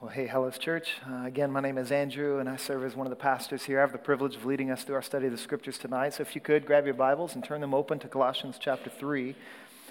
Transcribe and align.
Well, 0.00 0.12
hey, 0.12 0.28
Hallows 0.28 0.58
Church. 0.58 0.94
Uh, 1.10 1.24
again, 1.24 1.50
my 1.50 1.58
name 1.58 1.76
is 1.76 1.90
Andrew, 1.90 2.38
and 2.38 2.48
I 2.48 2.54
serve 2.54 2.84
as 2.84 2.94
one 2.94 3.08
of 3.08 3.10
the 3.10 3.16
pastors 3.16 3.64
here. 3.64 3.78
I 3.78 3.80
have 3.80 3.90
the 3.90 3.98
privilege 3.98 4.36
of 4.36 4.44
leading 4.44 4.70
us 4.70 4.84
through 4.84 4.94
our 4.94 5.02
study 5.02 5.26
of 5.26 5.32
the 5.32 5.38
scriptures 5.38 5.76
tonight. 5.76 6.14
So, 6.14 6.20
if 6.20 6.36
you 6.36 6.40
could, 6.40 6.66
grab 6.66 6.84
your 6.84 6.94
Bibles 6.94 7.34
and 7.34 7.42
turn 7.42 7.60
them 7.60 7.74
open 7.74 7.98
to 7.98 8.06
Colossians 8.06 8.58
chapter 8.60 8.90
3. 8.90 9.34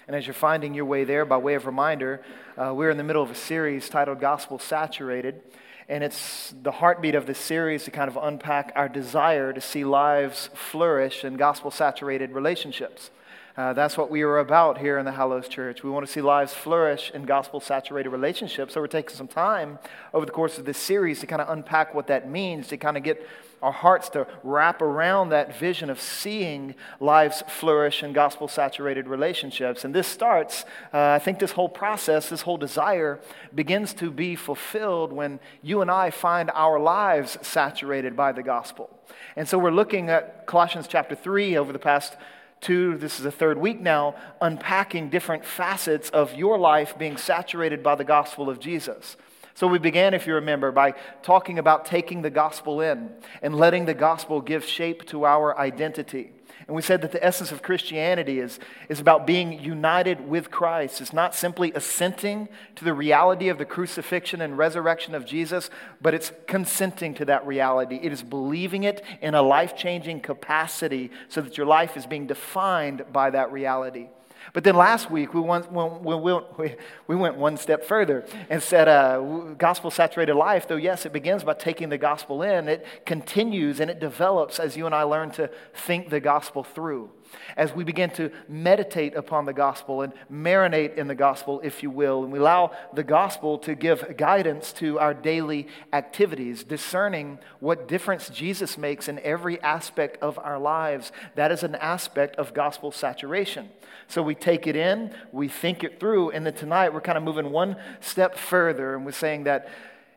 And 0.08 0.16
as 0.16 0.26
you're 0.26 0.34
finding 0.34 0.74
your 0.74 0.86
way 0.86 1.04
there, 1.04 1.26
by 1.26 1.36
way 1.36 1.56
of 1.56 1.66
reminder, 1.66 2.24
uh, 2.58 2.74
we're 2.74 2.90
in 2.90 2.96
the 2.96 3.04
middle 3.04 3.22
of 3.22 3.32
a 3.32 3.36
series 3.36 3.90
titled 3.90 4.22
Gospel 4.22 4.60
Saturated. 4.60 5.42
And 5.90 6.06
it's 6.06 6.54
the 6.64 6.72
heartbeat 6.72 7.16
of 7.16 7.26
this 7.26 7.38
series 7.38 7.84
to 7.84 7.92
kind 7.92 8.10
of 8.10 8.16
unpack 8.16 8.72
our 8.78 8.88
desire 8.88 9.52
to 9.52 9.60
see 9.60 9.84
lives 9.84 10.50
flourish 10.54 11.26
in 11.26 11.36
gospel 11.36 11.70
saturated 11.70 12.32
relationships. 12.32 13.12
Uh, 13.58 13.74
that's 13.74 13.98
what 13.98 14.12
we 14.12 14.22
are 14.22 14.38
about 14.38 14.78
here 14.78 15.00
in 15.00 15.06
the 15.06 15.12
Hallows 15.12 15.48
Church. 15.48 15.82
We 15.82 15.90
want 15.90 16.06
to 16.06 16.12
see 16.12 16.22
lives 16.22 16.54
flourish 16.54 17.10
in 17.10 17.24
gospel 17.24 17.60
saturated 17.60 18.10
relationships. 18.12 18.76
So 18.76 18.82
we're 18.82 18.86
taking 18.86 19.16
some 19.16 19.28
time 19.28 19.80
over 20.14 20.28
the 20.28 20.32
course 20.32 20.60
of 20.60 20.66
this 20.66 20.78
series 20.78 21.22
to 21.22 21.26
kind 21.26 21.42
of 21.42 21.50
unpack 21.50 21.96
what 21.96 22.06
that 22.06 22.30
means, 22.30 22.68
to 22.68 22.78
kind 22.78 22.98
of 22.98 23.02
get 23.02 23.28
our 23.64 23.72
hearts 23.72 24.10
to 24.10 24.28
wrap 24.44 24.84
around 24.84 25.30
that 25.30 25.58
vision 25.58 25.90
of 25.90 26.00
seeing 26.00 26.76
lives 27.00 27.44
flourish 27.48 28.04
in 28.04 28.14
gospel 28.14 28.48
saturated 28.48 29.08
relationships. 29.08 29.84
And 29.84 29.96
this 29.96 30.08
starts, 30.08 30.64
uh, 30.94 31.00
I 31.10 31.18
think 31.18 31.40
this 31.40 31.54
whole 31.54 31.68
process, 31.68 32.30
this 32.30 32.44
whole 32.44 32.58
desire 32.58 33.20
begins 33.56 33.96
to 33.96 34.12
be 34.12 34.36
fulfilled 34.36 35.12
when 35.12 35.40
you 35.64 35.82
and 35.82 35.90
I 35.90 36.12
find 36.12 36.52
our 36.54 36.80
lives 36.80 37.40
saturated 37.42 38.16
by 38.16 38.34
the 38.34 38.44
gospel. 38.44 38.92
And 39.36 39.48
so 39.48 39.58
we're 39.58 39.72
looking 39.72 40.12
at 40.12 40.46
Colossians 40.46 40.88
chapter 40.88 41.16
3 41.16 41.58
over 41.58 41.74
the 41.74 41.80
past 41.80 42.18
two, 42.62 42.98
this 42.98 43.18
is 43.18 43.24
the 43.24 43.32
third 43.32 43.58
week 43.58 43.80
now, 43.80 44.16
unpacking 44.42 45.10
different 45.10 45.46
facets 45.46 46.10
of 46.10 46.34
your 46.36 46.58
life 46.58 46.98
being 46.98 47.18
saturated 47.18 47.84
by 47.84 47.96
the 47.96 48.04
gospel 48.04 48.50
of 48.50 48.60
Jesus. 48.60 49.18
So, 49.54 49.66
we 49.66 49.80
began, 49.80 50.14
if 50.14 50.28
you 50.28 50.36
remember, 50.36 50.72
by 50.72 50.94
talking 51.24 51.58
about 51.58 51.86
taking 51.86 52.22
the 52.22 52.30
gospel 52.30 52.80
in 52.82 53.10
and 53.42 53.56
letting 53.56 53.86
the 53.86 53.94
gospel 53.96 54.40
give 54.40 54.64
shape 54.64 55.06
to 55.08 55.26
our 55.26 55.58
identity. 55.58 56.32
And 56.68 56.76
we 56.76 56.82
said 56.82 57.02
that 57.02 57.14
the 57.14 57.24
essence 57.24 57.54
of 57.54 57.62
Christianity 57.62 58.40
is, 58.40 58.60
is 58.90 59.00
about 59.00 59.26
being 59.26 59.64
united 59.64 60.28
with 60.28 60.52
Christ. 60.52 61.00
It's 61.00 61.14
not 61.14 61.34
simply 61.34 61.72
assenting 61.74 62.50
to 62.76 62.84
the 62.84 62.94
reality 62.94 63.48
of 63.48 63.58
the 63.58 63.64
crucifixion 63.64 64.42
and 64.42 64.58
resurrection 64.58 65.16
of 65.16 65.26
Jesus, 65.26 65.70
but 66.02 66.14
it's 66.14 66.34
consenting 66.46 67.14
to 67.16 67.26
that 67.26 67.48
reality. 67.48 68.00
It 68.04 68.12
is 68.12 68.22
believing 68.22 68.84
it 68.84 69.02
in 69.22 69.34
a 69.34 69.42
life 69.42 69.78
changing 69.78 70.20
capacity 70.20 71.10
so 71.30 71.40
that 71.40 71.58
your 71.58 71.68
life 71.68 71.96
is 71.96 72.06
being 72.06 72.28
defined 72.28 73.06
by 73.14 73.30
that 73.30 73.54
reality. 73.54 74.10
But 74.54 74.64
then 74.64 74.76
last 74.76 75.12
week, 75.12 75.34
we 75.34 75.42
went, 75.42 75.72
we, 76.58 76.76
we 77.08 77.16
went 77.16 77.36
one 77.36 77.58
step 77.58 77.84
further 77.84 78.26
and 78.50 78.62
said, 78.62 78.88
uh, 78.88 79.20
gospel 79.58 79.92
saturated 79.92 80.36
life, 80.36 80.68
though, 80.68 80.76
yes, 80.76 81.06
it 81.06 81.14
begins 81.14 81.44
by 81.44 81.54
taking 81.54 81.90
the 81.90 81.98
gospel 81.98 82.42
in, 82.42 82.68
it 82.68 82.86
continues 83.06 83.80
and 83.80 83.92
it 83.92 84.00
develops 84.00 84.60
as 84.60 84.78
you 84.78 84.86
and 84.86 84.96
I 84.96 85.04
learn 85.04 85.32
to 85.32 85.50
think 85.74 86.10
the 86.10 86.20
gospel 86.20 86.64
through 86.64 87.10
as 87.56 87.74
we 87.74 87.84
begin 87.84 88.10
to 88.12 88.32
meditate 88.48 89.16
upon 89.16 89.46
the 89.46 89.54
gospel 89.54 90.02
and 90.02 90.14
marinate 90.32 90.96
in 90.96 91.08
the 91.08 91.16
gospel, 91.16 91.60
if 91.64 91.84
you 91.84 91.90
will, 91.90 92.24
and 92.24 92.32
we 92.32 92.40
allow 92.40 92.72
the 92.94 93.04
gospel 93.04 93.58
to 93.60 93.76
give 93.76 94.18
guidance 94.18 94.72
to 94.74 95.00
our 95.00 95.14
daily 95.14 95.68
activities, 95.94 96.64
discerning 96.64 97.40
what 97.60 97.88
difference 97.88 98.30
Jesus 98.30 98.78
makes 98.78 99.08
in 99.08 99.20
every 99.20 99.62
aspect 99.62 100.22
of 100.22 100.38
our 100.40 100.60
lives. 100.60 101.12
That 101.36 101.52
is 101.52 101.64
an 101.64 101.76
aspect 101.76 102.36
of 102.38 102.54
gospel 102.54 102.92
saturation. 102.92 103.70
So 104.08 104.22
we 104.22 104.36
take 104.36 104.68
it 104.68 104.76
in, 104.76 105.14
we 105.32 105.48
think 105.48 105.84
it 105.84 106.00
through, 106.00 106.32
and 106.32 106.46
then 106.46 106.54
tonight 106.54 106.94
we're 106.94 107.02
kind 107.02 107.18
of 107.18 107.24
moving 107.24 107.52
one 107.52 107.76
step 108.00 108.38
further, 108.38 108.96
and 108.96 109.06
we're 109.06 109.12
saying 109.12 109.44
that 109.44 109.70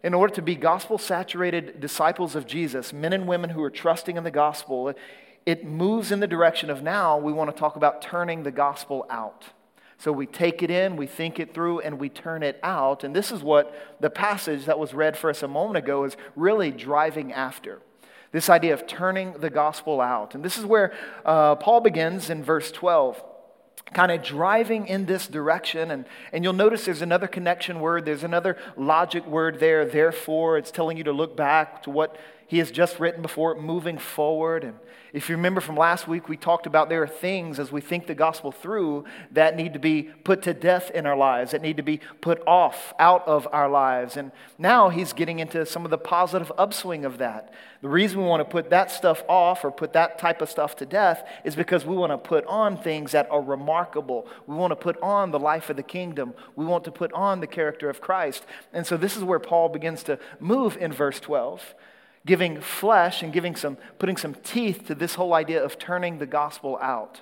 in 0.02 0.14
order 0.14 0.34
to 0.34 0.42
be 0.42 0.54
gospel 0.54 0.96
saturated 0.96 1.80
disciples 1.80 2.34
of 2.34 2.46
Jesus, 2.46 2.92
men 2.92 3.12
and 3.12 3.26
women 3.26 3.50
who 3.50 3.62
are 3.62 3.70
trusting 3.70 4.16
in 4.16 4.24
the 4.24 4.30
gospel, 4.30 4.94
it 5.46 5.64
moves 5.64 6.12
in 6.12 6.20
the 6.20 6.26
direction 6.26 6.70
of 6.70 6.82
now 6.82 7.18
we 7.18 7.32
want 7.32 7.54
to 7.54 7.58
talk 7.58 7.76
about 7.76 8.02
turning 8.02 8.42
the 8.42 8.50
gospel 8.50 9.06
out. 9.10 9.46
So 9.98 10.12
we 10.12 10.26
take 10.26 10.62
it 10.62 10.70
in, 10.70 10.96
we 10.96 11.06
think 11.06 11.38
it 11.38 11.52
through, 11.52 11.80
and 11.80 11.98
we 11.98 12.08
turn 12.08 12.42
it 12.42 12.58
out. 12.62 13.04
And 13.04 13.14
this 13.14 13.30
is 13.30 13.42
what 13.42 13.74
the 14.00 14.08
passage 14.08 14.64
that 14.64 14.78
was 14.78 14.94
read 14.94 15.16
for 15.16 15.28
us 15.28 15.42
a 15.42 15.48
moment 15.48 15.76
ago 15.76 16.04
is 16.04 16.16
really 16.34 16.70
driving 16.70 17.34
after. 17.34 17.82
This 18.32 18.48
idea 18.48 18.72
of 18.72 18.86
turning 18.86 19.32
the 19.32 19.50
gospel 19.50 20.00
out. 20.00 20.34
And 20.34 20.42
this 20.42 20.56
is 20.56 20.64
where 20.64 20.94
uh, 21.24 21.56
Paul 21.56 21.80
begins 21.80 22.30
in 22.30 22.42
verse 22.42 22.70
12 22.72 23.22
kind 23.92 24.12
of 24.12 24.22
driving 24.22 24.86
in 24.86 25.06
this 25.06 25.26
direction. 25.26 25.90
And, 25.90 26.04
and 26.32 26.44
you'll 26.44 26.52
notice 26.52 26.84
there's 26.84 27.02
another 27.02 27.26
connection 27.26 27.80
word, 27.80 28.04
there's 28.04 28.24
another 28.24 28.56
logic 28.76 29.26
word 29.26 29.60
there. 29.60 29.84
Therefore, 29.84 30.58
it's 30.58 30.70
telling 30.70 30.96
you 30.96 31.04
to 31.04 31.12
look 31.12 31.36
back 31.36 31.82
to 31.84 31.90
what 31.90 32.16
he 32.46 32.58
has 32.58 32.70
just 32.70 33.00
written 33.00 33.22
before, 33.22 33.54
moving 33.60 33.98
forward. 33.98 34.64
And 34.64 34.78
if 35.12 35.28
you 35.28 35.36
remember 35.36 35.60
from 35.60 35.76
last 35.76 36.06
week, 36.06 36.28
we 36.28 36.36
talked 36.36 36.66
about 36.66 36.88
there 36.88 37.02
are 37.02 37.08
things 37.08 37.58
as 37.58 37.72
we 37.72 37.80
think 37.80 38.06
the 38.06 38.14
gospel 38.14 38.52
through 38.52 39.04
that 39.32 39.56
need 39.56 39.72
to 39.72 39.80
be 39.80 40.04
put 40.04 40.42
to 40.42 40.54
death 40.54 40.90
in 40.92 41.04
our 41.04 41.16
lives, 41.16 41.50
that 41.50 41.62
need 41.62 41.78
to 41.78 41.82
be 41.82 42.00
put 42.20 42.40
off 42.46 42.94
out 42.98 43.26
of 43.26 43.48
our 43.50 43.68
lives. 43.68 44.16
And 44.16 44.30
now 44.56 44.88
he's 44.88 45.12
getting 45.12 45.40
into 45.40 45.66
some 45.66 45.84
of 45.84 45.90
the 45.90 45.98
positive 45.98 46.52
upswing 46.56 47.04
of 47.04 47.18
that. 47.18 47.52
The 47.82 47.88
reason 47.88 48.20
we 48.20 48.26
want 48.26 48.40
to 48.40 48.50
put 48.50 48.70
that 48.70 48.90
stuff 48.90 49.24
off 49.28 49.64
or 49.64 49.72
put 49.72 49.94
that 49.94 50.18
type 50.18 50.42
of 50.42 50.50
stuff 50.50 50.76
to 50.76 50.86
death 50.86 51.26
is 51.44 51.56
because 51.56 51.84
we 51.84 51.96
want 51.96 52.12
to 52.12 52.18
put 52.18 52.44
on 52.46 52.76
things 52.76 53.12
that 53.12 53.28
are 53.30 53.42
remarkable. 53.42 54.28
We 54.46 54.54
want 54.54 54.70
to 54.70 54.76
put 54.76 55.00
on 55.02 55.32
the 55.32 55.40
life 55.40 55.70
of 55.70 55.76
the 55.76 55.82
kingdom. 55.82 56.34
We 56.54 56.66
want 56.66 56.84
to 56.84 56.92
put 56.92 57.12
on 57.14 57.40
the 57.40 57.46
character 57.46 57.90
of 57.90 58.00
Christ. 58.00 58.44
And 58.72 58.86
so 58.86 58.96
this 58.96 59.16
is 59.16 59.24
where 59.24 59.40
Paul 59.40 59.70
begins 59.70 60.02
to 60.04 60.18
move 60.38 60.76
in 60.76 60.92
verse 60.92 61.18
12 61.18 61.74
giving 62.26 62.60
flesh 62.60 63.22
and 63.22 63.32
giving 63.32 63.56
some, 63.56 63.76
putting 63.98 64.16
some 64.16 64.34
teeth 64.34 64.86
to 64.86 64.94
this 64.94 65.14
whole 65.14 65.34
idea 65.34 65.62
of 65.62 65.78
turning 65.78 66.18
the 66.18 66.26
gospel 66.26 66.78
out. 66.80 67.20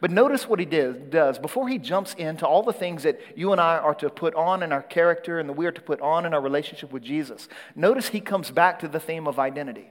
But 0.00 0.10
notice 0.10 0.48
what 0.48 0.58
he 0.58 0.66
did, 0.66 1.10
does. 1.10 1.38
Before 1.38 1.68
he 1.68 1.78
jumps 1.78 2.14
into 2.14 2.44
all 2.44 2.64
the 2.64 2.72
things 2.72 3.04
that 3.04 3.20
you 3.36 3.52
and 3.52 3.60
I 3.60 3.78
are 3.78 3.94
to 3.96 4.10
put 4.10 4.34
on 4.34 4.64
in 4.64 4.72
our 4.72 4.82
character 4.82 5.38
and 5.38 5.48
that 5.48 5.52
we 5.52 5.64
are 5.64 5.72
to 5.72 5.80
put 5.80 6.00
on 6.00 6.26
in 6.26 6.34
our 6.34 6.40
relationship 6.40 6.92
with 6.92 7.04
Jesus, 7.04 7.48
notice 7.76 8.08
he 8.08 8.20
comes 8.20 8.50
back 8.50 8.80
to 8.80 8.88
the 8.88 8.98
theme 8.98 9.28
of 9.28 9.38
identity. 9.38 9.90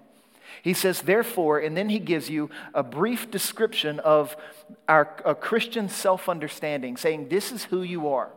He 0.63 0.73
says, 0.73 1.03
therefore, 1.03 1.59
and 1.59 1.78
then 1.78 1.88
he 1.88 2.00
gives 2.00 2.29
you 2.29 2.50
a 2.73 2.83
brief 2.83 3.31
description 3.31 4.01
of 4.01 4.35
our 4.89 5.06
Christian 5.39 5.88
self 5.88 6.28
understanding, 6.28 6.97
saying, 6.97 7.29
This 7.29 7.53
is 7.53 7.63
who 7.63 7.81
you 7.81 8.09
are. 8.09 8.31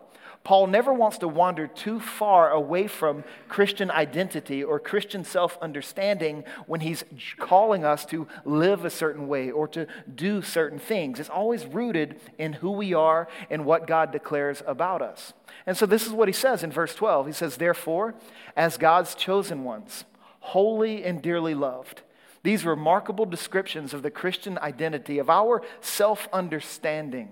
Paul 0.45 0.67
never 0.67 0.93
wants 0.93 1.17
to 1.19 1.29
wander 1.29 1.67
too 1.67 1.99
far 1.99 2.51
away 2.51 2.87
from 2.87 3.25
Christian 3.49 3.91
identity 3.91 4.63
or 4.63 4.79
Christian 4.79 5.25
self 5.25 5.57
understanding 5.63 6.45
when 6.67 6.81
he's 6.81 7.03
calling 7.39 7.83
us 7.83 8.05
to 8.07 8.29
live 8.45 8.85
a 8.85 8.91
certain 8.91 9.27
way 9.27 9.51
or 9.51 9.67
to 9.69 9.87
do 10.15 10.43
certain 10.43 10.79
things. 10.79 11.19
It's 11.19 11.31
always 11.31 11.65
rooted 11.65 12.21
in 12.37 12.53
who 12.53 12.73
we 12.73 12.93
are 12.93 13.27
and 13.49 13.65
what 13.65 13.87
God 13.87 14.13
declares 14.13 14.63
about 14.67 15.01
us. 15.01 15.33
And 15.67 15.79
so 15.79 15.87
this 15.87 16.07
is 16.07 16.13
what 16.13 16.29
he 16.29 16.35
says 16.35 16.63
in 16.63 16.71
verse 16.71 16.95
12. 16.95 17.27
He 17.27 17.33
says, 17.33 17.57
Therefore, 17.57 18.15
as 18.55 18.77
God's 18.77 19.15
chosen 19.15 19.65
ones, 19.65 20.05
holy 20.41 21.05
and 21.05 21.23
dearly 21.23 21.55
loved, 21.55 22.03
these 22.43 22.67
remarkable 22.67 23.25
descriptions 23.25 23.95
of 23.95 24.03
the 24.03 24.11
Christian 24.11 24.59
identity, 24.59 25.19
of 25.19 25.31
our 25.31 25.63
self 25.81 26.29
understanding, 26.35 27.31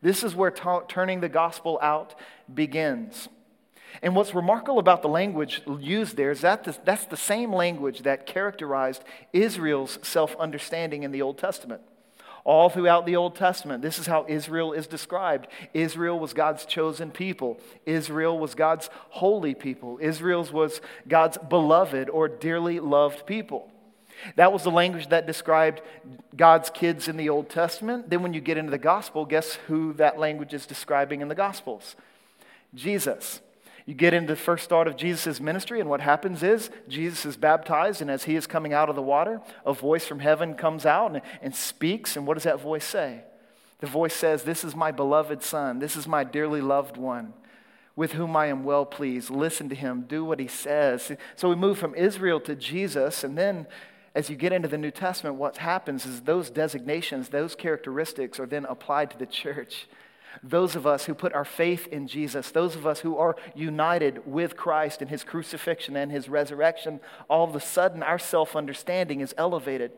this 0.00 0.22
is 0.22 0.34
where 0.34 0.50
turning 0.50 1.20
the 1.20 1.28
gospel 1.28 1.78
out 1.82 2.14
begins. 2.52 3.28
And 4.02 4.14
what's 4.14 4.34
remarkable 4.34 4.78
about 4.78 5.02
the 5.02 5.08
language 5.08 5.62
used 5.80 6.16
there 6.16 6.30
is 6.30 6.42
that 6.42 6.64
the, 6.64 6.76
that's 6.84 7.06
the 7.06 7.16
same 7.16 7.52
language 7.52 8.00
that 8.00 8.26
characterized 8.26 9.02
Israel's 9.32 9.98
self 10.02 10.36
understanding 10.36 11.02
in 11.02 11.10
the 11.10 11.22
Old 11.22 11.38
Testament. 11.38 11.82
All 12.44 12.70
throughout 12.70 13.04
the 13.04 13.16
Old 13.16 13.34
Testament, 13.34 13.82
this 13.82 13.98
is 13.98 14.06
how 14.06 14.24
Israel 14.28 14.72
is 14.72 14.86
described. 14.86 15.48
Israel 15.74 16.18
was 16.18 16.32
God's 16.32 16.64
chosen 16.64 17.10
people. 17.10 17.60
Israel 17.84 18.38
was 18.38 18.54
God's 18.54 18.88
holy 19.10 19.54
people. 19.54 19.98
Israel 20.00 20.46
was 20.50 20.80
God's 21.06 21.36
beloved 21.36 22.08
or 22.08 22.28
dearly 22.28 22.80
loved 22.80 23.26
people. 23.26 23.70
That 24.36 24.52
was 24.52 24.62
the 24.62 24.70
language 24.70 25.08
that 25.08 25.26
described 25.26 25.80
God's 26.36 26.70
kids 26.70 27.06
in 27.08 27.16
the 27.16 27.28
Old 27.28 27.50
Testament. 27.50 28.10
Then, 28.10 28.22
when 28.22 28.34
you 28.34 28.40
get 28.40 28.56
into 28.56 28.70
the 28.70 28.78
gospel, 28.78 29.24
guess 29.24 29.54
who 29.66 29.92
that 29.94 30.18
language 30.18 30.54
is 30.54 30.66
describing 30.66 31.20
in 31.20 31.28
the 31.28 31.34
gospels? 31.34 31.96
Jesus. 32.74 33.40
You 33.86 33.94
get 33.94 34.12
into 34.12 34.34
the 34.34 34.36
first 34.36 34.64
start 34.64 34.86
of 34.86 34.96
Jesus' 34.96 35.40
ministry, 35.40 35.80
and 35.80 35.88
what 35.88 36.02
happens 36.02 36.42
is 36.42 36.68
Jesus 36.88 37.24
is 37.24 37.36
baptized, 37.36 38.02
and 38.02 38.10
as 38.10 38.24
he 38.24 38.36
is 38.36 38.46
coming 38.46 38.74
out 38.74 38.90
of 38.90 38.96
the 38.96 39.02
water, 39.02 39.40
a 39.64 39.72
voice 39.72 40.06
from 40.06 40.20
heaven 40.20 40.54
comes 40.54 40.84
out 40.84 41.12
and, 41.12 41.22
and 41.40 41.54
speaks. 41.54 42.14
And 42.14 42.26
what 42.26 42.34
does 42.34 42.44
that 42.44 42.60
voice 42.60 42.84
say? 42.84 43.22
The 43.80 43.86
voice 43.86 44.14
says, 44.14 44.42
This 44.42 44.62
is 44.62 44.76
my 44.76 44.90
beloved 44.90 45.42
Son, 45.42 45.78
this 45.78 45.96
is 45.96 46.06
my 46.06 46.24
dearly 46.24 46.60
loved 46.60 46.96
one 46.96 47.32
with 47.98 48.12
whom 48.12 48.36
I 48.36 48.46
am 48.46 48.62
well 48.62 48.86
pleased. 48.86 49.28
Listen 49.28 49.68
to 49.70 49.74
him, 49.74 50.02
do 50.02 50.24
what 50.24 50.38
he 50.38 50.46
says. 50.46 51.10
So 51.34 51.48
we 51.48 51.56
move 51.56 51.78
from 51.78 51.96
Israel 51.96 52.38
to 52.42 52.54
Jesus, 52.54 53.24
and 53.24 53.36
then 53.36 53.66
as 54.14 54.30
you 54.30 54.36
get 54.36 54.52
into 54.52 54.68
the 54.68 54.78
New 54.78 54.92
Testament, 54.92 55.34
what 55.34 55.56
happens 55.56 56.06
is 56.06 56.20
those 56.20 56.48
designations, 56.48 57.30
those 57.30 57.56
characteristics 57.56 58.38
are 58.38 58.46
then 58.46 58.66
applied 58.66 59.10
to 59.10 59.18
the 59.18 59.26
church. 59.26 59.88
Those 60.42 60.76
of 60.76 60.86
us 60.86 61.04
who 61.06 61.14
put 61.14 61.32
our 61.32 61.44
faith 61.44 61.88
in 61.88 62.06
Jesus, 62.06 62.50
those 62.50 62.76
of 62.76 62.86
us 62.86 63.00
who 63.00 63.16
are 63.16 63.36
united 63.54 64.26
with 64.26 64.56
Christ 64.56 65.02
in 65.02 65.08
his 65.08 65.24
crucifixion 65.24 65.96
and 65.96 66.12
his 66.12 66.28
resurrection, 66.28 67.00
all 67.28 67.44
of 67.44 67.56
a 67.56 67.60
sudden 67.60 68.02
our 68.02 68.18
self 68.18 68.54
understanding 68.54 69.20
is 69.20 69.34
elevated. 69.36 69.92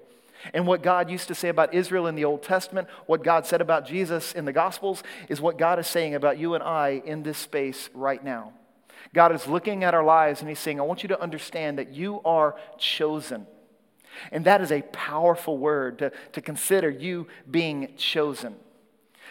And 0.55 0.67
what 0.67 0.83
God 0.83 1.11
used 1.11 1.29
to 1.29 1.35
say 1.35 1.49
about 1.49 1.75
Israel 1.75 2.07
in 2.07 2.15
the 2.15 2.25
Old 2.25 2.43
Testament, 2.43 2.89
what 3.07 3.23
God 3.23 3.47
said 3.47 3.61
about 3.61 3.87
Jesus 3.87 4.33
in 4.33 4.47
the 4.47 4.53
Gospels, 4.53 5.03
is 5.29 5.41
what 5.41 5.59
God 5.59 5.79
is 5.79 5.87
saying 5.87 6.15
about 6.15 6.39
you 6.39 6.55
and 6.55 6.65
I 6.65 7.03
in 7.05 7.23
this 7.23 7.37
space 7.37 7.91
right 7.93 8.23
now. 8.25 8.53
God 9.13 9.35
is 9.35 9.47
looking 9.47 9.85
at 9.85 9.95
our 9.95 10.05
lives 10.05 10.41
and 10.41 10.49
He's 10.49 10.59
saying, 10.59 10.81
I 10.81 10.85
want 10.85 11.03
you 11.03 11.09
to 11.09 11.21
understand 11.21 11.79
that 11.79 11.93
you 11.93 12.21
are 12.25 12.57
chosen. 12.79 13.47
And 14.33 14.45
that 14.47 14.61
is 14.61 14.73
a 14.73 14.83
powerful 14.83 15.59
word 15.59 15.99
to, 15.99 16.13
to 16.33 16.41
consider 16.41 16.89
you 16.89 17.29
being 17.51 17.93
chosen. 17.97 18.57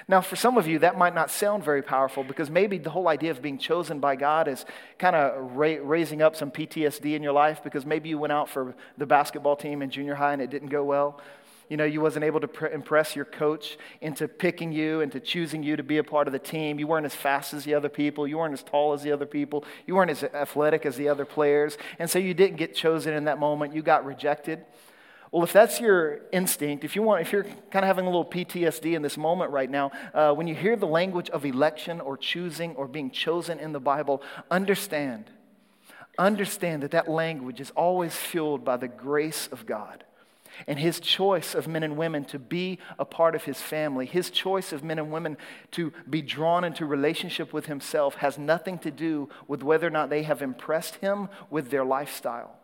Now, 0.10 0.22
for 0.22 0.36
some 0.36 0.58
of 0.58 0.68
you, 0.68 0.80
that 0.80 0.98
might 0.98 1.14
not 1.14 1.30
sound 1.30 1.64
very 1.64 1.84
powerful 1.84 2.24
because 2.24 2.50
maybe 2.50 2.80
the 2.80 2.90
whole 2.90 3.08
idea 3.08 3.30
of 3.30 3.44
being 3.44 3.60
chosen 3.60 4.00
by 4.00 4.16
God 4.16 4.48
is 4.48 4.66
kind 4.98 5.16
of 5.16 5.56
ra- 5.56 5.78
raising 5.84 6.24
up 6.24 6.36
some 6.36 6.50
PTSD 6.50 7.14
in 7.14 7.22
your 7.22 7.32
life 7.32 7.64
because 7.64 7.86
maybe 7.86 8.10
you 8.10 8.18
went 8.18 8.34
out 8.34 8.50
for 8.50 8.74
the 8.98 9.06
basketball 9.06 9.56
team 9.56 9.84
in 9.84 9.92
junior 9.92 10.16
high 10.16 10.34
and 10.34 10.42
it 10.42 10.50
didn't 10.50 10.70
go 10.70 10.84
well. 10.84 11.22
You 11.70 11.78
know, 11.78 11.86
you 11.86 12.02
wasn't 12.02 12.26
able 12.26 12.40
to 12.40 12.48
pr- 12.48 12.66
impress 12.66 13.16
your 13.16 13.26
coach 13.26 13.78
into 14.02 14.28
picking 14.28 14.72
you, 14.72 15.02
into 15.02 15.20
choosing 15.20 15.62
you 15.62 15.76
to 15.76 15.84
be 15.84 16.00
a 16.00 16.04
part 16.04 16.26
of 16.26 16.34
the 16.34 16.40
team. 16.40 16.80
You 16.80 16.88
weren't 16.88 17.06
as 17.06 17.14
fast 17.14 17.54
as 17.54 17.64
the 17.64 17.76
other 17.76 17.90
people. 17.90 18.28
You 18.28 18.40
weren't 18.40 18.56
as 18.56 18.64
tall 18.64 18.94
as 18.94 19.04
the 19.04 19.12
other 19.12 19.28
people. 19.28 19.64
You 19.86 19.94
weren't 19.94 20.10
as 20.10 20.24
athletic 20.24 20.88
as 20.88 20.96
the 20.96 21.08
other 21.08 21.26
players. 21.26 21.78
And 22.00 22.10
so 22.10 22.18
you 22.18 22.34
didn't 22.34 22.58
get 22.58 22.74
chosen 22.74 23.14
in 23.14 23.26
that 23.26 23.38
moment. 23.38 23.76
You 23.76 23.84
got 23.84 24.04
rejected. 24.04 24.66
Well, 25.32 25.44
if 25.44 25.54
that's 25.54 25.80
your 25.80 26.22
instinct, 26.32 26.84
if 26.84 26.96
you 26.96 27.04
want, 27.04 27.22
if 27.22 27.32
you're 27.32 27.44
kind 27.44 27.84
of 27.84 27.88
having 27.88 28.06
a 28.06 28.10
little 28.10 28.26
PTSD 28.26 28.96
in 28.96 29.02
this 29.04 29.18
moment 29.18 29.52
right 29.52 29.70
now, 29.70 29.92
uh, 30.14 30.34
when 30.34 30.48
you 30.48 30.56
hear 30.56 30.76
the 30.76 30.88
language 30.88 31.30
of 31.30 31.46
election 31.46 32.02
or 32.02 32.18
choosing 32.18 32.76
or 32.76 32.88
being 32.88 33.12
chosen 33.12 33.60
in 33.60 33.72
the 33.72 33.80
Bible, 33.80 34.24
understand, 34.50 35.26
understand 36.18 36.82
that 36.82 36.92
that 36.92 37.08
language 37.08 37.62
is 37.62 37.70
always 37.72 38.16
fueled 38.16 38.66
by 38.66 38.78
the 38.78 38.88
grace 38.88 39.48
of 39.52 39.68
God 39.68 40.04
and 40.68 40.80
his 40.80 41.00
choice 41.00 41.56
of 41.56 41.68
men 41.68 41.84
and 41.84 41.98
women 41.98 42.26
to 42.26 42.40
be 42.40 42.80
a 42.98 43.06
part 43.06 43.36
of 43.36 43.44
his 43.44 43.62
family, 43.62 44.06
his 44.06 44.30
choice 44.30 44.74
of 44.74 44.84
men 44.84 45.00
and 45.00 45.12
women 45.12 45.38
to 45.72 45.94
be 46.10 46.22
drawn 46.22 46.64
into 46.64 46.86
relationship 46.86 47.54
with 47.54 47.68
himself 47.68 48.16
has 48.16 48.38
nothing 48.38 48.78
to 48.80 48.92
do 48.92 49.30
with 49.48 49.64
whether 49.64 49.88
or 49.88 49.92
not 49.92 50.10
they 50.10 50.24
have 50.24 50.42
impressed 50.42 50.96
him 50.96 51.30
with 51.50 51.70
their 51.70 51.86
lifestyle. 51.86 52.56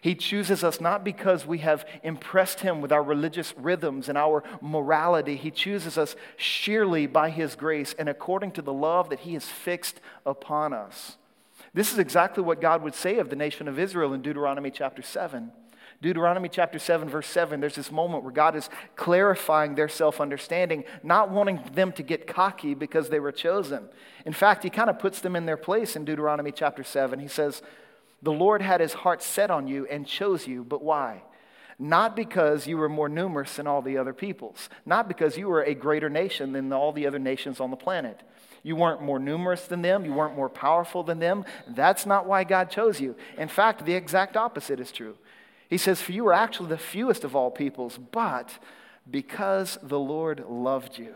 He 0.00 0.14
chooses 0.14 0.62
us 0.62 0.80
not 0.80 1.04
because 1.04 1.46
we 1.46 1.58
have 1.58 1.86
impressed 2.02 2.60
him 2.60 2.80
with 2.80 2.92
our 2.92 3.02
religious 3.02 3.54
rhythms 3.56 4.08
and 4.08 4.16
our 4.16 4.42
morality. 4.60 5.36
He 5.36 5.50
chooses 5.50 5.98
us 5.98 6.16
sheerly 6.36 7.06
by 7.06 7.30
his 7.30 7.54
grace 7.54 7.94
and 7.98 8.08
according 8.08 8.52
to 8.52 8.62
the 8.62 8.72
love 8.72 9.10
that 9.10 9.20
he 9.20 9.34
has 9.34 9.46
fixed 9.46 10.00
upon 10.24 10.72
us. 10.72 11.16
This 11.74 11.92
is 11.92 11.98
exactly 11.98 12.42
what 12.42 12.60
God 12.60 12.82
would 12.82 12.94
say 12.94 13.18
of 13.18 13.30
the 13.30 13.36
nation 13.36 13.68
of 13.68 13.78
Israel 13.78 14.14
in 14.14 14.22
Deuteronomy 14.22 14.70
chapter 14.70 15.02
7. 15.02 15.50
Deuteronomy 16.00 16.48
chapter 16.48 16.78
7, 16.78 17.08
verse 17.08 17.26
7, 17.26 17.58
there's 17.58 17.74
this 17.74 17.90
moment 17.90 18.22
where 18.22 18.32
God 18.32 18.54
is 18.54 18.70
clarifying 18.94 19.74
their 19.74 19.88
self 19.88 20.20
understanding, 20.20 20.84
not 21.02 21.30
wanting 21.30 21.60
them 21.72 21.90
to 21.92 22.04
get 22.04 22.26
cocky 22.26 22.74
because 22.74 23.08
they 23.08 23.18
were 23.18 23.32
chosen. 23.32 23.88
In 24.24 24.32
fact, 24.32 24.62
he 24.62 24.70
kind 24.70 24.88
of 24.90 25.00
puts 25.00 25.20
them 25.20 25.34
in 25.34 25.46
their 25.46 25.56
place 25.56 25.96
in 25.96 26.04
Deuteronomy 26.04 26.52
chapter 26.52 26.84
7. 26.84 27.18
He 27.18 27.26
says, 27.26 27.62
the 28.22 28.32
Lord 28.32 28.62
had 28.62 28.80
his 28.80 28.92
heart 28.92 29.22
set 29.22 29.50
on 29.50 29.68
you 29.68 29.86
and 29.86 30.06
chose 30.06 30.46
you, 30.46 30.64
but 30.64 30.82
why? 30.82 31.22
Not 31.78 32.16
because 32.16 32.66
you 32.66 32.76
were 32.76 32.88
more 32.88 33.08
numerous 33.08 33.56
than 33.56 33.68
all 33.68 33.82
the 33.82 33.98
other 33.98 34.12
peoples, 34.12 34.68
not 34.84 35.06
because 35.06 35.36
you 35.36 35.48
were 35.48 35.62
a 35.62 35.74
greater 35.74 36.10
nation 36.10 36.52
than 36.52 36.72
all 36.72 36.92
the 36.92 37.06
other 37.06 37.20
nations 37.20 37.60
on 37.60 37.70
the 37.70 37.76
planet. 37.76 38.20
You 38.64 38.74
weren't 38.74 39.02
more 39.02 39.20
numerous 39.20 39.66
than 39.66 39.82
them, 39.82 40.04
you 40.04 40.12
weren't 40.12 40.34
more 40.34 40.48
powerful 40.48 41.04
than 41.04 41.20
them. 41.20 41.44
That's 41.68 42.06
not 42.06 42.26
why 42.26 42.42
God 42.42 42.70
chose 42.70 43.00
you. 43.00 43.14
In 43.36 43.48
fact, 43.48 43.84
the 43.84 43.94
exact 43.94 44.36
opposite 44.36 44.80
is 44.80 44.90
true. 44.90 45.16
He 45.70 45.78
says, 45.78 46.00
For 46.00 46.12
you 46.12 46.24
were 46.24 46.32
actually 46.32 46.70
the 46.70 46.78
fewest 46.78 47.22
of 47.22 47.36
all 47.36 47.52
peoples, 47.52 47.98
but 48.10 48.50
because 49.08 49.78
the 49.82 50.00
Lord 50.00 50.44
loved 50.48 50.98
you 50.98 51.14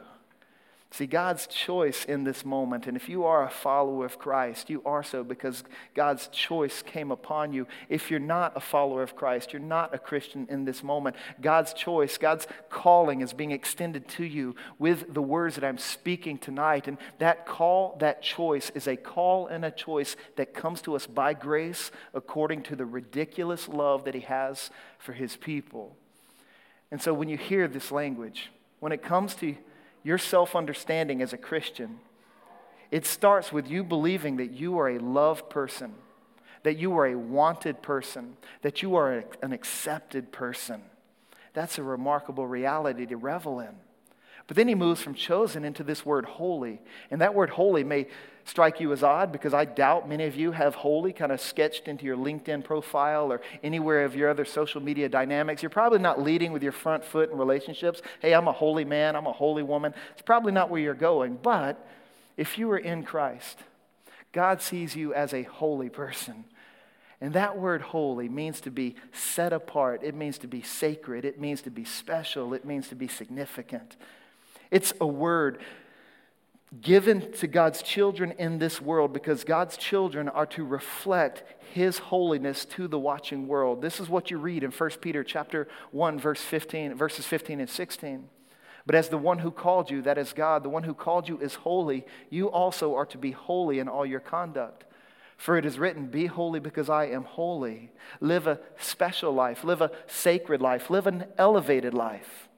See, 0.93 1.07
God's 1.07 1.47
choice 1.47 2.05
in 2.05 2.25
this 2.25 2.45
moment, 2.45 2.87
and 2.87 2.99
if 2.99 3.09
you 3.09 3.25
are 3.25 3.43
a 3.43 3.51
follower 3.51 4.05
of 4.05 4.19
Christ, 4.19 4.69
you 4.69 4.83
are 4.85 5.03
so 5.03 5.25
because 5.25 5.65
God's 5.95 6.29
choice 6.29 6.83
came 6.83 7.11
upon 7.11 7.55
you. 7.55 7.67
If 7.89 8.11
you're 8.11 8.21
not 8.21 8.55
a 8.57 8.61
follower 8.61 9.03
of 9.03 9.17
Christ, 9.17 9.55
you're 9.55 9.63
not 9.63 9.95
a 9.95 9.99
Christian 9.99 10.47
in 10.51 10.67
this 10.67 10.83
moment, 10.83 11.17
God's 11.41 11.73
choice, 11.73 12.19
God's 12.19 12.47
calling 12.69 13.23
is 13.23 13.33
being 13.33 13.53
extended 13.53 14.07
to 14.09 14.25
you 14.25 14.55
with 14.79 15.15
the 15.15 15.23
words 15.23 15.55
that 15.55 15.65
I'm 15.65 15.79
speaking 15.79 16.37
tonight. 16.37 16.87
And 16.87 16.99
that 17.21 17.47
call, 17.47 17.97
that 18.01 18.21
choice, 18.21 18.69
is 18.75 18.87
a 18.87 18.97
call 18.97 19.47
and 19.47 19.65
a 19.65 19.71
choice 19.71 20.15
that 20.37 20.53
comes 20.53 20.83
to 20.83 20.95
us 20.95 21.07
by 21.07 21.33
grace 21.33 21.91
according 22.13 22.65
to 22.65 22.77
the 22.77 22.85
ridiculous 22.85 23.67
love 23.67 24.05
that 24.05 24.15
He 24.15 24.21
has 24.21 24.69
for 24.99 25.15
His 25.15 25.37
people. 25.37 25.97
And 26.91 27.01
so 27.01 27.15
when 27.15 27.31
you 27.31 27.39
hear 27.39 27.67
this 27.67 27.91
language, 27.91 28.51
when 28.81 28.93
it 28.93 29.03
comes 29.03 29.35
to 29.37 29.57
your 30.03 30.19
self 30.19 30.57
understanding 30.57 31.23
as 31.23 31.33
a 31.33 31.39
Christian, 31.39 32.01
it 32.91 33.07
starts 33.07 33.53
with 33.53 33.71
you 33.71 33.83
believing 33.83 34.37
that 34.37 34.53
you 34.53 34.79
are 34.79 34.91
a 34.91 34.99
loved 34.99 35.49
person, 35.49 35.95
that 36.63 36.79
you 36.79 36.97
are 36.99 37.07
a 37.07 37.17
wanted 37.17 37.83
person, 37.83 38.37
that 38.63 38.83
you 38.83 38.95
are 38.97 39.25
an 39.43 39.53
accepted 39.53 40.33
person. 40.33 40.83
That's 41.55 41.79
a 41.79 41.83
remarkable 41.83 42.47
reality 42.47 43.07
to 43.07 43.17
revel 43.17 43.61
in. 43.61 43.75
But 44.47 44.57
then 44.57 44.69
he 44.69 44.75
moves 44.75 45.01
from 45.01 45.15
chosen 45.15 45.65
into 45.65 45.85
this 45.85 46.05
word 46.05 46.25
holy. 46.25 46.81
And 47.11 47.21
that 47.21 47.35
word 47.35 47.51
holy 47.51 47.85
may 47.85 48.09
strike 48.45 48.81
you 48.81 48.93
as 48.93 49.03
odd 49.03 49.33
because 49.33 49.55
I 49.55 49.65
doubt 49.65 50.09
many 50.09 50.25
of 50.25 50.37
you 50.37 50.53
have 50.53 50.75
holy 50.75 51.13
kind 51.13 51.33
of 51.33 51.41
sketched 51.41 51.89
into 51.89 52.05
your 52.05 52.17
LinkedIn 52.17 52.65
profile 52.65 53.33
or 53.33 53.41
anywhere 53.63 54.05
of 54.05 54.17
your 54.17 54.29
other 54.29 54.45
social 54.45 54.81
media 54.81 55.09
dynamics. 55.09 55.63
You're 55.63 55.71
probably 55.71 55.99
not 55.99 56.21
leading 56.21 56.53
with 56.53 56.63
your 56.63 56.73
front 56.73 57.05
foot 57.05 57.31
in 57.31 57.39
relationships. 57.39 58.03
Hey, 58.21 58.35
I'm 58.35 58.49
a 58.49 58.53
holy 58.53 58.85
man, 58.85 59.17
I'm 59.17 59.27
a 59.27 59.33
holy 59.33 59.63
woman. 59.63 59.95
It's 60.13 60.23
probably 60.23 60.53
not 60.53 60.71
where 60.71 60.81
you're 60.81 60.95
going. 60.95 61.39
But 61.43 61.87
if 62.37 62.59
you 62.59 62.71
are 62.71 62.79
in 62.79 63.05
Christ, 63.05 63.59
God 64.33 64.63
sees 64.63 64.97
you 64.97 65.15
as 65.15 65.33
a 65.33 65.43
holy 65.43 65.89
person. 65.89 66.45
And 67.21 67.35
that 67.35 67.57
word 67.57 67.83
holy 67.83 68.29
means 68.29 68.61
to 68.63 68.71
be 68.71 68.97
set 69.13 69.53
apart. 69.53 70.03
It 70.03 70.17
means 70.17 70.39
to 70.39 70.49
be 70.49 70.63
sacred. 70.63 71.25
It 71.25 71.41
means 71.41 71.63
to 71.63 71.71
be 71.71 71.85
special. 71.85 72.53
It 72.53 72.65
means 72.65 72.89
to 72.89 72.97
be 72.97 73.07
significant. 73.07 73.97
It's 74.73 74.93
a 75.01 75.07
word 75.07 75.61
given 76.81 77.33
to 77.33 77.47
God's 77.47 77.83
children 77.83 78.33
in 78.39 78.59
this 78.59 78.81
world 78.81 79.13
because 79.13 79.45
God's 79.45 79.77
children 79.77 80.29
are 80.29 80.47
to 80.47 80.65
reflect 80.65 81.43
his 81.73 81.99
holiness 81.99 82.65
to 82.65 82.89
the 82.89 82.99
watching 82.99 83.47
world. 83.47 83.83
This 83.83 84.01
is 84.01 84.09
what 84.09 84.31
you 84.31 84.39
read 84.39 84.65
in 84.65 84.71
1 84.71 84.91
Peter 85.01 85.23
chapter 85.23 85.69
1 85.91 86.19
verse 86.19 86.41
15 86.41 86.95
verses 86.95 87.27
15 87.27 87.61
and 87.61 87.69
16. 87.69 88.29
But 88.85 88.95
as 88.95 89.11
the 89.11 89.19
one 89.19 89.39
who 89.39 89.51
called 89.51 89.91
you, 89.91 90.03
that 90.03 90.19
is 90.19 90.33
God, 90.33 90.65
the 90.65 90.69
one 90.69 90.83
who 90.83 90.95
called 90.95 91.29
you 91.29 91.39
is 91.39 91.55
holy, 91.55 92.05
you 92.31 92.51
also 92.51 92.95
are 92.97 93.07
to 93.07 93.19
be 93.19 93.31
holy 93.31 93.79
in 93.79 93.89
all 93.89 94.05
your 94.05 94.19
conduct. 94.19 94.85
For 95.37 95.57
it 95.57 95.65
is 95.65 95.79
written, 95.79 96.07
Be 96.07 96.27
holy 96.27 96.59
because 96.59 96.89
I 96.89 97.07
am 97.07 97.25
holy. 97.25 97.93
Live 98.21 98.47
a 98.47 98.61
special 98.79 99.33
life, 99.33 99.63
live 99.63 99.81
a 99.81 99.93
sacred 100.07 100.61
life, 100.61 100.91
live 100.91 101.07
an 101.07 101.27
elevated 101.39 101.95
life. 101.95 102.49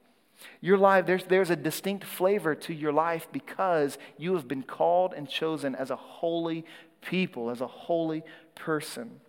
Your 0.61 0.77
life, 0.77 1.05
there's, 1.05 1.23
there's 1.25 1.49
a 1.49 1.55
distinct 1.55 2.05
flavor 2.05 2.55
to 2.55 2.73
your 2.73 2.93
life 2.93 3.27
because 3.31 3.97
you 4.17 4.33
have 4.35 4.47
been 4.47 4.63
called 4.63 5.13
and 5.13 5.29
chosen 5.29 5.75
as 5.75 5.91
a 5.91 5.95
holy 5.95 6.65
people, 7.01 7.49
as 7.49 7.61
a 7.61 7.67
holy 7.67 8.23
person. 8.55 9.19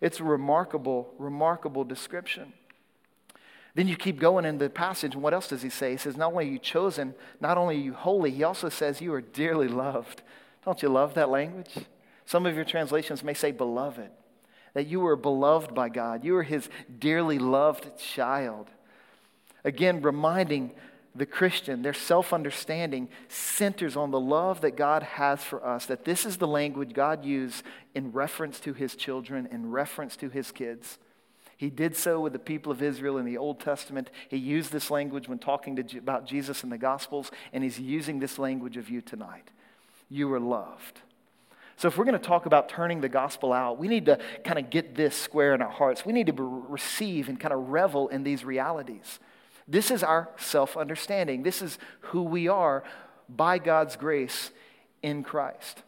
It's 0.00 0.20
a 0.20 0.24
remarkable, 0.24 1.12
remarkable 1.18 1.84
description. 1.84 2.52
Then 3.74 3.88
you 3.88 3.96
keep 3.96 4.18
going 4.18 4.44
in 4.44 4.58
the 4.58 4.70
passage, 4.70 5.14
and 5.14 5.22
what 5.22 5.34
else 5.34 5.48
does 5.48 5.62
he 5.62 5.70
say? 5.70 5.92
He 5.92 5.96
says, 5.96 6.16
Not 6.16 6.32
only 6.32 6.46
are 6.46 6.52
you 6.52 6.58
chosen, 6.58 7.14
not 7.40 7.58
only 7.58 7.76
are 7.76 7.80
you 7.80 7.94
holy, 7.94 8.30
he 8.30 8.42
also 8.42 8.68
says 8.68 9.00
you 9.00 9.12
are 9.14 9.20
dearly 9.20 9.68
loved. 9.68 10.22
Don't 10.64 10.82
you 10.82 10.88
love 10.88 11.14
that 11.14 11.28
language? 11.28 11.72
Some 12.26 12.44
of 12.44 12.56
your 12.56 12.64
translations 12.64 13.22
may 13.22 13.34
say 13.34 13.52
beloved, 13.52 14.10
that 14.74 14.86
you 14.86 15.00
were 15.00 15.16
beloved 15.16 15.74
by 15.74 15.88
God. 15.88 16.24
You 16.24 16.36
are 16.36 16.42
his 16.42 16.68
dearly 16.98 17.38
loved 17.38 17.98
child. 17.98 18.68
Again, 19.68 20.00
reminding 20.00 20.70
the 21.14 21.26
Christian, 21.26 21.82
their 21.82 21.92
self 21.92 22.32
understanding 22.32 23.10
centers 23.28 23.96
on 23.96 24.10
the 24.10 24.18
love 24.18 24.62
that 24.62 24.78
God 24.78 25.02
has 25.02 25.44
for 25.44 25.64
us, 25.64 25.84
that 25.86 26.06
this 26.06 26.24
is 26.24 26.38
the 26.38 26.46
language 26.46 26.94
God 26.94 27.22
used 27.22 27.62
in 27.94 28.10
reference 28.12 28.60
to 28.60 28.72
his 28.72 28.96
children, 28.96 29.46
in 29.52 29.70
reference 29.70 30.16
to 30.16 30.30
his 30.30 30.52
kids. 30.52 30.96
He 31.58 31.68
did 31.68 31.94
so 31.96 32.18
with 32.18 32.32
the 32.32 32.38
people 32.38 32.72
of 32.72 32.82
Israel 32.82 33.18
in 33.18 33.26
the 33.26 33.36
Old 33.36 33.60
Testament. 33.60 34.08
He 34.30 34.38
used 34.38 34.72
this 34.72 34.90
language 34.90 35.28
when 35.28 35.38
talking 35.38 35.76
to, 35.76 35.98
about 35.98 36.24
Jesus 36.24 36.64
in 36.64 36.70
the 36.70 36.78
Gospels, 36.78 37.30
and 37.52 37.62
he's 37.62 37.78
using 37.78 38.20
this 38.20 38.38
language 38.38 38.78
of 38.78 38.88
you 38.88 39.02
tonight. 39.02 39.50
You 40.08 40.32
are 40.32 40.40
loved. 40.40 41.00
So, 41.76 41.88
if 41.88 41.98
we're 41.98 42.06
going 42.06 42.18
to 42.18 42.26
talk 42.26 42.46
about 42.46 42.70
turning 42.70 43.02
the 43.02 43.08
gospel 43.10 43.52
out, 43.52 43.76
we 43.78 43.86
need 43.86 44.06
to 44.06 44.18
kind 44.44 44.58
of 44.58 44.70
get 44.70 44.94
this 44.94 45.14
square 45.14 45.54
in 45.54 45.60
our 45.60 45.68
hearts. 45.68 46.06
We 46.06 46.14
need 46.14 46.28
to 46.28 46.32
receive 46.32 47.28
and 47.28 47.38
kind 47.38 47.52
of 47.52 47.68
revel 47.68 48.08
in 48.08 48.22
these 48.22 48.46
realities. 48.46 49.18
This 49.68 49.90
is 49.90 50.02
our 50.02 50.30
self 50.38 50.76
understanding. 50.76 51.42
This 51.42 51.60
is 51.60 51.78
who 52.00 52.22
we 52.22 52.48
are 52.48 52.82
by 53.28 53.58
God's 53.58 53.96
grace 53.96 54.50
in 55.02 55.22
Christ. 55.22 55.82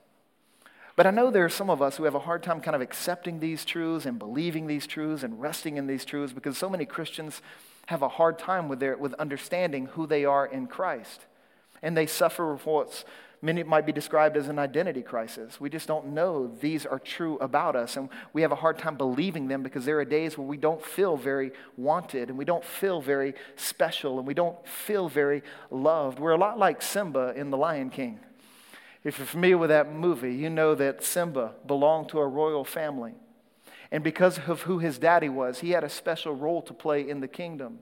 But 0.96 1.06
I 1.06 1.10
know 1.10 1.30
there 1.30 1.46
are 1.46 1.48
some 1.48 1.70
of 1.70 1.80
us 1.80 1.96
who 1.96 2.04
have 2.04 2.14
a 2.14 2.20
hard 2.20 2.42
time 2.42 2.60
kind 2.60 2.74
of 2.74 2.82
accepting 2.82 3.40
these 3.40 3.64
truths 3.64 4.04
and 4.04 4.18
believing 4.18 4.66
these 4.66 4.86
truths 4.86 5.22
and 5.22 5.40
resting 5.40 5.78
in 5.78 5.86
these 5.86 6.04
truths 6.04 6.34
because 6.34 6.58
so 6.58 6.68
many 6.68 6.84
Christians 6.84 7.40
have 7.86 8.02
a 8.02 8.08
hard 8.08 8.38
time 8.38 8.68
with, 8.68 8.80
their, 8.80 8.98
with 8.98 9.14
understanding 9.14 9.86
who 9.86 10.06
they 10.06 10.26
are 10.26 10.44
in 10.44 10.66
Christ. 10.66 11.24
And 11.82 11.96
they 11.96 12.06
suffer 12.06 12.52
with 12.52 12.66
what's 12.66 13.06
many 13.42 13.62
might 13.62 13.86
be 13.86 13.92
described 13.92 14.36
as 14.36 14.48
an 14.48 14.58
identity 14.58 15.02
crisis. 15.02 15.60
We 15.60 15.70
just 15.70 15.88
don't 15.88 16.08
know 16.08 16.46
these 16.60 16.84
are 16.84 16.98
true 16.98 17.38
about 17.38 17.76
us, 17.76 17.96
and 17.96 18.08
we 18.32 18.42
have 18.42 18.52
a 18.52 18.56
hard 18.56 18.78
time 18.78 18.96
believing 18.96 19.48
them 19.48 19.62
because 19.62 19.84
there 19.84 19.98
are 19.98 20.04
days 20.04 20.36
where 20.36 20.46
we 20.46 20.56
don't 20.56 20.84
feel 20.84 21.16
very 21.16 21.52
wanted, 21.76 22.28
and 22.28 22.38
we 22.38 22.44
don't 22.44 22.64
feel 22.64 23.00
very 23.00 23.34
special, 23.56 24.18
and 24.18 24.26
we 24.26 24.34
don't 24.34 24.66
feel 24.66 25.08
very 25.08 25.42
loved. 25.70 26.18
We're 26.18 26.32
a 26.32 26.38
lot 26.38 26.58
like 26.58 26.82
Simba 26.82 27.32
in 27.34 27.50
The 27.50 27.56
Lion 27.56 27.90
King. 27.90 28.20
If 29.02 29.18
you're 29.18 29.26
familiar 29.26 29.56
with 29.56 29.70
that 29.70 29.92
movie, 29.92 30.34
you 30.34 30.50
know 30.50 30.74
that 30.74 31.02
Simba 31.02 31.54
belonged 31.66 32.10
to 32.10 32.18
a 32.18 32.26
royal 32.26 32.64
family. 32.64 33.14
And 33.90 34.04
because 34.04 34.38
of 34.46 34.62
who 34.62 34.78
his 34.78 34.98
daddy 34.98 35.28
was, 35.28 35.60
he 35.60 35.70
had 35.70 35.84
a 35.84 35.88
special 35.88 36.34
role 36.34 36.62
to 36.62 36.74
play 36.74 37.08
in 37.08 37.20
the 37.20 37.28
kingdom. 37.28 37.78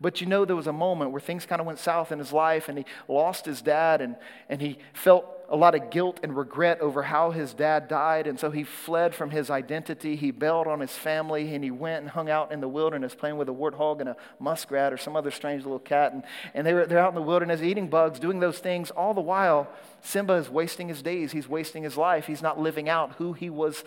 But 0.00 0.20
you 0.20 0.26
know, 0.26 0.46
there 0.46 0.56
was 0.56 0.66
a 0.66 0.72
moment 0.72 1.10
where 1.10 1.20
things 1.20 1.44
kind 1.44 1.60
of 1.60 1.66
went 1.66 1.78
south 1.78 2.10
in 2.10 2.18
his 2.18 2.32
life 2.32 2.70
and 2.70 2.78
he 2.78 2.86
lost 3.06 3.44
his 3.44 3.60
dad 3.60 4.00
and, 4.00 4.16
and 4.48 4.60
he 4.60 4.78
felt 4.94 5.26
a 5.50 5.56
lot 5.56 5.74
of 5.74 5.90
guilt 5.90 6.20
and 6.22 6.34
regret 6.34 6.80
over 6.80 7.02
how 7.02 7.32
his 7.32 7.52
dad 7.52 7.86
died. 7.86 8.26
And 8.26 8.40
so 8.40 8.50
he 8.50 8.64
fled 8.64 9.14
from 9.14 9.30
his 9.30 9.50
identity. 9.50 10.16
He 10.16 10.30
bailed 10.30 10.68
on 10.68 10.80
his 10.80 10.92
family 10.92 11.54
and 11.54 11.62
he 11.62 11.70
went 11.70 12.02
and 12.02 12.08
hung 12.08 12.30
out 12.30 12.50
in 12.50 12.60
the 12.60 12.68
wilderness 12.68 13.14
playing 13.14 13.36
with 13.36 13.50
a 13.50 13.52
warthog 13.52 14.00
and 14.00 14.08
a 14.08 14.16
muskrat 14.38 14.92
or 14.92 14.96
some 14.96 15.16
other 15.16 15.30
strange 15.30 15.64
little 15.64 15.78
cat. 15.78 16.14
And, 16.14 16.22
and 16.54 16.66
they 16.66 16.72
were, 16.72 16.86
they're 16.86 17.00
out 17.00 17.10
in 17.10 17.16
the 17.16 17.20
wilderness 17.20 17.60
eating 17.60 17.88
bugs, 17.88 18.18
doing 18.18 18.40
those 18.40 18.58
things. 18.58 18.90
All 18.92 19.12
the 19.12 19.20
while, 19.20 19.68
Simba 20.00 20.34
is 20.34 20.48
wasting 20.48 20.88
his 20.88 21.02
days. 21.02 21.32
He's 21.32 21.48
wasting 21.48 21.82
his 21.82 21.98
life. 21.98 22.26
He's 22.26 22.42
not 22.42 22.58
living 22.58 22.88
out 22.88 23.14
who 23.14 23.34
he 23.34 23.50
was, 23.50 23.84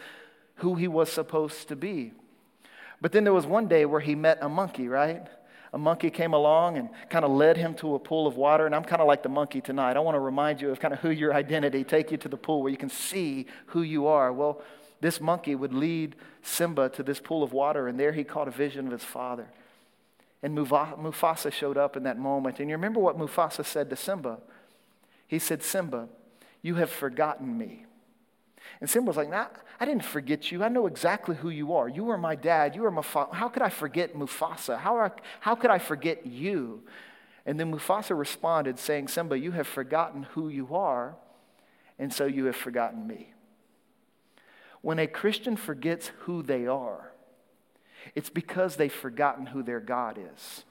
who 0.55 0.75
he 0.75 0.87
was 0.87 1.11
supposed 1.11 1.69
to 1.69 1.75
be. 1.75 2.11
But 3.01 3.13
then 3.13 3.23
there 3.23 3.33
was 3.33 3.47
one 3.47 3.67
day 3.67 3.85
where 3.85 3.99
he 3.99 4.13
met 4.13 4.37
a 4.41 4.49
monkey, 4.49 4.87
right? 4.87 5.27
A 5.73 5.77
monkey 5.77 6.11
came 6.11 6.33
along 6.33 6.77
and 6.77 6.89
kind 7.09 7.25
of 7.25 7.31
led 7.31 7.57
him 7.57 7.73
to 7.75 7.95
a 7.95 7.99
pool 7.99 8.27
of 8.27 8.37
water. 8.37 8.67
And 8.67 8.75
I'm 8.75 8.83
kind 8.83 9.01
of 9.01 9.07
like 9.07 9.23
the 9.23 9.29
monkey 9.29 9.59
tonight. 9.59 9.97
I 9.97 9.99
want 10.01 10.15
to 10.15 10.19
remind 10.19 10.61
you 10.61 10.69
of 10.69 10.79
kind 10.79 10.93
of 10.93 10.99
who 10.99 11.09
your 11.09 11.33
identity, 11.33 11.83
take 11.83 12.11
you 12.11 12.17
to 12.17 12.29
the 12.29 12.37
pool 12.37 12.61
where 12.61 12.71
you 12.71 12.77
can 12.77 12.89
see 12.89 13.47
who 13.67 13.81
you 13.81 14.05
are. 14.05 14.31
Well, 14.31 14.61
this 15.01 15.19
monkey 15.19 15.55
would 15.55 15.73
lead 15.73 16.15
Simba 16.43 16.89
to 16.89 17.03
this 17.03 17.19
pool 17.19 17.43
of 17.43 17.51
water, 17.51 17.87
and 17.87 17.99
there 17.99 18.13
he 18.13 18.23
caught 18.23 18.47
a 18.47 18.51
vision 18.51 18.85
of 18.85 18.91
his 18.93 19.03
father. 19.03 19.47
And 20.43 20.57
Mufasa 20.57 21.51
showed 21.51 21.77
up 21.77 21.97
in 21.97 22.03
that 22.03 22.19
moment. 22.19 22.59
And 22.59 22.69
you 22.69 22.75
remember 22.75 22.99
what 22.99 23.17
Mufasa 23.17 23.65
said 23.65 23.89
to 23.89 23.95
Simba? 23.95 24.39
He 25.27 25.39
said, 25.39 25.63
Simba, 25.63 26.07
you 26.61 26.75
have 26.75 26.91
forgotten 26.91 27.57
me. 27.57 27.85
And 28.81 28.89
Simba 28.89 29.09
was 29.09 29.17
like, 29.17 29.29
nah, 29.29 29.47
I 29.79 29.85
didn't 29.85 30.05
forget 30.05 30.51
you. 30.51 30.63
I 30.63 30.69
know 30.69 30.87
exactly 30.87 31.35
who 31.35 31.49
you 31.49 31.73
are. 31.73 31.87
You 31.87 32.09
are 32.09 32.17
my 32.17 32.35
dad. 32.35 32.75
You 32.75 32.85
are 32.85 32.91
my 32.91 33.01
father. 33.01 33.35
How 33.35 33.47
could 33.47 33.61
I 33.61 33.69
forget 33.69 34.15
Mufasa? 34.15 34.77
How, 34.77 34.95
are, 34.95 35.15
how 35.39 35.55
could 35.55 35.71
I 35.71 35.79
forget 35.79 36.25
you? 36.25 36.83
And 37.45 37.59
then 37.59 37.71
Mufasa 37.71 38.17
responded, 38.17 38.79
saying, 38.79 39.09
Simba, 39.09 39.37
you 39.37 39.51
have 39.51 39.67
forgotten 39.67 40.23
who 40.31 40.49
you 40.49 40.75
are, 40.75 41.15
and 41.99 42.13
so 42.13 42.25
you 42.25 42.45
have 42.45 42.55
forgotten 42.55 43.05
me. 43.05 43.33
When 44.81 44.99
a 44.99 45.07
Christian 45.07 45.55
forgets 45.55 46.11
who 46.19 46.43
they 46.43 46.67
are, 46.67 47.11
it's 48.15 48.29
because 48.29 48.75
they've 48.75 48.91
forgotten 48.91 49.47
who 49.47 49.63
their 49.63 49.79
God 49.79 50.19
is. 50.33 50.65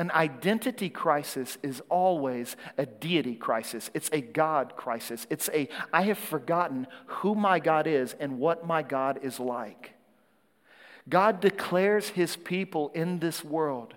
An 0.00 0.10
identity 0.12 0.88
crisis 0.88 1.58
is 1.62 1.82
always 1.90 2.56
a 2.78 2.86
deity 2.86 3.34
crisis. 3.34 3.90
It's 3.92 4.08
a 4.14 4.22
God 4.22 4.74
crisis. 4.74 5.26
It's 5.28 5.50
a, 5.52 5.68
I 5.92 6.04
have 6.04 6.16
forgotten 6.16 6.86
who 7.04 7.34
my 7.34 7.58
God 7.58 7.86
is 7.86 8.14
and 8.18 8.38
what 8.38 8.66
my 8.66 8.82
God 8.82 9.18
is 9.20 9.38
like. 9.38 9.92
God 11.06 11.42
declares 11.42 12.08
his 12.08 12.34
people 12.34 12.90
in 12.94 13.18
this 13.18 13.44
world. 13.44 13.92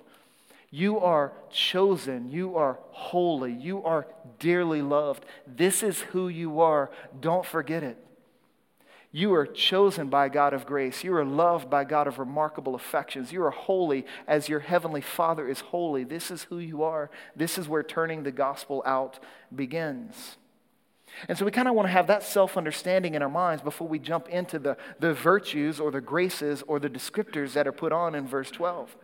You 0.72 1.00
are 1.00 1.32
chosen. 1.50 2.30
You 2.30 2.58
are 2.58 2.80
holy. 2.92 3.54
You 3.54 3.82
are 3.86 4.06
dearly 4.40 4.82
loved. 4.82 5.24
This 5.48 5.84
is 5.84 6.02
who 6.02 6.28
you 6.28 6.60
are. 6.60 6.92
Don't 7.22 7.46
forget 7.46 7.82
it. 7.82 7.98
You 9.15 9.32
are 9.36 9.46
chosen 9.46 10.10
by 10.10 10.27
God 10.27 10.55
of 10.55 10.65
grace. 10.65 11.03
You 11.03 11.15
are 11.15 11.24
loved 11.24 11.70
by 11.70 11.84
God 11.84 12.08
of 12.08 12.17
remarkable 12.17 12.74
affections. 12.74 13.32
You 13.32 13.43
are 13.43 13.51
holy 13.51 14.08
as 14.27 14.50
your 14.50 14.60
heavenly 14.60 15.01
Father 15.01 15.48
is 15.48 15.60
holy. 15.60 16.03
This 16.03 16.32
is 16.32 16.46
who 16.46 16.58
you 16.58 16.82
are. 16.82 17.12
This 17.36 17.60
is 17.60 17.70
where 17.70 17.84
turning 17.84 18.24
the 18.24 18.32
gospel 18.32 18.82
out 18.88 19.20
begins. 19.55 20.38
And 21.29 21.38
so 21.38 21.46
we 21.46 21.51
kind 21.51 21.67
of 21.67 21.75
want 21.75 21.88
to 21.88 21.91
have 21.91 22.08
that 22.08 22.24
self 22.24 22.58
understanding 22.58 23.13
in 23.13 23.22
our 23.22 23.29
minds 23.29 23.62
before 23.62 23.88
we 23.88 24.00
jump 24.00 24.29
into 24.29 24.58
the, 24.58 24.77
the 25.00 25.13
virtues 25.13 25.79
or 25.79 25.91
the 25.91 26.01
graces 26.01 26.63
or 26.65 26.79
the 26.79 26.89
descriptors 26.89 27.53
that 27.53 27.67
are 27.67 27.72
put 27.72 27.91
on 27.91 28.15
in 28.15 28.25
verse 28.25 28.50
12. 28.50 28.98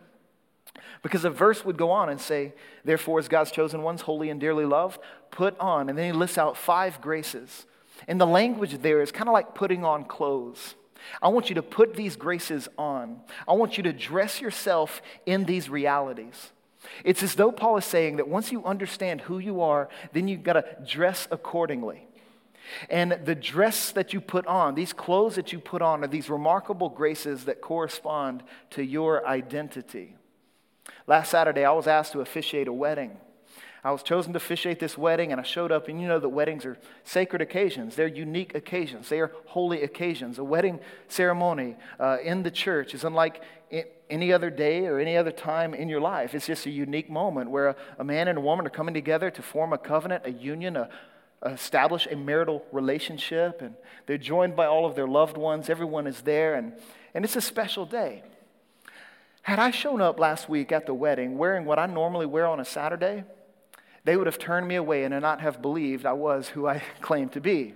Because 1.04 1.22
the 1.22 1.30
verse 1.30 1.64
would 1.64 1.76
go 1.76 1.92
on 1.92 2.08
and 2.08 2.20
say, 2.20 2.52
Therefore, 2.84 3.20
as 3.20 3.28
God's 3.28 3.52
chosen 3.52 3.82
ones, 3.82 4.00
holy 4.00 4.28
and 4.28 4.40
dearly 4.40 4.64
loved, 4.64 4.98
put 5.30 5.56
on. 5.60 5.88
And 5.88 5.96
then 5.96 6.12
he 6.12 6.18
lists 6.18 6.36
out 6.36 6.56
five 6.56 7.00
graces. 7.00 7.66
And 8.08 8.20
the 8.20 8.26
language 8.26 8.80
there 8.82 9.00
is 9.00 9.12
kind 9.12 9.28
of 9.28 9.32
like 9.32 9.54
putting 9.54 9.84
on 9.84 10.04
clothes. 10.04 10.74
I 11.22 11.28
want 11.28 11.48
you 11.48 11.54
to 11.54 11.62
put 11.62 11.94
these 11.94 12.16
graces 12.16 12.68
on. 12.76 13.20
I 13.48 13.52
want 13.54 13.76
you 13.76 13.82
to 13.84 13.92
dress 13.92 14.40
yourself 14.40 15.00
in 15.26 15.44
these 15.44 15.70
realities. 15.70 16.52
It's 17.04 17.22
as 17.22 17.34
though 17.34 17.52
Paul 17.52 17.76
is 17.76 17.84
saying 17.84 18.16
that 18.16 18.28
once 18.28 18.52
you 18.52 18.64
understand 18.64 19.22
who 19.22 19.38
you 19.38 19.60
are, 19.60 19.88
then 20.12 20.28
you've 20.28 20.42
got 20.42 20.54
to 20.54 20.64
dress 20.86 21.28
accordingly. 21.30 22.06
And 22.88 23.18
the 23.24 23.34
dress 23.34 23.90
that 23.92 24.12
you 24.12 24.20
put 24.20 24.46
on, 24.46 24.74
these 24.74 24.92
clothes 24.92 25.34
that 25.34 25.52
you 25.52 25.58
put 25.58 25.82
on, 25.82 26.04
are 26.04 26.08
these 26.08 26.30
remarkable 26.30 26.88
graces 26.88 27.44
that 27.44 27.60
correspond 27.60 28.42
to 28.70 28.82
your 28.82 29.26
identity. 29.26 30.14
Last 31.06 31.30
Saturday, 31.30 31.64
I 31.64 31.72
was 31.72 31.86
asked 31.86 32.12
to 32.12 32.20
officiate 32.20 32.68
a 32.68 32.72
wedding. 32.72 33.16
I 33.82 33.92
was 33.92 34.02
chosen 34.02 34.34
to 34.34 34.36
officiate 34.36 34.78
this 34.78 34.98
wedding, 34.98 35.32
and 35.32 35.40
I 35.40 35.44
showed 35.44 35.72
up, 35.72 35.88
and 35.88 36.00
you 36.00 36.06
know 36.06 36.18
that 36.18 36.28
weddings 36.28 36.66
are 36.66 36.76
sacred 37.04 37.40
occasions. 37.40 37.96
They're 37.96 38.06
unique 38.06 38.54
occasions, 38.54 39.08
they 39.08 39.20
are 39.20 39.32
holy 39.46 39.82
occasions. 39.82 40.38
A 40.38 40.44
wedding 40.44 40.80
ceremony 41.08 41.76
uh, 41.98 42.18
in 42.22 42.42
the 42.42 42.50
church 42.50 42.94
is 42.94 43.04
unlike 43.04 43.42
any 44.10 44.32
other 44.32 44.50
day 44.50 44.86
or 44.86 44.98
any 44.98 45.16
other 45.16 45.30
time 45.30 45.72
in 45.72 45.88
your 45.88 46.00
life. 46.00 46.34
It's 46.34 46.46
just 46.46 46.66
a 46.66 46.70
unique 46.70 47.08
moment 47.08 47.50
where 47.50 47.68
a, 47.68 47.76
a 47.98 48.04
man 48.04 48.28
and 48.28 48.38
a 48.38 48.40
woman 48.40 48.66
are 48.66 48.70
coming 48.70 48.92
together 48.92 49.30
to 49.30 49.42
form 49.42 49.72
a 49.72 49.78
covenant, 49.78 50.26
a 50.26 50.32
union, 50.32 50.76
a, 50.76 50.90
establish 51.46 52.06
a 52.06 52.16
marital 52.16 52.64
relationship, 52.72 53.62
and 53.62 53.74
they're 54.06 54.18
joined 54.18 54.56
by 54.56 54.66
all 54.66 54.84
of 54.84 54.94
their 54.94 55.06
loved 55.08 55.36
ones. 55.36 55.70
Everyone 55.70 56.06
is 56.06 56.20
there, 56.22 56.54
and, 56.54 56.74
and 57.14 57.24
it's 57.24 57.36
a 57.36 57.40
special 57.40 57.86
day. 57.86 58.24
Had 59.42 59.58
I 59.58 59.70
shown 59.70 60.02
up 60.02 60.20
last 60.20 60.48
week 60.48 60.70
at 60.70 60.84
the 60.84 60.92
wedding 60.92 61.38
wearing 61.38 61.64
what 61.64 61.78
I 61.78 61.86
normally 61.86 62.26
wear 62.26 62.46
on 62.46 62.60
a 62.60 62.64
Saturday, 62.64 63.24
they 64.04 64.16
would 64.16 64.26
have 64.26 64.38
turned 64.38 64.66
me 64.66 64.76
away 64.76 65.04
and 65.04 65.18
not 65.20 65.40
have 65.40 65.60
believed 65.60 66.06
I 66.06 66.12
was 66.12 66.48
who 66.48 66.66
I 66.66 66.82
claimed 67.00 67.32
to 67.32 67.40
be. 67.40 67.74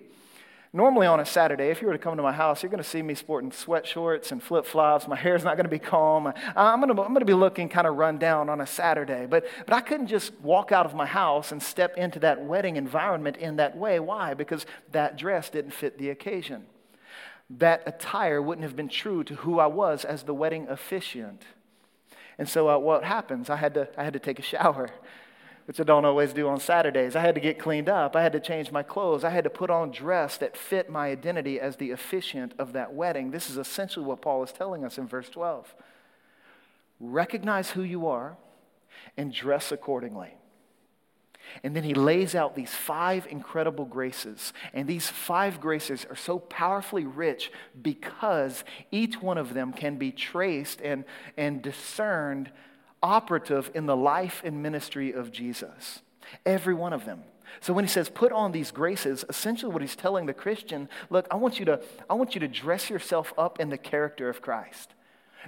Normally 0.73 1.07
on 1.07 1.21
a 1.21 1.25
Saturday, 1.25 1.69
if 1.69 1.81
you 1.81 1.87
were 1.87 1.93
to 1.93 2.00
come 2.00 2.16
to 2.16 2.23
my 2.23 2.33
house, 2.33 2.61
you're 2.61 2.71
going 2.71 2.83
to 2.83 2.88
see 2.88 3.00
me 3.00 3.14
sporting 3.14 3.52
sweat 3.52 3.87
shorts 3.87 4.33
and 4.33 4.43
flip 4.43 4.66
flops. 4.66 5.07
My 5.07 5.14
hair's 5.26 5.45
not 5.45 5.57
going 5.57 5.66
to 5.66 5.71
be 5.71 5.78
calm. 5.78 6.33
I'm 6.57 6.81
going 6.81 6.93
to, 6.93 7.00
I'm 7.00 7.11
going 7.11 7.21
to 7.21 7.25
be 7.25 7.33
looking 7.33 7.69
kind 7.69 7.87
of 7.87 7.95
run 7.95 8.19
down 8.19 8.49
on 8.49 8.61
a 8.61 8.66
Saturday. 8.66 9.26
But, 9.26 9.47
but 9.66 9.73
I 9.73 9.81
couldn't 9.81 10.09
just 10.09 10.33
walk 10.40 10.73
out 10.73 10.85
of 10.85 10.93
my 10.93 11.07
house 11.07 11.52
and 11.52 11.62
step 11.62 11.97
into 11.97 12.19
that 12.21 12.45
wedding 12.45 12.75
environment 12.75 13.37
in 13.37 13.54
that 13.57 13.76
way. 13.76 14.00
Why? 14.00 14.35
Because 14.35 14.66
that 14.90 15.16
dress 15.16 15.49
didn't 15.49 15.75
fit 15.75 15.97
the 15.97 16.11
occasion. 16.11 16.66
That 17.49 17.85
attire 17.87 18.43
wouldn't 18.43 18.64
have 18.64 18.75
been 18.75 18.88
true 18.88 19.23
to 19.25 19.35
who 19.37 19.61
I 19.61 19.66
was 19.66 20.04
as 20.04 20.25
the 20.25 20.35
wedding 20.35 20.66
officiant. 20.69 21.43
And 22.37 22.49
so 22.49 22.69
uh, 22.69 22.78
what 22.78 23.04
happens? 23.04 23.49
I 23.49 23.57
had, 23.57 23.75
to, 23.75 23.88
I 23.97 24.02
had 24.02 24.14
to 24.14 24.19
take 24.19 24.40
a 24.40 24.43
shower 24.43 24.90
which 25.66 25.80
I 25.80 25.85
don't 25.85 26.04
always 26.04 26.33
do 26.33 26.49
on 26.49 26.61
Saturdays. 26.61 27.16
I 27.16 27.21
had 27.21 27.35
to 27.35 27.40
get 27.40 27.59
cleaned 27.59 27.88
up. 27.88 28.14
I 28.14 28.23
had 28.23 28.33
to 28.33 28.40
change 28.40 28.71
my 28.71 28.83
clothes. 28.83 29.25
I 29.25 29.30
had 29.30 29.44
to 29.44 29.50
put 29.50 29.71
on 29.71 29.90
dress 29.90 30.37
that 30.38 30.56
fit 30.56 30.90
my 30.90 31.09
identity 31.09 31.59
as 31.59 31.76
the 31.76 31.90
officiant 31.90 32.52
of 32.59 32.73
that 32.75 32.92
wedding. 32.92 33.30
This 33.30 33.49
is 33.49 33.56
essentially 33.56 34.04
what 34.04 34.21
Paul 34.21 34.42
is 34.42 34.52
telling 34.52 34.85
us 34.85 34.99
in 34.99 35.06
verse 35.06 35.28
12. 35.30 35.75
Recognize 37.00 37.71
who 37.71 37.83
you 37.83 38.06
are 38.06 38.37
and 39.16 39.33
dress 39.33 39.73
accordingly. 39.73 40.35
And 41.62 41.75
then 41.76 41.85
he 41.85 41.94
lays 41.94 42.35
out 42.35 42.54
these 42.54 42.73
five 42.75 43.26
incredible 43.30 43.85
graces. 43.85 44.52
And 44.73 44.88
these 44.88 45.09
five 45.09 45.61
graces 45.61 46.06
are 46.09 46.16
so 46.16 46.38
powerfully 46.38 47.04
rich 47.04 47.50
because 47.80 48.64
each 48.90 49.21
one 49.21 49.38
of 49.38 49.54
them 49.54 49.73
can 49.73 49.97
be 49.97 50.11
traced 50.11 50.80
and, 50.80 51.04
and 51.37 51.62
discerned 51.62 52.50
operative 53.04 53.70
in 53.75 53.84
the 53.84 53.96
life 53.96 54.40
and 54.44 54.62
ministry 54.62 55.12
of 55.12 55.30
Jesus. 55.30 56.00
Every 56.46 56.73
one 56.73 56.94
of 56.94 57.04
them. 57.04 57.23
So 57.61 57.75
when 57.75 57.84
he 57.84 57.90
says 57.90 58.08
put 58.08 58.32
on 58.32 58.50
these 58.50 58.70
graces, 58.70 59.26
essentially 59.28 59.70
what 59.70 59.82
he's 59.82 59.94
telling 59.94 60.25
the 60.25 60.32
Christian, 60.32 60.88
look, 61.11 61.26
I 61.30 61.37
want 61.37 61.58
you 61.58 61.66
to, 61.66 61.80
I 62.08 62.14
want 62.14 62.34
you 62.34 62.40
to 62.40 62.49
dress 62.49 62.88
yourself 62.88 63.34
up 63.37 63.61
in 63.61 63.68
the 63.68 63.78
character 63.78 64.30
of 64.30 64.40
Christ. 64.40 64.94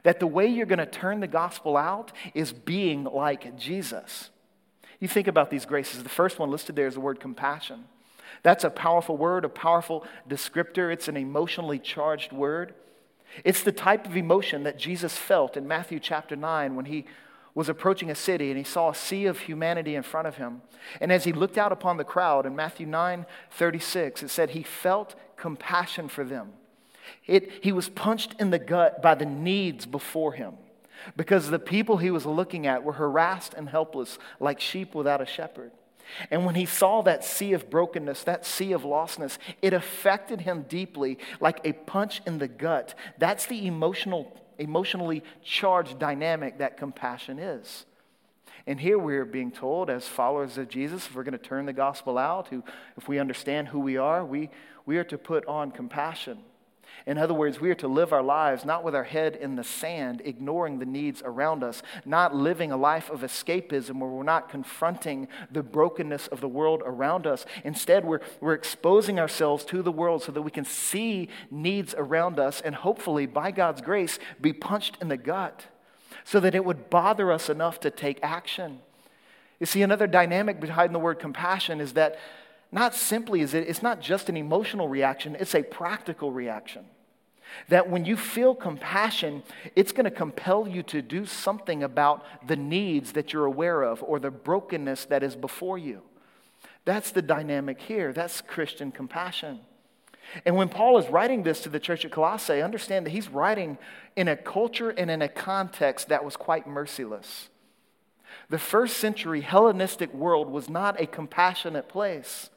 That 0.02 0.20
the 0.20 0.26
way 0.26 0.46
you're 0.46 0.66
going 0.66 0.78
to 0.78 0.86
turn 0.86 1.20
the 1.20 1.26
gospel 1.26 1.78
out 1.78 2.12
is 2.34 2.52
being 2.52 3.04
like 3.04 3.56
Jesus. 3.56 4.28
You 5.00 5.08
think 5.08 5.26
about 5.26 5.50
these 5.50 5.64
graces. 5.64 6.02
The 6.02 6.10
first 6.10 6.38
one 6.38 6.50
listed 6.50 6.76
there 6.76 6.86
is 6.86 6.94
the 6.94 7.00
word 7.00 7.20
compassion. 7.20 7.84
That's 8.42 8.64
a 8.64 8.70
powerful 8.70 9.16
word, 9.16 9.46
a 9.46 9.48
powerful 9.48 10.06
descriptor. 10.28 10.92
It's 10.92 11.08
an 11.08 11.16
emotionally 11.16 11.78
charged 11.78 12.32
word. 12.32 12.74
It's 13.44 13.62
the 13.62 13.72
type 13.72 14.06
of 14.06 14.16
emotion 14.16 14.64
that 14.64 14.78
Jesus 14.78 15.16
felt 15.16 15.56
in 15.56 15.66
Matthew 15.66 15.98
chapter 15.98 16.36
9 16.36 16.76
when 16.76 16.84
he 16.84 17.06
was 17.56 17.70
approaching 17.70 18.10
a 18.10 18.14
city 18.14 18.50
and 18.50 18.58
he 18.58 18.62
saw 18.62 18.90
a 18.90 18.94
sea 18.94 19.24
of 19.24 19.40
humanity 19.40 19.96
in 19.96 20.02
front 20.02 20.28
of 20.28 20.36
him. 20.36 20.60
And 21.00 21.10
as 21.10 21.24
he 21.24 21.32
looked 21.32 21.56
out 21.56 21.72
upon 21.72 21.96
the 21.96 22.04
crowd 22.04 22.44
in 22.46 22.54
Matthew 22.54 22.86
9 22.86 23.24
36, 23.50 24.22
it 24.22 24.28
said 24.28 24.50
he 24.50 24.62
felt 24.62 25.16
compassion 25.36 26.08
for 26.08 26.22
them. 26.22 26.52
It, 27.26 27.50
he 27.64 27.72
was 27.72 27.88
punched 27.88 28.34
in 28.38 28.50
the 28.50 28.58
gut 28.58 29.00
by 29.00 29.14
the 29.14 29.24
needs 29.24 29.86
before 29.86 30.34
him 30.34 30.54
because 31.16 31.48
the 31.48 31.58
people 31.58 31.96
he 31.96 32.10
was 32.10 32.26
looking 32.26 32.66
at 32.66 32.84
were 32.84 32.92
harassed 32.92 33.54
and 33.54 33.70
helpless 33.70 34.18
like 34.38 34.60
sheep 34.60 34.94
without 34.94 35.22
a 35.22 35.26
shepherd. 35.26 35.72
And 36.30 36.44
when 36.44 36.56
he 36.56 36.66
saw 36.66 37.02
that 37.02 37.24
sea 37.24 37.54
of 37.54 37.70
brokenness, 37.70 38.24
that 38.24 38.44
sea 38.44 38.72
of 38.72 38.82
lostness, 38.82 39.38
it 39.62 39.72
affected 39.72 40.42
him 40.42 40.66
deeply 40.68 41.18
like 41.40 41.60
a 41.64 41.72
punch 41.72 42.20
in 42.26 42.38
the 42.38 42.48
gut. 42.48 42.94
That's 43.18 43.46
the 43.46 43.66
emotional, 43.66 44.38
emotionally 44.58 45.22
charged 45.42 45.98
dynamic 45.98 46.58
that 46.58 46.76
compassion 46.76 47.38
is. 47.38 47.86
And 48.66 48.80
here 48.80 48.98
we're 48.98 49.24
being 49.24 49.52
told, 49.52 49.90
as 49.90 50.08
followers 50.08 50.58
of 50.58 50.68
Jesus, 50.68 51.06
if 51.06 51.14
we're 51.14 51.22
going 51.22 51.32
to 51.32 51.38
turn 51.38 51.66
the 51.66 51.72
gospel 51.72 52.18
out, 52.18 52.48
if 52.96 53.08
we 53.08 53.18
understand 53.18 53.68
who 53.68 53.78
we 53.78 53.96
are, 53.96 54.24
we, 54.24 54.50
we 54.86 54.98
are 54.98 55.04
to 55.04 55.18
put 55.18 55.46
on 55.46 55.70
compassion. 55.70 56.38
In 57.04 57.18
other 57.18 57.34
words, 57.34 57.60
we 57.60 57.70
are 57.70 57.76
to 57.76 57.88
live 57.88 58.12
our 58.12 58.22
lives 58.22 58.64
not 58.64 58.82
with 58.82 58.94
our 58.94 59.04
head 59.04 59.36
in 59.36 59.56
the 59.56 59.64
sand, 59.64 60.22
ignoring 60.24 60.78
the 60.78 60.86
needs 60.86 61.22
around 61.24 61.62
us, 61.62 61.82
not 62.04 62.34
living 62.34 62.72
a 62.72 62.76
life 62.76 63.10
of 63.10 63.20
escapism 63.20 63.98
where 63.98 64.10
we're 64.10 64.22
not 64.22 64.48
confronting 64.48 65.28
the 65.50 65.62
brokenness 65.62 66.26
of 66.28 66.40
the 66.40 66.48
world 66.48 66.82
around 66.84 67.26
us. 67.26 67.44
Instead, 67.64 68.04
we're, 68.04 68.20
we're 68.40 68.54
exposing 68.54 69.20
ourselves 69.20 69.64
to 69.66 69.82
the 69.82 69.92
world 69.92 70.22
so 70.22 70.32
that 70.32 70.42
we 70.42 70.50
can 70.50 70.64
see 70.64 71.28
needs 71.50 71.94
around 71.98 72.38
us 72.38 72.60
and 72.60 72.74
hopefully, 72.74 73.26
by 73.26 73.50
God's 73.50 73.82
grace, 73.82 74.18
be 74.40 74.52
punched 74.52 74.96
in 75.00 75.08
the 75.08 75.16
gut 75.16 75.66
so 76.24 76.40
that 76.40 76.54
it 76.54 76.64
would 76.64 76.90
bother 76.90 77.30
us 77.30 77.48
enough 77.48 77.78
to 77.80 77.90
take 77.90 78.18
action. 78.22 78.80
You 79.60 79.66
see, 79.66 79.82
another 79.82 80.06
dynamic 80.06 80.60
behind 80.60 80.94
the 80.94 80.98
word 80.98 81.18
compassion 81.18 81.80
is 81.80 81.94
that 81.94 82.18
not 82.72 82.94
simply 82.94 83.40
is 83.40 83.54
it, 83.54 83.68
it's 83.68 83.82
not 83.82 84.00
just 84.00 84.28
an 84.28 84.36
emotional 84.36 84.88
reaction, 84.88 85.36
it's 85.38 85.54
a 85.54 85.62
practical 85.62 86.32
reaction. 86.32 86.84
That 87.68 87.88
when 87.88 88.04
you 88.04 88.16
feel 88.16 88.54
compassion, 88.54 89.42
it's 89.76 89.92
going 89.92 90.04
to 90.04 90.10
compel 90.10 90.66
you 90.66 90.82
to 90.84 91.00
do 91.00 91.24
something 91.24 91.82
about 91.82 92.24
the 92.46 92.56
needs 92.56 93.12
that 93.12 93.32
you're 93.32 93.44
aware 93.44 93.82
of 93.82 94.02
or 94.02 94.18
the 94.18 94.30
brokenness 94.30 95.06
that 95.06 95.22
is 95.22 95.36
before 95.36 95.78
you. 95.78 96.02
That's 96.84 97.12
the 97.12 97.22
dynamic 97.22 97.80
here. 97.80 98.12
That's 98.12 98.40
Christian 98.40 98.90
compassion. 98.90 99.60
And 100.44 100.56
when 100.56 100.68
Paul 100.68 100.98
is 100.98 101.08
writing 101.08 101.44
this 101.44 101.60
to 101.62 101.68
the 101.68 101.80
church 101.80 102.04
at 102.04 102.10
Colossae, 102.10 102.62
understand 102.62 103.06
that 103.06 103.10
he's 103.10 103.28
writing 103.28 103.78
in 104.16 104.28
a 104.28 104.36
culture 104.36 104.90
and 104.90 105.10
in 105.10 105.22
a 105.22 105.28
context 105.28 106.08
that 106.08 106.24
was 106.24 106.36
quite 106.36 106.66
merciless. 106.66 107.48
The 108.50 108.58
first 108.58 108.96
century 108.96 109.40
Hellenistic 109.40 110.12
world 110.12 110.50
was 110.50 110.68
not 110.68 111.00
a 111.00 111.06
compassionate 111.06 111.88
place 111.88 112.50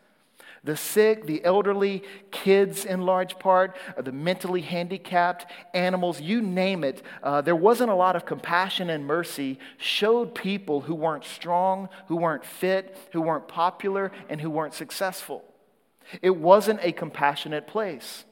the 0.63 0.75
sick, 0.75 1.25
the 1.25 1.43
elderly, 1.43 2.03
kids 2.31 2.85
in 2.85 3.01
large 3.01 3.39
part, 3.39 3.75
uh, 3.97 4.01
the 4.01 4.11
mentally 4.11 4.61
handicapped, 4.61 5.45
animals, 5.73 6.19
you 6.19 6.41
name 6.41 6.83
it. 6.83 7.01
Uh, 7.23 7.41
there 7.41 7.55
wasn't 7.55 7.89
a 7.89 7.95
lot 7.95 8.15
of 8.15 8.25
compassion 8.25 8.89
and 8.89 9.05
mercy 9.05 9.59
showed 9.77 10.35
people 10.35 10.81
who 10.81 10.95
weren't 10.95 11.25
strong, 11.25 11.89
who 12.07 12.15
weren't 12.15 12.45
fit, 12.45 12.97
who 13.13 13.21
weren't 13.21 13.47
popular, 13.47 14.11
and 14.29 14.41
who 14.41 14.49
weren't 14.49 14.73
successful. 14.73 15.43
It 16.21 16.35
wasn't 16.35 16.79
a 16.83 16.91
compassionate 16.91 17.67
place. 17.67 18.25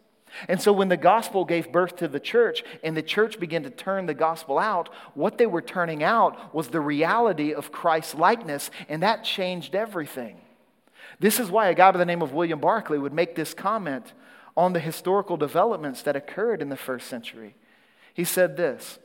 And 0.48 0.62
so, 0.62 0.74
when 0.74 0.90
the 0.90 0.98
gospel 0.98 1.46
gave 1.46 1.72
birth 1.72 1.96
to 1.98 2.08
the 2.08 2.20
church 2.20 2.64
and 2.84 2.98
the 2.98 3.02
church 3.02 3.40
began 3.40 3.64
to 3.64 3.70
turn 3.70 4.06
the 4.06 4.14
gospel 4.14 4.60
out, 4.60 4.90
what 5.14 5.38
they 5.38 5.46
were 5.46 5.62
turning 5.62 6.04
out 6.04 6.54
was 6.54 6.68
the 6.68 6.82
reality 6.82 7.54
of 7.54 7.72
Christ's 7.72 8.16
likeness, 8.16 8.70
and 8.90 9.02
that 9.04 9.24
changed 9.24 9.74
everything. 9.74 10.38
This 11.20 11.40
is 11.40 11.50
why 11.50 11.68
a 11.68 11.74
guy 11.74 11.92
by 11.92 11.98
the 11.98 12.06
name 12.06 12.22
of 12.22 12.34
William 12.34 12.60
Barclay 12.60 12.98
would 12.98 13.14
make 13.14 13.36
this 13.36 13.54
comment 13.54 14.14
on 14.56 14.74
the 14.74 14.80
historical 14.80 15.38
developments 15.38 16.02
that 16.04 16.16
occurred 16.16 16.62
in 16.62 16.70
the 16.70 16.78
first 16.78 17.08
century. 17.08 17.56
He 18.14 18.24
said 18.24 18.58
this 18.58 19.00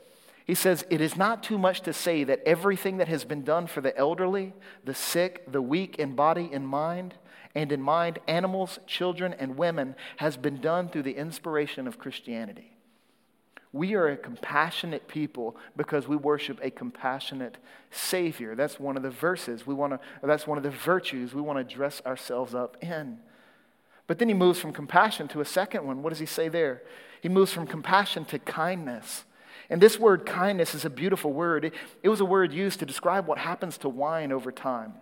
He 0.45 0.55
says, 0.55 0.85
It 0.89 1.01
is 1.01 1.15
not 1.15 1.43
too 1.43 1.57
much 1.57 1.81
to 1.81 1.93
say 1.93 2.23
that 2.23 2.41
everything 2.45 2.97
that 2.97 3.07
has 3.07 3.25
been 3.25 3.43
done 3.43 3.67
for 3.67 3.81
the 3.81 3.97
elderly, 3.97 4.53
the 4.83 4.95
sick, 4.95 5.51
the 5.51 5.61
weak 5.61 5.97
in 5.97 6.15
body 6.15 6.49
and 6.51 6.67
mind, 6.67 7.15
and 7.55 7.71
in 7.71 7.81
mind, 7.81 8.19
animals, 8.27 8.79
children, 8.87 9.33
and 9.33 9.57
women, 9.57 9.95
has 10.17 10.37
been 10.37 10.59
done 10.59 10.89
through 10.89 11.03
the 11.03 11.15
inspiration 11.15 11.87
of 11.87 11.99
Christianity. 11.99 12.72
We 13.73 13.95
are 13.95 14.07
a 14.07 14.15
compassionate 14.15 15.07
people 15.07 15.57
because 15.75 16.07
we 16.07 16.15
worship 16.15 16.59
a 16.61 16.69
compassionate 16.69 17.57
Savior. 17.89 18.55
That's 18.55 18.79
one 18.79 18.95
of 18.95 19.03
the 19.03 19.09
verses 19.09 19.65
we 19.65 19.73
want 19.73 19.93
to, 19.93 19.99
that's 20.25 20.45
one 20.45 20.59
of 20.59 20.63
the 20.63 20.69
virtues 20.69 21.33
we 21.33 21.41
want 21.41 21.57
to 21.57 21.75
dress 21.75 21.99
ourselves 22.05 22.53
up 22.53 22.77
in. 22.81 23.17
But 24.05 24.19
then 24.19 24.27
he 24.27 24.35
moves 24.35 24.59
from 24.59 24.73
compassion 24.73 25.27
to 25.29 25.41
a 25.41 25.45
second 25.45 25.87
one. 25.87 26.03
What 26.03 26.11
does 26.11 26.19
he 26.19 26.27
say 26.27 26.49
there? 26.49 26.83
He 27.21 27.29
moves 27.29 27.51
from 27.51 27.65
compassion 27.65 28.25
to 28.25 28.37
kindness. 28.37 29.25
And 29.71 29.81
this 29.81 29.97
word 29.97 30.25
kindness 30.25 30.75
is 30.75 30.85
a 30.85 30.89
beautiful 30.89 31.33
word. 31.33 31.65
It, 31.65 31.73
it 32.03 32.09
was 32.09 32.19
a 32.19 32.25
word 32.25 32.53
used 32.53 32.79
to 32.79 32.85
describe 32.85 33.25
what 33.25 33.39
happens 33.39 33.79
to 33.79 33.89
wine 33.89 34.31
over 34.31 34.51
time. 34.51 34.93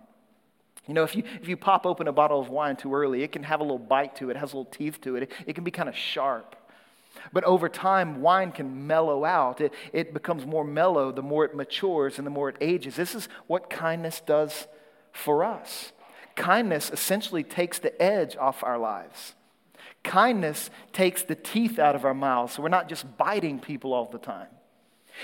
You 0.88 0.94
know, 0.94 1.04
if 1.04 1.14
you, 1.14 1.24
if 1.42 1.48
you 1.48 1.58
pop 1.58 1.84
open 1.84 2.08
a 2.08 2.12
bottle 2.12 2.40
of 2.40 2.48
wine 2.48 2.76
too 2.76 2.94
early, 2.94 3.22
it 3.22 3.32
can 3.32 3.42
have 3.42 3.60
a 3.60 3.64
little 3.64 3.78
bite 3.78 4.16
to 4.16 4.30
it, 4.30 4.36
it 4.36 4.38
has 4.38 4.54
a 4.54 4.56
little 4.56 4.72
teeth 4.72 5.00
to 5.02 5.16
it, 5.16 5.24
it, 5.24 5.32
it 5.46 5.54
can 5.54 5.62
be 5.62 5.70
kind 5.70 5.88
of 5.88 5.96
sharp. 5.96 6.56
But 7.32 7.44
over 7.44 7.68
time, 7.68 8.20
wine 8.20 8.52
can 8.52 8.86
mellow 8.86 9.24
out. 9.24 9.60
It, 9.60 9.72
it 9.92 10.14
becomes 10.14 10.46
more 10.46 10.64
mellow 10.64 11.12
the 11.12 11.22
more 11.22 11.44
it 11.44 11.54
matures 11.54 12.18
and 12.18 12.26
the 12.26 12.30
more 12.30 12.48
it 12.48 12.56
ages. 12.60 12.96
This 12.96 13.14
is 13.14 13.28
what 13.46 13.70
kindness 13.70 14.22
does 14.24 14.66
for 15.12 15.44
us. 15.44 15.92
Kindness 16.34 16.90
essentially 16.90 17.42
takes 17.42 17.78
the 17.78 18.00
edge 18.00 18.36
off 18.36 18.64
our 18.64 18.78
lives. 18.78 19.34
Kindness 20.02 20.70
takes 20.92 21.22
the 21.22 21.34
teeth 21.34 21.78
out 21.78 21.94
of 21.94 22.04
our 22.04 22.14
mouths, 22.14 22.54
so 22.54 22.62
we're 22.62 22.68
not 22.68 22.88
just 22.88 23.16
biting 23.16 23.60
people 23.60 23.92
all 23.92 24.06
the 24.06 24.18
time. 24.18 24.48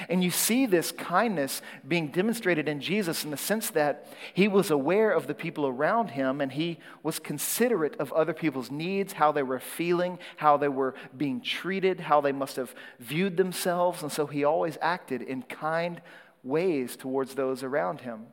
And 0.09 0.23
you 0.23 0.31
see 0.31 0.67
this 0.67 0.93
kindness 0.93 1.63
being 1.87 2.09
demonstrated 2.09 2.69
in 2.69 2.81
Jesus 2.81 3.25
in 3.25 3.31
the 3.31 3.37
sense 3.37 3.71
that 3.71 4.07
he 4.35 4.49
was 4.49 4.71
aware 4.71 5.11
of 5.11 5.27
the 5.27 5.35
people 5.35 5.67
around 5.67 6.11
him 6.11 6.41
and 6.41 6.53
he 6.53 6.79
was 7.03 7.19
considerate 7.19 7.97
of 7.99 8.13
other 8.13 8.33
people's 8.33 8.71
needs, 8.71 9.15
how 9.15 9.33
they 9.33 9.43
were 9.43 9.61
feeling, 9.61 10.19
how 10.37 10.57
they 10.57 10.69
were 10.69 10.95
being 11.17 11.41
treated, 11.41 12.01
how 12.01 12.21
they 12.21 12.33
must 12.33 12.57
have 12.57 12.75
viewed 12.99 13.37
themselves. 13.37 14.03
And 14.03 14.13
so 14.13 14.27
he 14.27 14.45
always 14.45 14.79
acted 14.81 15.23
in 15.23 15.43
kind 15.43 16.01
ways 16.43 16.97
towards 16.97 17.35
those 17.35 17.63
around 17.63 18.03
him. 18.03 18.27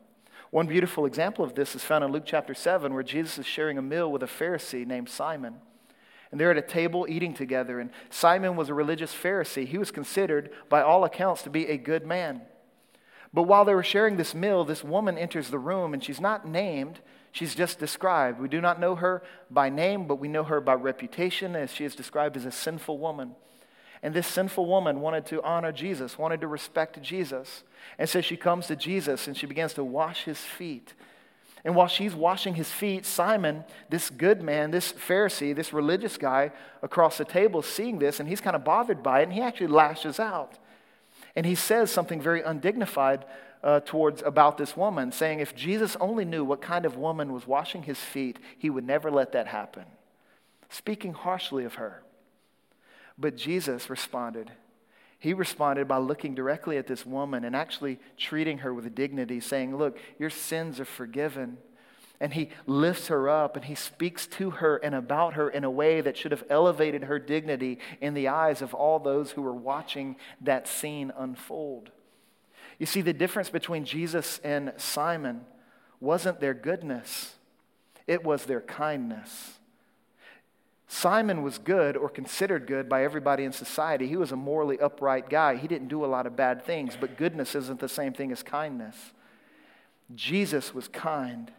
One 0.51 0.67
beautiful 0.67 1.05
example 1.05 1.43
of 1.43 1.55
this 1.55 1.75
is 1.75 1.83
found 1.83 2.03
in 2.03 2.11
Luke 2.11 2.23
chapter 2.25 2.53
7, 2.53 2.93
where 2.93 3.03
Jesus 3.03 3.39
is 3.39 3.45
sharing 3.45 3.77
a 3.77 3.81
meal 3.81 4.11
with 4.11 4.23
a 4.23 4.27
Pharisee 4.27 4.85
named 4.85 5.09
Simon. 5.09 5.55
And 6.35 6.39
they're 6.41 6.51
at 6.51 6.57
a 6.57 6.61
table 6.61 7.05
eating 7.07 7.33
together. 7.33 7.79
And 7.79 7.91
Simon 8.09 8.57
was 8.57 8.67
a 8.67 8.73
religious 8.73 9.13
Pharisee. 9.13 9.65
He 9.65 9.77
was 9.77 9.89
considered, 9.89 10.49
by 10.67 10.81
all 10.81 11.05
accounts, 11.05 11.43
to 11.43 11.49
be 11.49 11.67
a 11.67 11.77
good 11.77 12.05
man. 12.05 12.41
But 13.33 13.43
while 13.43 13.63
they 13.63 13.73
were 13.73 13.83
sharing 13.83 14.17
this 14.17 14.35
meal, 14.35 14.65
this 14.65 14.83
woman 14.83 15.17
enters 15.17 15.47
the 15.47 15.59
room 15.59 15.93
and 15.93 16.03
she's 16.03 16.19
not 16.19 16.45
named, 16.45 16.99
she's 17.31 17.55
just 17.55 17.79
described. 17.79 18.41
We 18.41 18.49
do 18.49 18.59
not 18.59 18.81
know 18.81 18.95
her 18.95 19.23
by 19.49 19.69
name, 19.69 20.07
but 20.07 20.17
we 20.17 20.27
know 20.27 20.43
her 20.43 20.59
by 20.59 20.73
reputation 20.73 21.55
as 21.55 21.71
she 21.71 21.85
is 21.85 21.95
described 21.95 22.35
as 22.35 22.43
a 22.43 22.51
sinful 22.51 22.97
woman. 22.97 23.37
And 24.03 24.13
this 24.13 24.27
sinful 24.27 24.65
woman 24.65 24.99
wanted 24.99 25.25
to 25.27 25.41
honor 25.41 25.71
Jesus, 25.71 26.17
wanted 26.17 26.41
to 26.41 26.47
respect 26.47 27.01
Jesus. 27.01 27.63
And 27.97 28.09
so 28.09 28.19
she 28.19 28.35
comes 28.35 28.67
to 28.67 28.75
Jesus 28.75 29.25
and 29.25 29.37
she 29.37 29.45
begins 29.45 29.73
to 29.75 29.85
wash 29.85 30.25
his 30.25 30.39
feet. 30.39 30.95
And 31.65 31.75
while 31.75 31.87
she's 31.87 32.13
washing 32.13 32.53
his 32.53 32.69
feet, 32.69 33.07
Simon, 33.07 33.63
this 33.89 34.11
good 34.11 34.43
man, 34.43 34.69
this 34.69 34.93
Pharisee, 34.93 35.55
this 35.55 35.73
religious 35.73 36.15
guy 36.15 36.51
across 36.83 37.17
the 37.17 37.25
table, 37.25 37.63
seeing 37.63 37.97
this, 37.97 38.19
and 38.19 38.29
he's 38.29 38.39
kind 38.39 38.55
of 38.55 38.63
bothered 38.63 39.01
by 39.01 39.21
it, 39.21 39.23
and 39.23 39.33
he 39.33 39.41
actually 39.41 39.67
lashes 39.67 40.19
out. 40.19 40.59
And 41.35 41.43
he 41.43 41.55
says 41.55 41.89
something 41.89 42.21
very 42.21 42.43
undignified 42.43 43.25
uh, 43.63 43.79
towards 43.79 44.21
about 44.21 44.59
this 44.59 44.77
woman, 44.77 45.11
saying, 45.11 45.39
If 45.39 45.55
Jesus 45.55 45.97
only 45.99 46.23
knew 46.23 46.45
what 46.45 46.61
kind 46.61 46.85
of 46.85 46.97
woman 46.97 47.33
was 47.33 47.47
washing 47.47 47.81
his 47.81 47.97
feet, 47.97 48.37
he 48.59 48.69
would 48.69 48.85
never 48.85 49.09
let 49.09 49.31
that 49.31 49.47
happen. 49.47 49.85
Speaking 50.69 51.13
harshly 51.13 51.65
of 51.65 51.75
her. 51.75 52.03
But 53.17 53.37
Jesus 53.37 53.89
responded, 53.89 54.51
he 55.25 55.33
responded 55.33 55.87
by 55.87 55.97
looking 55.97 56.35
directly 56.35 56.77
at 56.77 56.85
this 56.85 57.03
woman 57.03 57.45
and 57.45 57.55
actually 57.55 57.97
treating 58.15 58.59
her 58.59 58.71
with 58.71 58.93
dignity, 58.93 59.39
saying, 59.39 59.75
Look, 59.75 59.97
your 60.19 60.29
sins 60.29 60.79
are 60.79 60.85
forgiven. 60.85 61.57
And 62.19 62.31
he 62.31 62.51
lifts 62.67 63.07
her 63.07 63.27
up 63.27 63.55
and 63.55 63.65
he 63.65 63.73
speaks 63.73 64.27
to 64.27 64.51
her 64.51 64.77
and 64.77 64.93
about 64.93 65.33
her 65.33 65.49
in 65.49 65.63
a 65.63 65.71
way 65.71 65.99
that 65.99 66.15
should 66.15 66.31
have 66.31 66.43
elevated 66.47 67.05
her 67.05 67.17
dignity 67.17 67.79
in 68.01 68.13
the 68.13 68.27
eyes 68.27 68.61
of 68.61 68.75
all 68.75 68.99
those 68.99 69.31
who 69.31 69.41
were 69.41 69.51
watching 69.51 70.15
that 70.41 70.67
scene 70.67 71.11
unfold. 71.17 71.89
You 72.77 72.85
see, 72.85 73.01
the 73.01 73.11
difference 73.11 73.49
between 73.49 73.83
Jesus 73.83 74.39
and 74.43 74.73
Simon 74.77 75.41
wasn't 75.99 76.39
their 76.39 76.53
goodness, 76.53 77.33
it 78.05 78.23
was 78.23 78.45
their 78.45 78.61
kindness. 78.61 79.57
Simon 80.87 81.41
was 81.41 81.57
good 81.57 81.97
or 81.97 82.09
considered 82.09 82.67
good 82.67 82.87
by 82.87 83.03
everybody 83.03 83.43
in 83.43 83.51
society. 83.51 84.07
He 84.07 84.17
was 84.17 84.31
a 84.31 84.35
morally 84.35 84.79
upright 84.79 85.29
guy. 85.29 85.55
He 85.55 85.67
didn't 85.67 85.87
do 85.87 86.05
a 86.05 86.07
lot 86.07 86.27
of 86.27 86.35
bad 86.35 86.63
things, 86.63 86.95
but 86.99 87.17
goodness 87.17 87.55
isn't 87.55 87.79
the 87.79 87.89
same 87.89 88.13
thing 88.13 88.31
as 88.31 88.43
kindness. 88.43 88.95
Jesus 90.13 90.75
was 90.75 90.87
kind. 90.87 91.51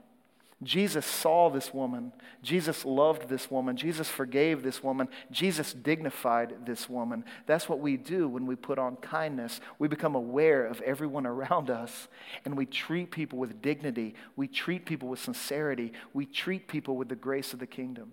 Jesus 0.63 1.05
saw 1.05 1.51
this 1.51 1.75
woman. 1.75 2.13
Jesus 2.43 2.85
loved 2.85 3.29
this 3.29 3.51
woman. 3.51 3.77
Jesus 3.77 4.09
forgave 4.09 4.63
this 4.63 4.83
woman. 4.83 5.09
Jesus 5.31 5.75
dignified 5.75 6.65
this 6.65 6.89
woman. 6.89 7.25
That's 7.45 7.69
what 7.69 7.81
we 7.81 7.99
do 7.99 8.27
when 8.29 8.47
we 8.47 8.57
put 8.57 8.79
on 8.79 8.97
kindness. 8.97 9.61
We 9.79 9.89
become 9.89 10.15
aware 10.15 10.65
of 10.65 10.81
everyone 10.83 11.27
around 11.27 11.69
us 11.69 12.09
and 12.45 12.57
we 12.57 12.65
treat 12.65 13.11
people 13.11 13.39
with 13.39 13.61
dignity. 13.61 14.15
We 14.37 14.47
treat 14.47 14.87
people 14.87 15.09
with 15.09 15.21
sincerity. 15.21 15.93
We 16.15 16.25
treat 16.25 16.69
people 16.69 16.97
with 16.97 17.09
the 17.09 17.17
grace 17.17 17.53
of 17.53 17.59
the 17.59 17.67
kingdom. 17.67 18.13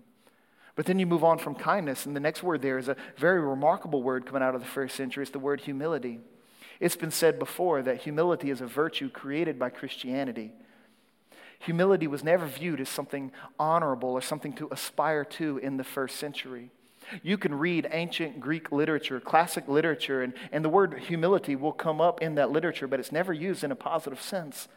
But 0.76 0.86
then 0.86 0.98
you 0.98 1.06
move 1.06 1.22
on 1.22 1.38
from 1.38 1.54
kindness, 1.54 2.04
and 2.04 2.16
the 2.16 2.20
next 2.20 2.42
word 2.42 2.62
there 2.62 2.78
is 2.78 2.88
a 2.88 2.96
very 3.16 3.40
remarkable 3.40 4.02
word 4.02 4.26
coming 4.26 4.42
out 4.42 4.54
of 4.54 4.60
the 4.60 4.66
first 4.66 4.96
century. 4.96 5.22
It's 5.22 5.30
the 5.30 5.38
word 5.38 5.60
humility. 5.60 6.20
It's 6.80 6.96
been 6.96 7.12
said 7.12 7.38
before 7.38 7.82
that 7.82 8.02
humility 8.02 8.50
is 8.50 8.60
a 8.60 8.66
virtue 8.66 9.08
created 9.08 9.58
by 9.58 9.70
Christianity. 9.70 10.52
Humility 11.60 12.06
was 12.08 12.24
never 12.24 12.46
viewed 12.46 12.80
as 12.80 12.88
something 12.88 13.30
honorable 13.58 14.10
or 14.10 14.20
something 14.20 14.52
to 14.54 14.68
aspire 14.70 15.24
to 15.24 15.58
in 15.58 15.76
the 15.76 15.84
first 15.84 16.16
century. 16.16 16.70
You 17.22 17.38
can 17.38 17.54
read 17.54 17.86
ancient 17.90 18.40
Greek 18.40 18.72
literature, 18.72 19.20
classic 19.20 19.68
literature, 19.68 20.22
and, 20.22 20.32
and 20.50 20.64
the 20.64 20.68
word 20.68 20.98
humility 20.98 21.54
will 21.54 21.72
come 21.72 22.00
up 22.00 22.20
in 22.20 22.34
that 22.34 22.50
literature, 22.50 22.86
but 22.86 22.98
it's 22.98 23.12
never 23.12 23.32
used 23.32 23.62
in 23.62 23.70
a 23.70 23.76
positive 23.76 24.20
sense. 24.20 24.68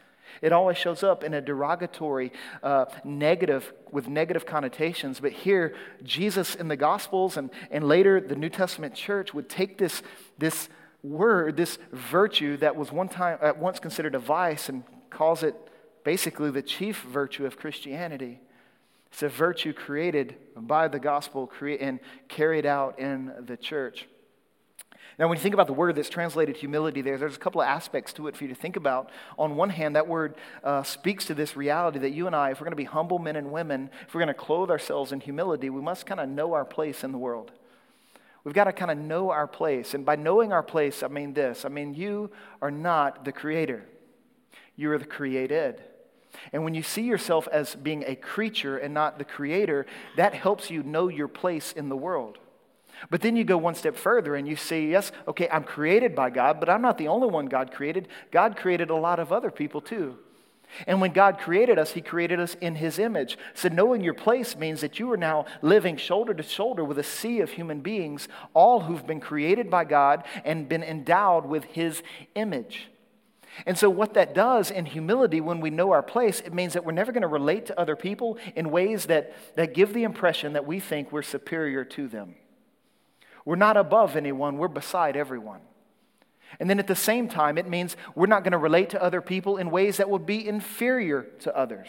It 0.42 0.52
always 0.52 0.76
shows 0.76 1.02
up 1.02 1.24
in 1.24 1.34
a 1.34 1.40
derogatory, 1.40 2.32
uh, 2.62 2.86
negative, 3.04 3.72
with 3.90 4.08
negative 4.08 4.46
connotations. 4.46 5.20
But 5.20 5.32
here, 5.32 5.74
Jesus 6.02 6.54
in 6.54 6.68
the 6.68 6.76
Gospels 6.76 7.36
and, 7.36 7.50
and 7.70 7.84
later 7.84 8.20
the 8.20 8.36
New 8.36 8.48
Testament 8.48 8.94
church 8.94 9.34
would 9.34 9.48
take 9.48 9.78
this, 9.78 10.02
this 10.38 10.68
word, 11.02 11.56
this 11.56 11.78
virtue 11.92 12.56
that 12.58 12.76
was 12.76 12.92
one 12.92 13.08
time, 13.08 13.38
at 13.40 13.58
once 13.58 13.78
considered 13.78 14.14
a 14.14 14.18
vice, 14.18 14.68
and 14.68 14.84
calls 15.10 15.42
it 15.42 15.54
basically 16.04 16.50
the 16.50 16.62
chief 16.62 17.02
virtue 17.02 17.46
of 17.46 17.56
Christianity. 17.56 18.40
It's 19.10 19.22
a 19.22 19.28
virtue 19.28 19.72
created 19.72 20.36
by 20.56 20.88
the 20.88 20.98
gospel 20.98 21.50
and 21.80 22.00
carried 22.28 22.66
out 22.66 22.98
in 22.98 23.32
the 23.46 23.56
church. 23.56 24.06
Now, 25.18 25.26
when 25.26 25.36
you 25.36 25.42
think 25.42 25.54
about 25.54 25.66
the 25.66 25.72
word 25.72 25.96
that's 25.96 26.08
translated 26.08 26.56
humility 26.56 27.02
there, 27.02 27.18
there's 27.18 27.34
a 27.34 27.40
couple 27.40 27.60
of 27.60 27.66
aspects 27.66 28.12
to 28.14 28.28
it 28.28 28.36
for 28.36 28.44
you 28.44 28.48
to 28.48 28.54
think 28.54 28.76
about. 28.76 29.10
On 29.36 29.56
one 29.56 29.70
hand, 29.70 29.96
that 29.96 30.06
word 30.06 30.36
uh, 30.62 30.84
speaks 30.84 31.24
to 31.26 31.34
this 31.34 31.56
reality 31.56 31.98
that 31.98 32.10
you 32.10 32.28
and 32.28 32.36
I, 32.36 32.50
if 32.50 32.60
we're 32.60 32.66
going 32.66 32.72
to 32.72 32.76
be 32.76 32.84
humble 32.84 33.18
men 33.18 33.34
and 33.34 33.50
women, 33.50 33.90
if 34.06 34.14
we're 34.14 34.20
going 34.20 34.28
to 34.28 34.34
clothe 34.34 34.70
ourselves 34.70 35.10
in 35.10 35.20
humility, 35.20 35.70
we 35.70 35.80
must 35.80 36.06
kind 36.06 36.20
of 36.20 36.28
know 36.28 36.52
our 36.52 36.64
place 36.64 37.02
in 37.02 37.10
the 37.10 37.18
world. 37.18 37.50
We've 38.44 38.54
got 38.54 38.64
to 38.64 38.72
kind 38.72 38.90
of 38.90 38.98
know 38.98 39.30
our 39.30 39.48
place. 39.48 39.92
And 39.92 40.06
by 40.06 40.16
knowing 40.16 40.52
our 40.52 40.62
place, 40.62 41.02
I 41.02 41.08
mean 41.08 41.34
this 41.34 41.64
I 41.64 41.68
mean, 41.68 41.94
you 41.94 42.30
are 42.62 42.70
not 42.70 43.24
the 43.24 43.32
creator, 43.32 43.84
you 44.76 44.90
are 44.92 44.98
the 44.98 45.04
created. 45.04 45.82
And 46.52 46.62
when 46.62 46.74
you 46.74 46.82
see 46.82 47.02
yourself 47.02 47.48
as 47.50 47.74
being 47.74 48.04
a 48.06 48.14
creature 48.14 48.78
and 48.78 48.94
not 48.94 49.18
the 49.18 49.24
creator, 49.24 49.86
that 50.16 50.34
helps 50.34 50.70
you 50.70 50.82
know 50.82 51.08
your 51.08 51.26
place 51.26 51.72
in 51.72 51.88
the 51.88 51.96
world. 51.96 52.38
But 53.10 53.20
then 53.20 53.36
you 53.36 53.44
go 53.44 53.56
one 53.56 53.74
step 53.74 53.96
further 53.96 54.34
and 54.34 54.48
you 54.48 54.56
see, 54.56 54.90
yes, 54.90 55.12
okay, 55.26 55.48
I'm 55.50 55.64
created 55.64 56.14
by 56.14 56.30
God, 56.30 56.60
but 56.60 56.68
I'm 56.68 56.82
not 56.82 56.98
the 56.98 57.08
only 57.08 57.28
one 57.28 57.46
God 57.46 57.72
created. 57.72 58.08
God 58.30 58.56
created 58.56 58.90
a 58.90 58.96
lot 58.96 59.18
of 59.18 59.32
other 59.32 59.50
people 59.50 59.80
too. 59.80 60.18
And 60.86 61.00
when 61.00 61.12
God 61.12 61.38
created 61.38 61.78
us, 61.78 61.92
He 61.92 62.00
created 62.00 62.40
us 62.40 62.54
in 62.60 62.74
His 62.74 62.98
image. 62.98 63.38
So 63.54 63.68
knowing 63.68 64.02
your 64.02 64.14
place 64.14 64.56
means 64.56 64.80
that 64.80 64.98
you 64.98 65.10
are 65.12 65.16
now 65.16 65.46
living 65.62 65.96
shoulder 65.96 66.34
to 66.34 66.42
shoulder 66.42 66.84
with 66.84 66.98
a 66.98 67.04
sea 67.04 67.40
of 67.40 67.50
human 67.50 67.80
beings, 67.80 68.28
all 68.54 68.80
who've 68.80 69.06
been 69.06 69.20
created 69.20 69.70
by 69.70 69.84
God 69.84 70.24
and 70.44 70.68
been 70.68 70.82
endowed 70.82 71.46
with 71.46 71.64
His 71.64 72.02
image. 72.34 72.88
And 73.66 73.76
so, 73.76 73.90
what 73.90 74.14
that 74.14 74.34
does 74.34 74.70
in 74.70 74.84
humility, 74.84 75.40
when 75.40 75.60
we 75.60 75.70
know 75.70 75.90
our 75.90 76.02
place, 76.02 76.40
it 76.40 76.54
means 76.54 76.74
that 76.74 76.84
we're 76.84 76.92
never 76.92 77.12
going 77.12 77.22
to 77.22 77.28
relate 77.28 77.66
to 77.66 77.80
other 77.80 77.96
people 77.96 78.38
in 78.54 78.70
ways 78.70 79.06
that, 79.06 79.34
that 79.56 79.74
give 79.74 79.94
the 79.94 80.04
impression 80.04 80.52
that 80.52 80.66
we 80.66 80.78
think 80.78 81.10
we're 81.10 81.22
superior 81.22 81.84
to 81.84 82.06
them. 82.06 82.36
We're 83.48 83.56
not 83.56 83.78
above 83.78 84.14
anyone, 84.14 84.58
we're 84.58 84.68
beside 84.68 85.16
everyone. 85.16 85.62
And 86.60 86.68
then 86.68 86.78
at 86.78 86.86
the 86.86 86.94
same 86.94 87.28
time, 87.30 87.56
it 87.56 87.66
means 87.66 87.96
we're 88.14 88.26
not 88.26 88.44
going 88.44 88.52
to 88.52 88.58
relate 88.58 88.90
to 88.90 89.02
other 89.02 89.22
people 89.22 89.56
in 89.56 89.70
ways 89.70 89.96
that 89.96 90.10
would 90.10 90.26
be 90.26 90.46
inferior 90.46 91.22
to 91.40 91.56
others 91.56 91.88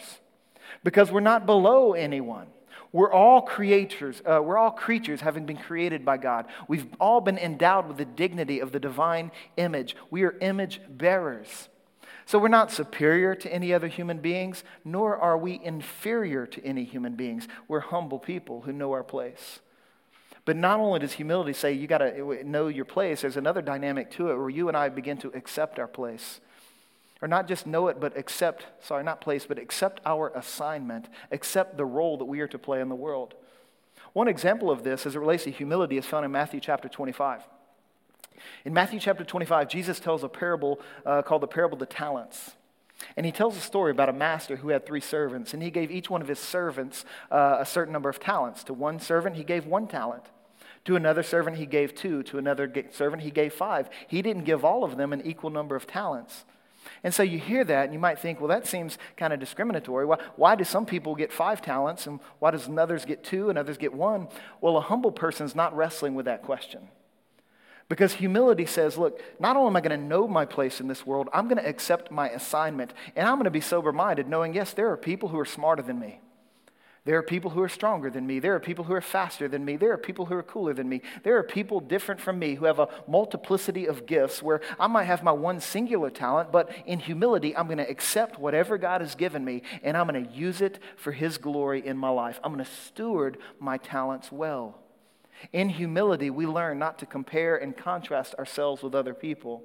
because 0.84 1.12
we're 1.12 1.20
not 1.20 1.44
below 1.44 1.92
anyone. 1.92 2.46
We're 2.92 3.12
all 3.12 3.42
creators. 3.42 4.22
Uh, 4.24 4.40
we're 4.42 4.56
all 4.56 4.70
creatures 4.70 5.20
having 5.20 5.44
been 5.44 5.58
created 5.58 6.02
by 6.02 6.16
God. 6.16 6.46
We've 6.66 6.86
all 6.98 7.20
been 7.20 7.36
endowed 7.36 7.88
with 7.88 7.98
the 7.98 8.06
dignity 8.06 8.60
of 8.60 8.72
the 8.72 8.80
divine 8.80 9.30
image. 9.58 9.96
We 10.10 10.22
are 10.22 10.38
image 10.40 10.80
bearers. 10.88 11.68
So 12.24 12.38
we're 12.38 12.48
not 12.48 12.72
superior 12.72 13.34
to 13.34 13.52
any 13.52 13.74
other 13.74 13.88
human 13.88 14.20
beings, 14.20 14.64
nor 14.82 15.18
are 15.18 15.36
we 15.36 15.60
inferior 15.62 16.46
to 16.46 16.64
any 16.64 16.84
human 16.84 17.16
beings. 17.16 17.48
We're 17.68 17.80
humble 17.80 18.18
people 18.18 18.62
who 18.62 18.72
know 18.72 18.92
our 18.92 19.04
place. 19.04 19.60
But 20.44 20.56
not 20.56 20.80
only 20.80 21.00
does 21.00 21.12
humility 21.12 21.52
say 21.52 21.72
you 21.72 21.86
got 21.86 21.98
to 21.98 22.44
know 22.44 22.68
your 22.68 22.84
place, 22.84 23.20
there's 23.20 23.36
another 23.36 23.62
dynamic 23.62 24.10
to 24.12 24.30
it 24.30 24.36
where 24.36 24.50
you 24.50 24.68
and 24.68 24.76
I 24.76 24.88
begin 24.88 25.18
to 25.18 25.28
accept 25.34 25.78
our 25.78 25.86
place. 25.86 26.40
Or 27.22 27.28
not 27.28 27.46
just 27.46 27.66
know 27.66 27.88
it, 27.88 28.00
but 28.00 28.16
accept, 28.16 28.66
sorry, 28.82 29.04
not 29.04 29.20
place, 29.20 29.44
but 29.46 29.58
accept 29.58 30.00
our 30.06 30.30
assignment, 30.34 31.08
accept 31.30 31.76
the 31.76 31.84
role 31.84 32.16
that 32.16 32.24
we 32.24 32.40
are 32.40 32.48
to 32.48 32.58
play 32.58 32.80
in 32.80 32.88
the 32.88 32.94
world. 32.94 33.34
One 34.14 34.26
example 34.26 34.70
of 34.70 34.82
this 34.82 35.04
as 35.04 35.14
it 35.14 35.18
relates 35.18 35.44
to 35.44 35.50
humility 35.50 35.98
is 35.98 36.06
found 36.06 36.24
in 36.24 36.32
Matthew 36.32 36.60
chapter 36.60 36.88
25. 36.88 37.42
In 38.64 38.72
Matthew 38.72 38.98
chapter 38.98 39.22
25, 39.22 39.68
Jesus 39.68 40.00
tells 40.00 40.24
a 40.24 40.28
parable 40.28 40.80
uh, 41.04 41.20
called 41.20 41.42
the 41.42 41.46
parable 41.46 41.74
of 41.74 41.80
the 41.80 41.86
talents. 41.86 42.52
And 43.16 43.26
he 43.26 43.32
tells 43.32 43.56
a 43.56 43.60
story 43.60 43.90
about 43.90 44.08
a 44.08 44.12
master 44.12 44.56
who 44.56 44.68
had 44.68 44.86
three 44.86 45.00
servants, 45.00 45.54
and 45.54 45.62
he 45.62 45.70
gave 45.70 45.90
each 45.90 46.10
one 46.10 46.22
of 46.22 46.28
his 46.28 46.38
servants 46.38 47.04
uh, 47.30 47.56
a 47.60 47.66
certain 47.66 47.92
number 47.92 48.08
of 48.08 48.20
talents. 48.20 48.64
To 48.64 48.74
one 48.74 49.00
servant, 49.00 49.36
he 49.36 49.44
gave 49.44 49.66
one 49.66 49.86
talent. 49.86 50.24
To 50.86 50.96
another 50.96 51.22
servant, 51.22 51.56
he 51.56 51.66
gave 51.66 51.94
two. 51.94 52.22
To 52.24 52.38
another 52.38 52.72
servant, 52.90 53.22
he 53.22 53.30
gave 53.30 53.52
five. 53.52 53.90
He 54.08 54.22
didn't 54.22 54.44
give 54.44 54.64
all 54.64 54.84
of 54.84 54.96
them 54.96 55.12
an 55.12 55.26
equal 55.26 55.50
number 55.50 55.76
of 55.76 55.86
talents. 55.86 56.44
And 57.04 57.12
so 57.12 57.22
you 57.22 57.38
hear 57.38 57.64
that 57.64 57.84
and 57.84 57.92
you 57.92 57.98
might 57.98 58.18
think, 58.18 58.40
well, 58.40 58.48
that 58.48 58.66
seems 58.66 58.98
kind 59.16 59.32
of 59.32 59.40
discriminatory. 59.40 60.06
Why, 60.06 60.18
why 60.36 60.54
do 60.54 60.64
some 60.64 60.86
people 60.86 61.14
get 61.14 61.32
five 61.32 61.60
talents 61.60 62.06
and 62.06 62.20
why 62.38 62.50
does 62.50 62.68
others 62.68 63.04
get 63.04 63.22
two 63.22 63.50
and 63.50 63.58
others 63.58 63.76
get 63.76 63.92
one? 63.92 64.28
Well, 64.60 64.76
a 64.76 64.80
humble 64.80 65.12
person 65.12 65.46
is 65.46 65.54
not 65.54 65.76
wrestling 65.76 66.14
with 66.14 66.26
that 66.26 66.42
question. 66.42 66.88
Because 67.90 68.12
humility 68.12 68.66
says, 68.66 68.96
look, 68.96 69.20
not 69.40 69.56
only 69.56 69.66
am 69.66 69.76
I 69.76 69.80
going 69.80 70.00
to 70.00 70.06
know 70.06 70.28
my 70.28 70.44
place 70.44 70.80
in 70.80 70.86
this 70.86 71.04
world, 71.04 71.28
I'm 71.34 71.48
going 71.48 71.60
to 71.60 71.68
accept 71.68 72.12
my 72.12 72.28
assignment. 72.30 72.94
And 73.16 73.26
I'm 73.26 73.34
going 73.34 73.44
to 73.46 73.50
be 73.50 73.60
sober 73.60 73.92
minded, 73.92 74.28
knowing, 74.28 74.54
yes, 74.54 74.72
there 74.72 74.92
are 74.92 74.96
people 74.96 75.28
who 75.28 75.40
are 75.40 75.44
smarter 75.44 75.82
than 75.82 75.98
me. 75.98 76.20
There 77.04 77.18
are 77.18 77.22
people 77.22 77.50
who 77.50 77.60
are 77.62 77.68
stronger 77.68 78.08
than 78.08 78.28
me. 78.28 78.38
There 78.38 78.54
are 78.54 78.60
people 78.60 78.84
who 78.84 78.94
are 78.94 79.00
faster 79.00 79.48
than 79.48 79.64
me. 79.64 79.76
There 79.76 79.90
are 79.90 79.98
people 79.98 80.26
who 80.26 80.36
are 80.36 80.42
cooler 80.44 80.72
than 80.72 80.88
me. 80.88 81.02
There 81.24 81.36
are 81.36 81.42
people 81.42 81.80
different 81.80 82.20
from 82.20 82.38
me 82.38 82.54
who 82.54 82.66
have 82.66 82.78
a 82.78 82.88
multiplicity 83.08 83.86
of 83.86 84.06
gifts 84.06 84.40
where 84.40 84.60
I 84.78 84.86
might 84.86 85.04
have 85.04 85.24
my 85.24 85.32
one 85.32 85.58
singular 85.58 86.10
talent, 86.10 86.52
but 86.52 86.70
in 86.86 87.00
humility, 87.00 87.56
I'm 87.56 87.66
going 87.66 87.78
to 87.78 87.90
accept 87.90 88.38
whatever 88.38 88.78
God 88.78 89.00
has 89.00 89.16
given 89.16 89.44
me 89.44 89.62
and 89.82 89.96
I'm 89.96 90.06
going 90.06 90.24
to 90.24 90.32
use 90.32 90.60
it 90.60 90.78
for 90.96 91.10
His 91.10 91.38
glory 91.38 91.84
in 91.84 91.96
my 91.96 92.10
life. 92.10 92.38
I'm 92.44 92.52
going 92.52 92.64
to 92.64 92.70
steward 92.70 93.38
my 93.58 93.78
talents 93.78 94.30
well. 94.30 94.78
In 95.52 95.68
humility, 95.68 96.30
we 96.30 96.46
learn 96.46 96.78
not 96.78 96.98
to 96.98 97.06
compare 97.06 97.56
and 97.56 97.76
contrast 97.76 98.34
ourselves 98.34 98.82
with 98.82 98.94
other 98.94 99.14
people. 99.14 99.62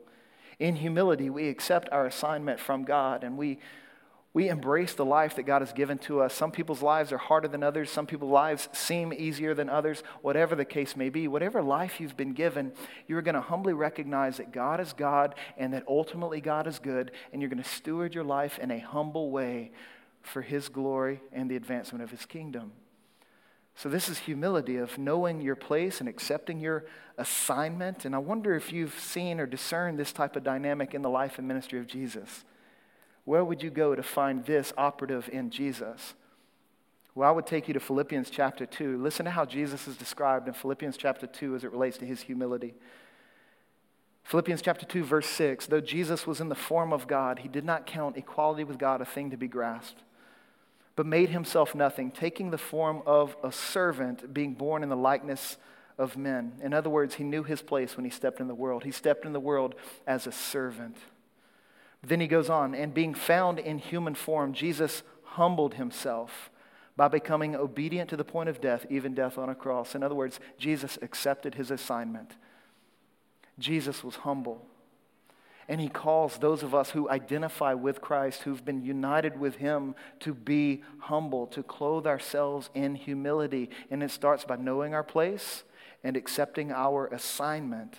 In 0.59 0.77
humility, 0.77 1.29
we 1.29 1.49
accept 1.49 1.89
our 1.91 2.05
assignment 2.05 2.59
from 2.59 2.85
God 2.85 3.23
and 3.23 3.37
we 3.37 3.59
we 4.35 4.49
embrace 4.49 4.93
the 4.93 5.05
life 5.05 5.37
that 5.37 5.43
God 5.43 5.61
has 5.61 5.71
given 5.71 5.97
to 5.99 6.19
us. 6.19 6.33
Some 6.33 6.51
people's 6.51 6.81
lives 6.81 7.13
are 7.13 7.17
harder 7.17 7.47
than 7.47 7.63
others. 7.63 7.89
Some 7.89 8.05
people's 8.05 8.33
lives 8.33 8.67
seem 8.73 9.13
easier 9.13 9.53
than 9.53 9.69
others. 9.69 10.03
Whatever 10.21 10.55
the 10.55 10.65
case 10.65 10.97
may 10.97 11.07
be, 11.07 11.29
whatever 11.29 11.61
life 11.61 12.01
you've 12.01 12.17
been 12.17 12.33
given, 12.33 12.73
you're 13.07 13.21
going 13.21 13.35
to 13.35 13.41
humbly 13.41 13.71
recognize 13.71 14.35
that 14.35 14.51
God 14.51 14.81
is 14.81 14.91
God 14.91 15.35
and 15.55 15.71
that 15.71 15.85
ultimately 15.87 16.41
God 16.41 16.67
is 16.67 16.79
good, 16.79 17.11
and 17.31 17.41
you're 17.41 17.49
going 17.49 17.63
to 17.63 17.69
steward 17.69 18.13
your 18.13 18.25
life 18.25 18.59
in 18.59 18.71
a 18.71 18.79
humble 18.79 19.31
way 19.31 19.71
for 20.21 20.41
His 20.41 20.67
glory 20.67 21.21
and 21.31 21.49
the 21.49 21.55
advancement 21.55 22.03
of 22.03 22.11
His 22.11 22.25
kingdom. 22.25 22.73
So, 23.75 23.89
this 23.89 24.07
is 24.07 24.19
humility 24.19 24.77
of 24.77 24.97
knowing 24.97 25.41
your 25.41 25.55
place 25.55 25.99
and 25.99 26.07
accepting 26.07 26.59
your 26.59 26.85
assignment. 27.17 28.05
And 28.05 28.15
I 28.15 28.19
wonder 28.19 28.55
if 28.55 28.71
you've 28.71 28.97
seen 28.97 29.39
or 29.39 29.45
discerned 29.45 29.99
this 29.99 30.13
type 30.13 30.35
of 30.35 30.43
dynamic 30.43 30.93
in 30.93 31.01
the 31.01 31.09
life 31.09 31.37
and 31.37 31.47
ministry 31.47 31.79
of 31.79 31.87
Jesus. 31.87 32.45
Where 33.25 33.43
would 33.43 33.61
you 33.61 33.69
go 33.69 33.95
to 33.95 34.03
find 34.03 34.45
this 34.45 34.71
operative 34.77 35.29
in 35.31 35.49
Jesus? 35.49 36.13
Well, 37.15 37.29
I 37.29 37.31
would 37.31 37.47
take 37.47 37.67
you 37.67 37.73
to 37.73 37.79
Philippians 37.79 38.29
chapter 38.29 38.65
2. 38.65 39.01
Listen 39.01 39.25
to 39.25 39.31
how 39.31 39.45
Jesus 39.45 39.87
is 39.87 39.97
described 39.97 40.47
in 40.47 40.53
Philippians 40.53 40.95
chapter 40.97 41.25
2 41.25 41.55
as 41.55 41.63
it 41.63 41.71
relates 41.71 41.97
to 41.97 42.05
his 42.05 42.21
humility. 42.21 42.75
Philippians 44.23 44.61
chapter 44.61 44.85
2, 44.85 45.03
verse 45.03 45.27
6 45.27 45.67
though 45.67 45.81
Jesus 45.81 46.25
was 46.25 46.41
in 46.41 46.49
the 46.49 46.55
form 46.55 46.91
of 46.91 47.07
God, 47.07 47.39
he 47.39 47.47
did 47.47 47.63
not 47.63 47.85
count 47.85 48.17
equality 48.17 48.63
with 48.63 48.77
God 48.77 49.01
a 49.01 49.05
thing 49.05 49.29
to 49.31 49.37
be 49.37 49.47
grasped, 49.47 50.01
but 50.95 51.05
made 51.05 51.29
himself 51.29 51.75
nothing, 51.75 52.11
taking 52.11 52.51
the 52.51 52.57
form 52.57 53.01
of 53.05 53.35
a 53.43 53.51
servant, 53.51 54.33
being 54.33 54.53
born 54.53 54.83
in 54.83 54.89
the 54.89 54.95
likeness 54.95 55.57
of 55.97 56.17
men. 56.17 56.53
In 56.61 56.73
other 56.73 56.89
words, 56.89 57.15
he 57.15 57.23
knew 57.23 57.43
his 57.43 57.61
place 57.61 57.97
when 57.97 58.05
he 58.05 58.11
stepped 58.11 58.39
in 58.39 58.47
the 58.47 58.55
world. 58.55 58.83
He 58.83 58.91
stepped 58.91 59.25
in 59.25 59.33
the 59.33 59.39
world 59.39 59.75
as 60.07 60.27
a 60.27 60.31
servant. 60.31 60.97
Then 62.01 62.19
he 62.19 62.27
goes 62.27 62.49
on, 62.49 62.75
and 62.75 62.93
being 62.93 63.13
found 63.13 63.59
in 63.59 63.79
human 63.79 64.15
form, 64.15 64.53
Jesus 64.53 65.03
humbled 65.23 65.73
himself 65.75 66.49
by 66.95 67.07
becoming 67.07 67.55
obedient 67.55 68.09
to 68.09 68.17
the 68.17 68.23
point 68.23 68.47
of 68.47 68.61
death, 68.61 68.85
even 68.89 69.13
death 69.13 69.37
on 69.37 69.49
a 69.49 69.55
cross. 69.55 69.95
In 69.95 70.03
other 70.03 70.15
words, 70.15 70.39
Jesus 70.57 70.97
accepted 71.01 71.55
his 71.55 71.71
assignment. 71.71 72.35
Jesus 73.59 74.03
was 74.03 74.17
humble. 74.17 74.65
And 75.67 75.81
he 75.81 75.89
calls 75.89 76.37
those 76.37 76.61
of 76.61 76.75
us 76.75 76.91
who 76.91 77.09
identify 77.09 77.73
with 77.73 77.99
Christ, 77.99 78.43
who've 78.43 78.63
been 78.63 78.83
united 78.83 79.39
with 79.39 79.55
him, 79.55 79.95
to 80.19 80.33
be 80.33 80.83
humble, 80.99 81.47
to 81.47 81.63
clothe 81.63 82.05
ourselves 82.05 82.69
in 82.75 82.95
humility. 82.95 83.71
And 83.89 84.03
it 84.03 84.11
starts 84.11 84.45
by 84.45 84.57
knowing 84.57 84.93
our 84.93 85.03
place 85.03 85.63
and 86.03 86.15
accepting 86.15 86.71
our 86.71 87.07
assignment. 87.07 87.95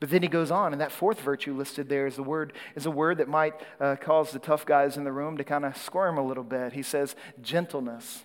But 0.00 0.10
then 0.10 0.22
he 0.22 0.28
goes 0.28 0.50
on, 0.50 0.72
and 0.72 0.80
that 0.80 0.90
fourth 0.90 1.20
virtue 1.20 1.54
listed 1.54 1.88
there 1.88 2.06
is 2.06 2.16
the 2.16 2.22
word 2.22 2.52
is 2.74 2.86
a 2.86 2.90
word 2.90 3.18
that 3.18 3.28
might 3.28 3.54
uh, 3.80 3.96
cause 3.96 4.32
the 4.32 4.38
tough 4.38 4.66
guys 4.66 4.96
in 4.96 5.04
the 5.04 5.12
room 5.12 5.36
to 5.36 5.44
kind 5.44 5.64
of 5.64 5.76
squirm 5.76 6.18
a 6.18 6.26
little 6.26 6.44
bit. 6.44 6.72
He 6.72 6.82
says 6.82 7.14
gentleness. 7.40 8.24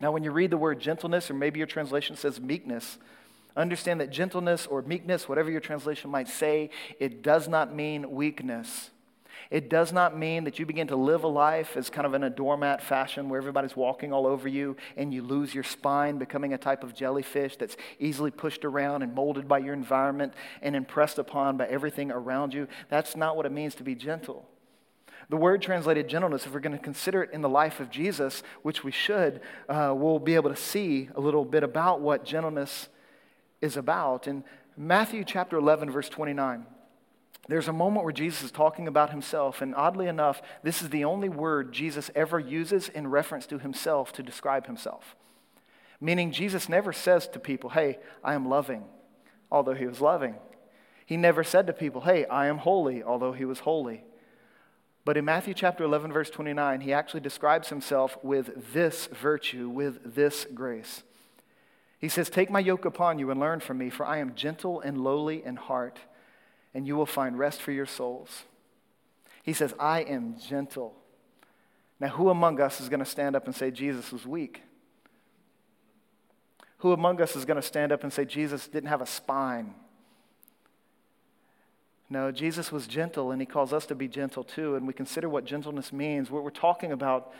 Now, 0.00 0.10
when 0.10 0.24
you 0.24 0.32
read 0.32 0.50
the 0.50 0.56
word 0.56 0.80
gentleness, 0.80 1.30
or 1.30 1.34
maybe 1.34 1.58
your 1.58 1.66
translation 1.66 2.16
says 2.16 2.40
meekness, 2.40 2.98
Understand 3.56 4.00
that 4.00 4.10
gentleness 4.10 4.66
or 4.66 4.82
meekness, 4.82 5.28
whatever 5.28 5.50
your 5.50 5.60
translation 5.60 6.10
might 6.10 6.28
say, 6.28 6.70
it 6.98 7.22
does 7.22 7.48
not 7.48 7.74
mean 7.74 8.10
weakness. 8.10 8.90
It 9.50 9.68
does 9.68 9.92
not 9.92 10.16
mean 10.16 10.44
that 10.44 10.58
you 10.58 10.64
begin 10.64 10.86
to 10.86 10.96
live 10.96 11.24
a 11.24 11.28
life 11.28 11.76
as 11.76 11.90
kind 11.90 12.06
of 12.06 12.14
in 12.14 12.22
a 12.22 12.30
doormat 12.30 12.82
fashion 12.82 13.28
where 13.28 13.38
everybody's 13.38 13.76
walking 13.76 14.10
all 14.10 14.26
over 14.26 14.48
you 14.48 14.76
and 14.96 15.12
you 15.12 15.22
lose 15.22 15.54
your 15.54 15.64
spine, 15.64 16.16
becoming 16.16 16.54
a 16.54 16.58
type 16.58 16.82
of 16.82 16.94
jellyfish 16.94 17.56
that's 17.56 17.76
easily 17.98 18.30
pushed 18.30 18.64
around 18.64 19.02
and 19.02 19.14
molded 19.14 19.46
by 19.46 19.58
your 19.58 19.74
environment 19.74 20.32
and 20.62 20.74
impressed 20.74 21.18
upon 21.18 21.58
by 21.58 21.66
everything 21.66 22.10
around 22.10 22.54
you. 22.54 22.66
That's 22.88 23.14
not 23.14 23.36
what 23.36 23.44
it 23.44 23.52
means 23.52 23.74
to 23.74 23.82
be 23.82 23.94
gentle. 23.94 24.48
The 25.28 25.36
word 25.36 25.60
translated 25.60 26.08
gentleness, 26.08 26.46
if 26.46 26.54
we're 26.54 26.60
going 26.60 26.76
to 26.76 26.82
consider 26.82 27.22
it 27.22 27.30
in 27.32 27.42
the 27.42 27.48
life 27.48 27.78
of 27.78 27.90
Jesus, 27.90 28.42
which 28.62 28.82
we 28.82 28.90
should, 28.90 29.40
uh, 29.68 29.92
we'll 29.94 30.18
be 30.18 30.34
able 30.34 30.50
to 30.50 30.56
see 30.56 31.10
a 31.14 31.20
little 31.20 31.44
bit 31.44 31.62
about 31.62 32.00
what 32.00 32.24
gentleness 32.24 32.88
is 33.62 33.76
about. 33.78 34.26
In 34.26 34.44
Matthew 34.76 35.24
chapter 35.24 35.56
11, 35.56 35.90
verse 35.90 36.10
29, 36.10 36.66
there's 37.48 37.68
a 37.68 37.72
moment 37.72 38.04
where 38.04 38.12
Jesus 38.12 38.42
is 38.44 38.50
talking 38.50 38.86
about 38.86 39.10
himself, 39.10 39.62
and 39.62 39.74
oddly 39.74 40.06
enough, 40.06 40.42
this 40.62 40.82
is 40.82 40.90
the 40.90 41.04
only 41.04 41.28
word 41.28 41.72
Jesus 41.72 42.10
ever 42.14 42.38
uses 42.38 42.88
in 42.88 43.08
reference 43.08 43.46
to 43.46 43.58
himself 43.58 44.12
to 44.12 44.22
describe 44.22 44.66
himself. 44.66 45.16
Meaning, 46.00 46.32
Jesus 46.32 46.68
never 46.68 46.92
says 46.92 47.28
to 47.28 47.38
people, 47.38 47.70
Hey, 47.70 47.98
I 48.22 48.34
am 48.34 48.48
loving, 48.48 48.84
although 49.50 49.74
he 49.74 49.86
was 49.86 50.00
loving. 50.00 50.36
He 51.06 51.16
never 51.16 51.44
said 51.44 51.66
to 51.66 51.72
people, 51.72 52.02
Hey, 52.02 52.26
I 52.26 52.46
am 52.46 52.58
holy, 52.58 53.02
although 53.02 53.32
he 53.32 53.44
was 53.44 53.60
holy. 53.60 54.04
But 55.04 55.16
in 55.16 55.24
Matthew 55.24 55.54
chapter 55.54 55.82
11, 55.84 56.12
verse 56.12 56.30
29, 56.30 56.80
he 56.80 56.92
actually 56.92 57.20
describes 57.20 57.68
himself 57.68 58.16
with 58.22 58.72
this 58.72 59.06
virtue, 59.08 59.68
with 59.68 60.14
this 60.14 60.46
grace. 60.54 61.02
He 62.02 62.08
says, 62.08 62.28
Take 62.28 62.50
my 62.50 62.58
yoke 62.58 62.84
upon 62.84 63.20
you 63.20 63.30
and 63.30 63.38
learn 63.38 63.60
from 63.60 63.78
me, 63.78 63.88
for 63.88 64.04
I 64.04 64.18
am 64.18 64.34
gentle 64.34 64.80
and 64.80 65.02
lowly 65.02 65.42
in 65.42 65.54
heart, 65.54 66.00
and 66.74 66.84
you 66.84 66.96
will 66.96 67.06
find 67.06 67.38
rest 67.38 67.62
for 67.62 67.70
your 67.70 67.86
souls. 67.86 68.42
He 69.44 69.52
says, 69.52 69.72
I 69.78 70.00
am 70.00 70.36
gentle. 70.36 70.96
Now, 72.00 72.08
who 72.08 72.28
among 72.28 72.60
us 72.60 72.80
is 72.80 72.88
going 72.88 73.00
to 73.00 73.06
stand 73.06 73.36
up 73.36 73.46
and 73.46 73.54
say 73.54 73.70
Jesus 73.70 74.10
was 74.10 74.26
weak? 74.26 74.62
Who 76.78 76.92
among 76.92 77.20
us 77.22 77.36
is 77.36 77.44
going 77.44 77.60
to 77.60 77.62
stand 77.62 77.92
up 77.92 78.02
and 78.02 78.12
say 78.12 78.24
Jesus 78.24 78.66
didn't 78.66 78.88
have 78.88 79.00
a 79.00 79.06
spine? 79.06 79.72
No, 82.10 82.32
Jesus 82.32 82.72
was 82.72 82.88
gentle, 82.88 83.30
and 83.30 83.40
he 83.40 83.46
calls 83.46 83.72
us 83.72 83.86
to 83.86 83.94
be 83.94 84.08
gentle 84.08 84.42
too. 84.42 84.74
And 84.74 84.88
we 84.88 84.92
consider 84.92 85.28
what 85.28 85.44
gentleness 85.44 85.92
means. 85.92 86.32
What 86.32 86.42
we're 86.42 86.50
talking 86.50 86.90
about 86.90 87.32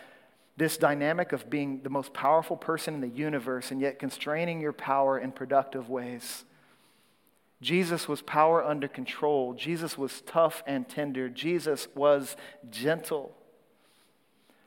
this 0.63 0.77
dynamic 0.77 1.33
of 1.33 1.51
being 1.51 1.81
the 1.83 1.91
most 1.91 2.15
powerful 2.15 2.57
person 2.57 2.95
in 2.95 3.01
the 3.01 3.09
universe 3.09 3.73
and 3.73 3.81
yet 3.81 3.99
constraining 3.99 4.61
your 4.61 4.73
power 4.73 5.19
in 5.19 5.33
productive 5.33 5.91
ways. 5.91 6.45
Jesus 7.61 8.07
was 8.07 8.23
power 8.23 8.65
under 8.65 8.87
control. 8.87 9.55
Jesus 9.55 9.99
was 9.99 10.21
tough 10.21 10.63
and 10.65 10.89
tender. 10.89 11.29
Jesus 11.29 11.89
was 11.97 12.37
gentle. 12.71 13.35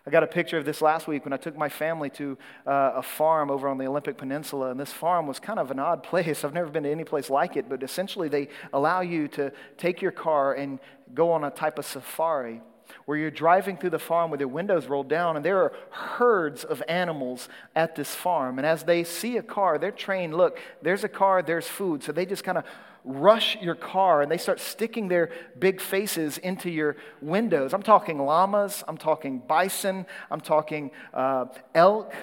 I 0.06 0.12
got 0.12 0.22
a 0.22 0.28
picture 0.28 0.58
of 0.58 0.66
this 0.66 0.82
last 0.82 1.08
week 1.08 1.24
when 1.24 1.32
I 1.32 1.38
took 1.38 1.58
my 1.58 1.70
family 1.70 2.10
to 2.10 2.38
uh, 2.68 2.92
a 2.96 3.02
farm 3.02 3.50
over 3.50 3.70
on 3.70 3.78
the 3.78 3.88
Olympic 3.88 4.18
Peninsula. 4.18 4.72
And 4.72 4.80
this 4.80 4.92
farm 4.92 5.28
was 5.28 5.40
kind 5.40 5.60
of 5.60 5.72
an 5.72 5.80
odd 5.80 6.04
place. 6.12 6.44
I've 6.44 6.54
never 6.54 6.70
been 6.70 6.84
to 6.84 6.92
any 6.92 7.06
place 7.06 7.30
like 7.30 7.56
it, 7.56 7.70
but 7.70 7.84
essentially 7.84 8.28
they 8.28 8.50
allow 8.74 9.00
you 9.00 9.30
to 9.30 9.54
take 9.78 10.02
your 10.02 10.12
car 10.12 10.56
and 10.56 10.80
go 11.14 11.32
on 11.32 11.46
a 11.46 11.52
type 11.52 11.80
of 11.80 11.86
safari 11.86 12.62
where 13.06 13.18
you're 13.18 13.32
driving 13.32 13.78
through 13.78 13.92
the 13.92 14.00
farm 14.00 14.32
with 14.32 14.40
your 14.40 14.50
windows 14.50 14.88
rolled 14.88 15.10
down, 15.10 15.36
and 15.36 15.46
there 15.46 15.62
are 15.62 15.74
herds 15.90 16.64
of 16.64 16.82
animals 16.88 17.50
at 17.76 17.96
this 17.96 18.14
farm. 18.14 18.58
And 18.58 18.66
as 18.66 18.84
they 18.84 19.04
see 19.04 19.38
a 19.38 19.44
car, 19.44 19.78
they're 19.78 19.92
trained 19.92 20.36
look, 20.36 20.60
there's 20.82 21.04
a 21.04 21.10
car, 21.10 21.42
there's 21.42 21.68
food. 21.68 22.04
So 22.04 22.12
they 22.12 22.26
just 22.26 22.44
kind 22.44 22.58
of 22.58 22.66
rush 23.06 23.56
your 23.62 23.76
car 23.76 24.24
and 24.24 24.32
they 24.32 24.38
start 24.38 24.60
sticking 24.60 25.08
their 25.08 25.32
big 25.60 25.80
faces 25.80 26.40
into 26.40 26.70
your 26.70 26.98
windows. 27.22 27.74
I'm 27.74 27.84
talking 27.84 28.18
llamas, 28.18 28.84
I'm 28.88 28.98
talking 28.98 29.40
bison, 29.40 30.08
I'm 30.32 30.42
talking 30.42 30.92
uh, 31.14 31.46
elk. 31.76 32.14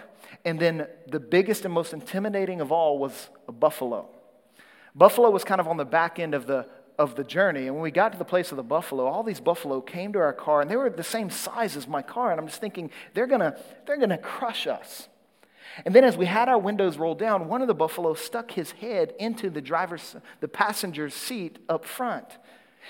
And 0.44 0.58
then 0.58 0.88
the 1.06 1.20
biggest 1.20 1.64
and 1.64 1.72
most 1.72 1.92
intimidating 1.92 2.60
of 2.60 2.72
all 2.72 2.98
was 2.98 3.30
a 3.46 3.52
buffalo. 3.52 4.08
Buffalo 4.94 5.30
was 5.30 5.44
kind 5.44 5.60
of 5.60 5.68
on 5.68 5.76
the 5.76 5.84
back 5.84 6.18
end 6.18 6.34
of 6.34 6.46
the, 6.46 6.66
of 7.02 7.16
the 7.16 7.24
journey. 7.24 7.66
And 7.66 7.74
when 7.74 7.82
we 7.82 7.90
got 7.90 8.12
to 8.12 8.18
the 8.18 8.24
place 8.24 8.52
of 8.52 8.56
the 8.56 8.62
buffalo, 8.62 9.06
all 9.06 9.22
these 9.22 9.40
buffalo 9.40 9.80
came 9.80 10.12
to 10.12 10.20
our 10.20 10.32
car 10.32 10.60
and 10.60 10.70
they 10.70 10.76
were 10.76 10.88
the 10.88 11.02
same 11.02 11.28
size 11.30 11.76
as 11.76 11.88
my 11.88 12.02
car. 12.02 12.30
And 12.30 12.40
I'm 12.40 12.46
just 12.46 12.60
thinking, 12.60 12.90
they're 13.14 13.26
gonna, 13.26 13.56
they're 13.86 13.98
gonna 13.98 14.18
crush 14.18 14.66
us. 14.66 15.08
And 15.84 15.94
then 15.94 16.04
as 16.04 16.16
we 16.16 16.26
had 16.26 16.48
our 16.48 16.58
windows 16.58 16.98
rolled 16.98 17.18
down, 17.18 17.48
one 17.48 17.62
of 17.62 17.68
the 17.68 17.74
buffalo 17.74 18.14
stuck 18.14 18.50
his 18.52 18.72
head 18.72 19.14
into 19.18 19.50
the 19.50 19.60
driver's, 19.60 20.16
the 20.40 20.48
passenger's 20.48 21.14
seat 21.14 21.58
up 21.68 21.84
front. 21.84 22.26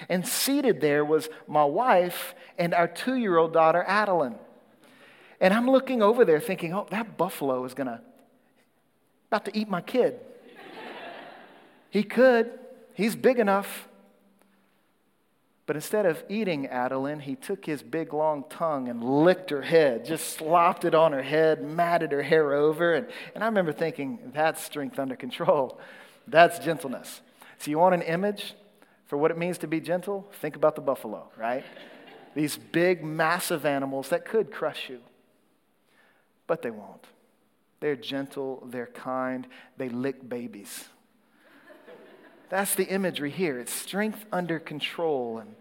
And 0.08 0.26
seated 0.26 0.80
there 0.80 1.04
was 1.04 1.28
my 1.46 1.64
wife 1.64 2.34
and 2.58 2.74
our 2.74 2.88
two 2.88 3.16
year 3.16 3.36
old 3.36 3.52
daughter, 3.52 3.84
Adeline. 3.86 4.36
And 5.40 5.52
I'm 5.52 5.68
looking 5.68 6.02
over 6.02 6.24
there 6.24 6.40
thinking, 6.40 6.72
oh, 6.72 6.86
that 6.90 7.16
buffalo 7.16 7.64
is 7.64 7.74
gonna, 7.74 8.00
about 9.28 9.44
to 9.46 9.56
eat 9.56 9.68
my 9.68 9.80
kid. 9.80 10.18
he 11.90 12.02
could, 12.02 12.58
he's 12.94 13.16
big 13.16 13.38
enough. 13.38 13.88
But 15.64 15.76
instead 15.76 16.06
of 16.06 16.24
eating 16.28 16.66
Adeline, 16.66 17.20
he 17.20 17.36
took 17.36 17.64
his 17.64 17.82
big 17.82 18.12
long 18.12 18.44
tongue 18.50 18.88
and 18.88 19.02
licked 19.02 19.50
her 19.50 19.62
head, 19.62 20.04
just 20.04 20.30
slopped 20.30 20.84
it 20.84 20.94
on 20.94 21.12
her 21.12 21.22
head, 21.22 21.62
matted 21.62 22.10
her 22.10 22.22
hair 22.22 22.52
over. 22.52 22.94
And, 22.94 23.06
and 23.34 23.44
I 23.44 23.46
remember 23.46 23.72
thinking, 23.72 24.32
that's 24.34 24.62
strength 24.62 24.98
under 24.98 25.14
control. 25.14 25.78
That's 26.26 26.58
gentleness. 26.58 27.20
So, 27.58 27.70
you 27.70 27.78
want 27.78 27.94
an 27.94 28.02
image 28.02 28.54
for 29.06 29.16
what 29.16 29.30
it 29.30 29.38
means 29.38 29.58
to 29.58 29.68
be 29.68 29.80
gentle? 29.80 30.28
Think 30.40 30.56
about 30.56 30.74
the 30.74 30.80
buffalo, 30.80 31.28
right? 31.36 31.64
These 32.34 32.56
big, 32.56 33.04
massive 33.04 33.64
animals 33.64 34.08
that 34.08 34.24
could 34.24 34.50
crush 34.50 34.88
you, 34.88 35.00
but 36.46 36.62
they 36.62 36.70
won't. 36.70 37.06
They're 37.78 37.96
gentle, 37.96 38.66
they're 38.70 38.86
kind, 38.86 39.46
they 39.76 39.88
lick 39.88 40.28
babies. 40.28 40.88
That's 42.52 42.74
the 42.74 42.84
imagery 42.84 43.30
here. 43.30 43.58
It's 43.58 43.72
strength 43.72 44.26
under 44.30 44.58
control. 44.58 45.38
And, 45.38 45.54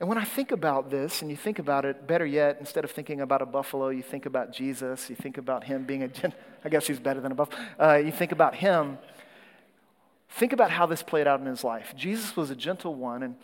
and 0.00 0.08
when 0.08 0.18
I 0.18 0.24
think 0.24 0.50
about 0.50 0.90
this, 0.90 1.22
and 1.22 1.30
you 1.30 1.36
think 1.36 1.60
about 1.60 1.84
it, 1.84 2.08
better 2.08 2.26
yet, 2.26 2.56
instead 2.58 2.82
of 2.82 2.90
thinking 2.90 3.20
about 3.20 3.40
a 3.40 3.46
buffalo, 3.46 3.90
you 3.90 4.02
think 4.02 4.26
about 4.26 4.52
Jesus. 4.52 5.08
You 5.08 5.14
think 5.14 5.38
about 5.38 5.62
him 5.62 5.84
being 5.84 6.02
a, 6.02 6.10
I 6.64 6.68
guess 6.70 6.88
he's 6.88 6.98
better 6.98 7.20
than 7.20 7.30
a 7.30 7.36
buffalo. 7.36 7.64
Uh, 7.78 7.94
you 8.04 8.10
think 8.10 8.32
about 8.32 8.56
him. 8.56 8.98
Think 10.28 10.52
about 10.52 10.72
how 10.72 10.86
this 10.86 11.04
played 11.04 11.28
out 11.28 11.38
in 11.38 11.46
his 11.46 11.62
life. 11.62 11.94
Jesus 11.96 12.36
was 12.36 12.50
a 12.50 12.56
gentle 12.56 12.96
one, 12.96 13.22
and 13.22 13.36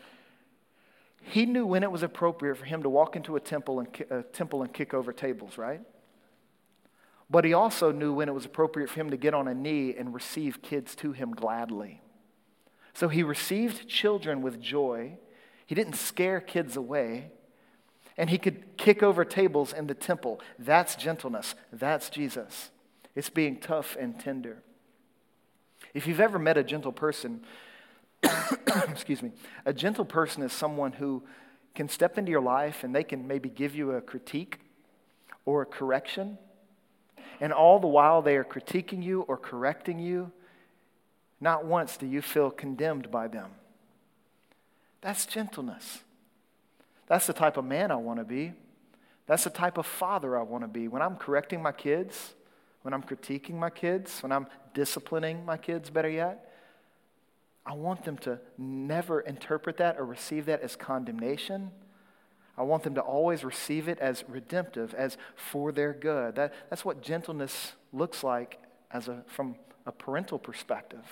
he 1.22 1.46
knew 1.46 1.64
when 1.64 1.84
it 1.84 1.92
was 1.92 2.02
appropriate 2.02 2.56
for 2.56 2.64
him 2.64 2.82
to 2.82 2.88
walk 2.88 3.14
into 3.14 3.36
a 3.36 3.40
temple 3.40 3.78
and, 3.78 4.04
a 4.10 4.24
temple 4.24 4.62
and 4.62 4.72
kick 4.72 4.94
over 4.94 5.12
tables, 5.12 5.56
right? 5.56 5.80
But 7.30 7.44
he 7.44 7.52
also 7.52 7.92
knew 7.92 8.12
when 8.12 8.28
it 8.28 8.34
was 8.34 8.44
appropriate 8.44 8.90
for 8.90 9.00
him 9.00 9.10
to 9.10 9.16
get 9.16 9.34
on 9.34 9.46
a 9.46 9.54
knee 9.54 9.94
and 9.96 10.12
receive 10.12 10.62
kids 10.62 10.96
to 10.96 11.12
him 11.12 11.30
gladly. 11.30 12.02
So 12.92 13.08
he 13.08 13.22
received 13.22 13.88
children 13.88 14.42
with 14.42 14.60
joy. 14.60 15.16
He 15.64 15.76
didn't 15.76 15.94
scare 15.94 16.40
kids 16.40 16.76
away. 16.76 17.30
And 18.16 18.28
he 18.28 18.36
could 18.36 18.76
kick 18.76 19.02
over 19.02 19.24
tables 19.24 19.72
in 19.72 19.86
the 19.86 19.94
temple. 19.94 20.40
That's 20.58 20.96
gentleness. 20.96 21.54
That's 21.72 22.10
Jesus. 22.10 22.70
It's 23.14 23.30
being 23.30 23.58
tough 23.58 23.96
and 23.98 24.18
tender. 24.18 24.62
If 25.94 26.06
you've 26.06 26.20
ever 26.20 26.38
met 26.38 26.58
a 26.58 26.64
gentle 26.64 26.92
person, 26.92 27.42
excuse 28.88 29.22
me, 29.22 29.32
a 29.64 29.72
gentle 29.72 30.04
person 30.04 30.42
is 30.42 30.52
someone 30.52 30.92
who 30.92 31.22
can 31.74 31.88
step 31.88 32.18
into 32.18 32.30
your 32.30 32.42
life 32.42 32.84
and 32.84 32.94
they 32.94 33.04
can 33.04 33.26
maybe 33.26 33.48
give 33.48 33.74
you 33.74 33.92
a 33.92 34.00
critique 34.00 34.58
or 35.44 35.62
a 35.62 35.66
correction. 35.66 36.36
And 37.40 37.52
all 37.52 37.78
the 37.78 37.86
while 37.86 38.20
they 38.22 38.36
are 38.36 38.44
critiquing 38.44 39.02
you 39.02 39.22
or 39.22 39.36
correcting 39.36 39.98
you, 39.98 40.30
not 41.40 41.64
once 41.64 41.96
do 41.96 42.06
you 42.06 42.20
feel 42.20 42.50
condemned 42.50 43.10
by 43.10 43.28
them. 43.28 43.50
That's 45.00 45.24
gentleness. 45.24 46.00
That's 47.06 47.26
the 47.26 47.32
type 47.32 47.56
of 47.56 47.64
man 47.64 47.90
I 47.90 47.96
want 47.96 48.18
to 48.18 48.24
be. 48.24 48.52
That's 49.26 49.44
the 49.44 49.50
type 49.50 49.78
of 49.78 49.86
father 49.86 50.38
I 50.38 50.42
want 50.42 50.64
to 50.64 50.68
be. 50.68 50.88
When 50.88 51.02
I'm 51.02 51.16
correcting 51.16 51.62
my 51.62 51.72
kids, 51.72 52.34
when 52.82 52.92
I'm 52.92 53.02
critiquing 53.02 53.54
my 53.54 53.70
kids, 53.70 54.22
when 54.22 54.32
I'm 54.32 54.46
disciplining 54.74 55.44
my 55.44 55.56
kids, 55.56 55.88
better 55.88 56.08
yet, 56.08 56.52
I 57.64 57.74
want 57.74 58.04
them 58.04 58.18
to 58.18 58.38
never 58.58 59.20
interpret 59.20 59.76
that 59.78 59.98
or 59.98 60.04
receive 60.04 60.46
that 60.46 60.60
as 60.62 60.76
condemnation. 60.76 61.70
I 62.60 62.62
want 62.62 62.82
them 62.82 62.94
to 62.96 63.00
always 63.00 63.42
receive 63.42 63.88
it 63.88 63.98
as 64.00 64.22
redemptive, 64.28 64.92
as 64.92 65.16
for 65.34 65.72
their 65.72 65.94
good. 65.94 66.34
That, 66.34 66.52
that's 66.68 66.84
what 66.84 67.00
gentleness 67.00 67.72
looks 67.90 68.22
like 68.22 68.60
as 68.90 69.08
a, 69.08 69.24
from 69.26 69.54
a 69.86 69.92
parental 69.92 70.38
perspective. 70.38 71.06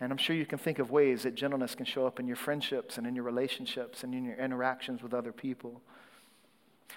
And 0.00 0.10
I'm 0.10 0.18
sure 0.18 0.34
you 0.34 0.44
can 0.44 0.58
think 0.58 0.80
of 0.80 0.90
ways 0.90 1.22
that 1.22 1.36
gentleness 1.36 1.76
can 1.76 1.86
show 1.86 2.08
up 2.08 2.18
in 2.18 2.26
your 2.26 2.34
friendships 2.34 2.98
and 2.98 3.06
in 3.06 3.14
your 3.14 3.22
relationships 3.22 4.02
and 4.02 4.12
in 4.12 4.24
your 4.24 4.34
interactions 4.34 5.00
with 5.00 5.14
other 5.14 5.30
people. 5.30 5.80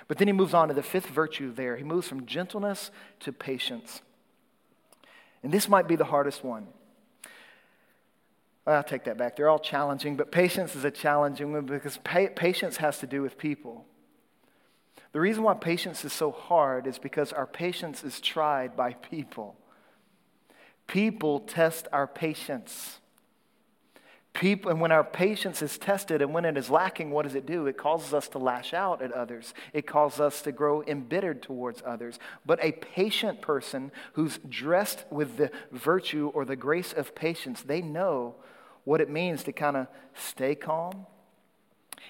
But 0.08 0.18
then 0.18 0.28
he 0.28 0.34
moves 0.34 0.56
on 0.56 0.70
to 0.70 0.74
the 0.74 0.82
fifth 0.82 1.06
virtue 1.06 1.54
there. 1.54 1.78
He 1.78 1.84
moves 1.84 2.08
from 2.08 2.26
gentleness 2.26 2.90
to 3.20 3.32
patience. 3.32 4.02
And 5.44 5.52
this 5.52 5.70
might 5.70 5.88
be 5.88 5.96
the 5.96 6.06
hardest 6.06 6.44
one. 6.44 6.66
I'll 8.68 8.84
take 8.84 9.06
that 9.06 9.18
back. 9.18 9.36
They're 9.36 9.50
all 9.50 9.60
challenging, 9.60 10.16
but 10.16 10.32
patience 10.32 10.76
is 10.76 10.84
a 10.84 10.92
challenging 10.92 11.52
one 11.52 11.66
because 11.66 11.98
pa- 11.98 12.28
patience 12.36 12.78
has 12.78 13.00
to 13.00 13.08
do 13.08 13.22
with 13.22 13.38
people. 13.38 13.86
The 15.14 15.20
reason 15.20 15.44
why 15.44 15.56
patience 15.56 16.06
is 16.06 16.14
so 16.14 16.32
hard 16.32 16.88
is 16.88 16.98
because 16.98 17.34
our 17.34 17.48
patience 17.48 18.04
is 18.04 18.22
tried 18.22 18.78
by 18.78 18.94
people. 18.94 19.58
People 20.88 21.40
test 21.40 21.88
our 21.92 22.08
patience. 22.08 23.00
People, 24.34 24.72
and 24.72 24.80
when 24.80 24.94
our 24.94 25.04
patience 25.04 25.62
is 25.62 25.78
tested 25.78 26.22
and 26.22 26.34
when 26.34 26.46
it 26.46 26.56
is 26.56 26.70
lacking, 26.70 27.12
what 27.12 27.24
does 27.24 27.36
it 27.36 27.46
do? 27.46 27.68
It 27.68 27.78
causes 27.78 28.14
us 28.14 28.30
to 28.30 28.38
lash 28.38 28.74
out 28.74 29.02
at 29.02 29.12
others. 29.12 29.54
It 29.74 29.86
causes 29.86 30.22
us 30.22 30.42
to 30.44 30.54
grow 30.54 30.84
embittered 30.84 31.42
towards 31.42 31.84
others. 31.86 32.18
But 32.46 32.64
a 32.64 32.72
patient 32.72 33.42
person 33.42 33.92
who's 34.14 34.40
dressed 34.48 35.04
with 35.10 35.36
the 35.36 35.52
virtue 35.72 36.32
or 36.34 36.46
the 36.46 36.56
grace 36.56 36.94
of 36.94 37.14
patience, 37.14 37.62
they 37.62 37.82
know 37.82 38.36
what 38.84 39.02
it 39.02 39.10
means 39.10 39.44
to 39.44 39.52
kind 39.52 39.78
of 39.78 39.88
stay 40.14 40.56
calm 40.56 41.06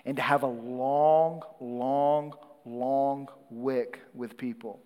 and 0.06 0.16
to 0.18 0.22
have 0.22 0.44
a 0.44 0.48
long, 0.48 1.42
long, 1.60 2.34
long 2.66 3.28
wick 3.50 4.00
with 4.14 4.38
people. 4.38 4.80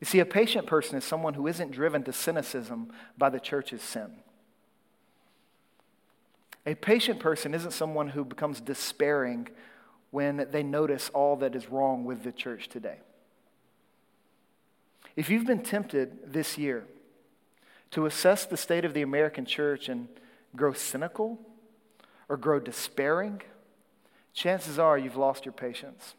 You 0.00 0.06
see, 0.06 0.20
a 0.20 0.26
patient 0.26 0.66
person 0.66 0.96
is 0.96 1.04
someone 1.04 1.34
who 1.34 1.46
isn't 1.46 1.72
driven 1.72 2.04
to 2.04 2.12
cynicism 2.12 2.92
by 3.16 3.30
the 3.30 3.40
church's 3.40 3.82
sin. 3.82 4.10
A 6.66 6.74
patient 6.74 7.18
person 7.18 7.54
isn't 7.54 7.72
someone 7.72 8.08
who 8.08 8.24
becomes 8.24 8.60
despairing 8.60 9.48
when 10.10 10.46
they 10.50 10.62
notice 10.62 11.10
all 11.10 11.36
that 11.36 11.54
is 11.54 11.68
wrong 11.68 12.04
with 12.04 12.22
the 12.22 12.32
church 12.32 12.68
today. 12.68 12.98
If 15.16 15.30
you've 15.30 15.46
been 15.46 15.62
tempted 15.62 16.32
this 16.32 16.56
year 16.56 16.84
to 17.90 18.06
assess 18.06 18.46
the 18.46 18.56
state 18.56 18.84
of 18.84 18.94
the 18.94 19.02
American 19.02 19.44
church 19.44 19.88
and 19.88 20.08
grow 20.56 20.72
cynical 20.72 21.38
or 22.28 22.36
grow 22.36 22.60
despairing, 22.60 23.42
chances 24.32 24.78
are 24.78 24.98
you've 24.98 25.16
lost 25.16 25.44
your 25.44 25.52
patience. 25.52 26.14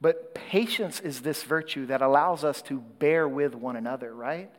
But 0.00 0.34
patience 0.34 1.00
is 1.00 1.22
this 1.22 1.42
virtue 1.42 1.86
that 1.86 2.02
allows 2.02 2.44
us 2.44 2.62
to 2.62 2.80
bear 2.80 3.26
with 3.26 3.54
one 3.54 3.76
another, 3.76 4.14
right? 4.14 4.50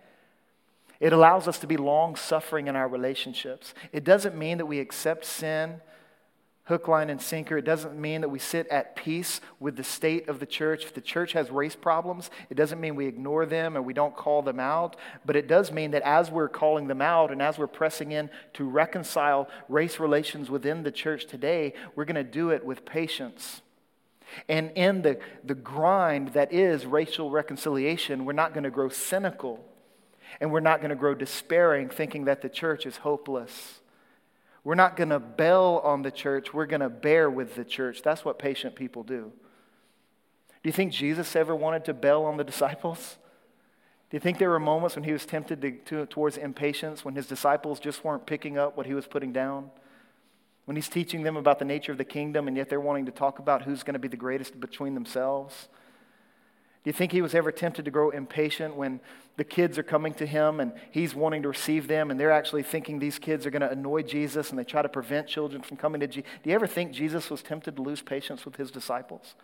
It 0.99 1.13
allows 1.13 1.47
us 1.47 1.59
to 1.59 1.67
be 1.67 1.77
long 1.77 2.17
suffering 2.17 2.67
in 2.67 2.75
our 2.75 2.87
relationships. 2.87 3.73
It 3.93 4.03
doesn't 4.03 4.35
mean 4.35 4.57
that 4.57 4.65
we 4.65 4.79
accept 4.79 5.25
sin 5.25 5.81
hook, 6.69 6.87
line, 6.87 7.09
and 7.09 7.19
sinker. 7.19 7.57
It 7.57 7.65
doesn't 7.65 7.99
mean 7.99 8.21
that 8.21 8.29
we 8.29 8.37
sit 8.37 8.67
at 8.67 8.95
peace 8.95 9.41
with 9.59 9.75
the 9.75 9.83
state 9.83 10.29
of 10.29 10.39
the 10.39 10.45
church. 10.45 10.85
If 10.85 10.93
the 10.93 11.01
church 11.01 11.33
has 11.33 11.49
race 11.49 11.75
problems, 11.75 12.29
it 12.51 12.53
doesn't 12.53 12.79
mean 12.79 12.95
we 12.95 13.07
ignore 13.07 13.47
them 13.47 13.75
or 13.75 13.81
we 13.81 13.93
don't 13.93 14.15
call 14.15 14.43
them 14.43 14.59
out. 14.59 14.95
But 15.25 15.35
it 15.35 15.47
does 15.47 15.71
mean 15.71 15.89
that 15.91 16.03
as 16.03 16.29
we're 16.29 16.47
calling 16.47 16.87
them 16.87 17.01
out 17.01 17.31
and 17.31 17.41
as 17.41 17.57
we're 17.57 17.65
pressing 17.65 18.11
in 18.11 18.29
to 18.53 18.63
reconcile 18.69 19.49
race 19.67 19.99
relations 19.99 20.51
within 20.51 20.83
the 20.83 20.91
church 20.91 21.25
today, 21.25 21.73
we're 21.95 22.05
going 22.05 22.15
to 22.15 22.23
do 22.23 22.51
it 22.51 22.63
with 22.63 22.85
patience. 22.85 23.61
And 24.47 24.69
in 24.75 25.01
the, 25.01 25.19
the 25.43 25.55
grind 25.55 26.29
that 26.29 26.53
is 26.53 26.85
racial 26.85 27.31
reconciliation, 27.31 28.25
we're 28.25 28.33
not 28.33 28.53
going 28.53 28.63
to 28.63 28.69
grow 28.69 28.89
cynical 28.89 29.65
and 30.39 30.51
we're 30.51 30.59
not 30.59 30.81
going 30.81 30.91
to 30.91 30.95
grow 30.95 31.15
despairing, 31.15 31.89
thinking 31.89 32.25
that 32.25 32.43
the 32.43 32.49
church 32.49 32.85
is 32.85 32.97
hopeless. 32.97 33.78
We're 34.63 34.75
not 34.75 34.95
going 34.95 35.09
to 35.09 35.19
bail 35.19 35.81
on 35.83 36.01
the 36.01 36.11
church, 36.11 36.53
we're 36.53 36.65
going 36.65 36.81
to 36.81 36.89
bear 36.89 37.29
with 37.29 37.55
the 37.55 37.65
church. 37.65 38.01
That's 38.01 38.25
what 38.25 38.39
patient 38.39 38.75
people 38.75 39.03
do. 39.03 39.31
Do 40.61 40.67
you 40.67 40.73
think 40.73 40.91
Jesus 40.91 41.35
ever 41.35 41.55
wanted 41.55 41.85
to 41.85 41.93
bail 41.93 42.23
on 42.23 42.37
the 42.37 42.43
disciples? 42.45 43.17
Do 44.09 44.17
you 44.17 44.19
think 44.19 44.39
there 44.39 44.49
were 44.49 44.59
moments 44.59 44.95
when 44.95 45.03
he 45.03 45.13
was 45.13 45.25
tempted 45.25 45.61
to, 45.61 45.71
to, 45.71 46.05
towards 46.07 46.37
impatience, 46.37 47.05
when 47.05 47.15
his 47.15 47.27
disciples 47.27 47.79
just 47.79 48.03
weren't 48.03 48.25
picking 48.25 48.57
up 48.57 48.75
what 48.75 48.87
he 48.87 48.93
was 48.93 49.05
putting 49.05 49.31
down? 49.31 49.69
When 50.65 50.75
he's 50.75 50.89
teaching 50.89 51.23
them 51.23 51.37
about 51.37 51.59
the 51.59 51.65
nature 51.65 51.91
of 51.91 51.97
the 51.97 52.03
kingdom, 52.03 52.47
and 52.47 52.57
yet 52.57 52.69
they're 52.69 52.79
wanting 52.79 53.05
to 53.05 53.11
talk 53.11 53.39
about 53.39 53.63
who's 53.63 53.83
going 53.83 53.93
to 53.93 53.99
be 53.99 54.07
the 54.07 54.17
greatest 54.17 54.59
between 54.59 54.95
themselves? 54.95 55.67
Do 56.89 56.91
you 56.91 56.97
think 56.97 57.11
he 57.11 57.21
was 57.21 57.35
ever 57.35 57.51
tempted 57.51 57.85
to 57.85 57.91
grow 57.91 58.09
impatient 58.09 58.75
when 58.75 58.99
the 59.37 59.43
kids 59.43 59.77
are 59.77 59.83
coming 59.83 60.11
to 60.15 60.25
him 60.25 60.59
and 60.59 60.73
he's 60.89 61.13
wanting 61.13 61.43
to 61.43 61.47
receive 61.47 61.87
them 61.87 62.09
and 62.09 62.19
they're 62.19 62.31
actually 62.31 62.63
thinking 62.63 62.97
these 62.97 63.19
kids 63.19 63.45
are 63.45 63.51
going 63.51 63.61
to 63.61 63.69
annoy 63.69 64.01
Jesus 64.01 64.49
and 64.49 64.57
they 64.57 64.63
try 64.63 64.81
to 64.81 64.89
prevent 64.89 65.27
children 65.27 65.61
from 65.61 65.77
coming 65.77 66.01
to 66.01 66.07
Jesus? 66.07 66.27
Do 66.41 66.49
you 66.49 66.55
ever 66.55 66.65
think 66.65 66.91
Jesus 66.91 67.29
was 67.29 67.43
tempted 67.43 67.75
to 67.75 67.83
lose 67.83 68.01
patience 68.01 68.43
with 68.43 68.55
his 68.55 68.71
disciples? 68.71 69.35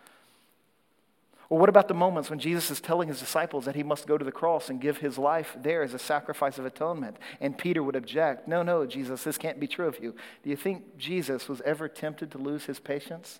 Or 1.48 1.60
what 1.60 1.68
about 1.68 1.86
the 1.86 1.94
moments 1.94 2.30
when 2.30 2.40
Jesus 2.40 2.68
is 2.68 2.80
telling 2.80 3.06
his 3.06 3.20
disciples 3.20 3.64
that 3.66 3.76
he 3.76 3.84
must 3.84 4.08
go 4.08 4.18
to 4.18 4.24
the 4.24 4.32
cross 4.32 4.68
and 4.68 4.80
give 4.80 4.96
his 4.96 5.16
life 5.16 5.56
there 5.56 5.84
as 5.84 5.94
a 5.94 6.00
sacrifice 6.00 6.58
of 6.58 6.66
atonement? 6.66 7.16
And 7.40 7.56
Peter 7.56 7.80
would 7.80 7.94
object, 7.94 8.48
No, 8.48 8.64
no, 8.64 8.86
Jesus, 8.86 9.22
this 9.22 9.38
can't 9.38 9.60
be 9.60 9.68
true 9.68 9.86
of 9.86 10.02
you. 10.02 10.16
Do 10.42 10.50
you 10.50 10.56
think 10.56 10.98
Jesus 10.98 11.48
was 11.48 11.60
ever 11.60 11.88
tempted 11.88 12.32
to 12.32 12.38
lose 12.38 12.64
his 12.64 12.80
patience? 12.80 13.38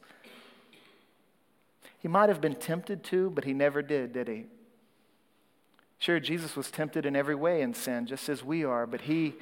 He 2.07 2.09
might 2.09 2.29
have 2.29 2.41
been 2.41 2.55
tempted 2.55 3.03
to, 3.07 3.31
but 3.31 3.43
he 3.43 3.53
never 3.53 3.83
did, 3.83 4.13
did 4.13 4.29
he? 4.29 4.45
Sure, 5.99 6.21
Jesus 6.21 6.55
was 6.55 6.71
tempted 6.71 7.05
in 7.05 7.17
every 7.17 7.35
way 7.35 7.63
in 7.63 7.75
sin, 7.75 8.07
just 8.07 8.29
as 8.29 8.45
we 8.45 8.63
are, 8.63 8.87
but 8.87 9.01
he 9.01 9.35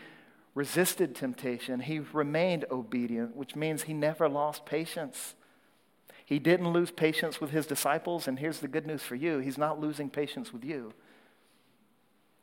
resisted 0.54 1.14
temptation. 1.14 1.80
He 1.80 1.98
remained 1.98 2.64
obedient, 2.70 3.36
which 3.36 3.54
means 3.54 3.82
he 3.82 3.92
never 3.92 4.30
lost 4.30 4.64
patience. 4.64 5.34
He 6.24 6.38
didn't 6.38 6.72
lose 6.72 6.90
patience 6.90 7.38
with 7.38 7.50
his 7.50 7.66
disciples, 7.66 8.26
and 8.26 8.38
here's 8.38 8.60
the 8.60 8.68
good 8.68 8.86
news 8.86 9.02
for 9.02 9.14
you 9.14 9.40
He's 9.40 9.58
not 9.58 9.78
losing 9.78 10.08
patience 10.08 10.50
with 10.50 10.64
you. 10.64 10.94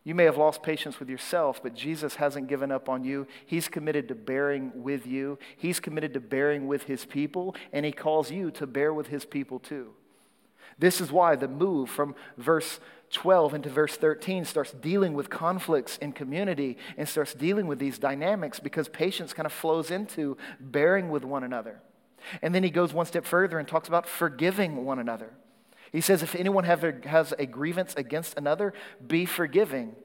You 0.03 0.13
may 0.13 0.25
have 0.25 0.37
lost 0.37 0.61
patience 0.61 0.99
with 0.99 1.09
yourself, 1.09 1.63
but 1.63 1.73
Jesus 1.73 2.17
hasn't 2.17 2.47
given 2.47 2.71
up 2.71 2.89
on 2.89 3.03
you. 3.03 3.25
He's 3.47 3.67
committed 3.67 4.07
to 4.09 4.13
bearing 4.13 4.83
with 4.83 5.07
you, 5.07 5.39
He's 5.57 5.79
committed 5.79 6.13
to 6.13 6.19
bearing 6.19 6.67
with 6.67 6.83
His 6.83 7.05
people, 7.05 7.55
and 7.73 7.87
He 7.87 7.91
calls 7.91 8.29
you 8.29 8.51
to 8.51 8.67
bear 8.67 8.93
with 8.93 9.07
His 9.07 9.25
people 9.25 9.57
too. 9.57 9.95
This 10.79 11.01
is 11.01 11.11
why 11.11 11.35
the 11.35 11.47
move 11.47 11.89
from 11.89 12.15
verse 12.37 12.79
12 13.11 13.53
into 13.53 13.69
verse 13.69 13.97
13 13.97 14.45
starts 14.45 14.71
dealing 14.71 15.13
with 15.13 15.29
conflicts 15.29 15.97
in 15.97 16.13
community 16.13 16.77
and 16.97 17.07
starts 17.07 17.33
dealing 17.33 17.67
with 17.67 17.77
these 17.77 17.99
dynamics 17.99 18.59
because 18.59 18.87
patience 18.87 19.33
kind 19.33 19.45
of 19.45 19.51
flows 19.51 19.91
into 19.91 20.37
bearing 20.59 21.09
with 21.09 21.23
one 21.23 21.43
another. 21.43 21.81
And 22.41 22.55
then 22.55 22.63
he 22.63 22.69
goes 22.69 22.93
one 22.93 23.05
step 23.05 23.25
further 23.25 23.59
and 23.59 23.67
talks 23.67 23.87
about 23.87 24.07
forgiving 24.07 24.85
one 24.85 24.99
another. 24.99 25.31
He 25.91 26.01
says, 26.01 26.23
if 26.23 26.35
anyone 26.35 26.63
a, 26.63 27.07
has 27.07 27.33
a 27.37 27.45
grievance 27.45 27.93
against 27.97 28.37
another, 28.37 28.73
be 29.05 29.25
forgiving. 29.25 29.95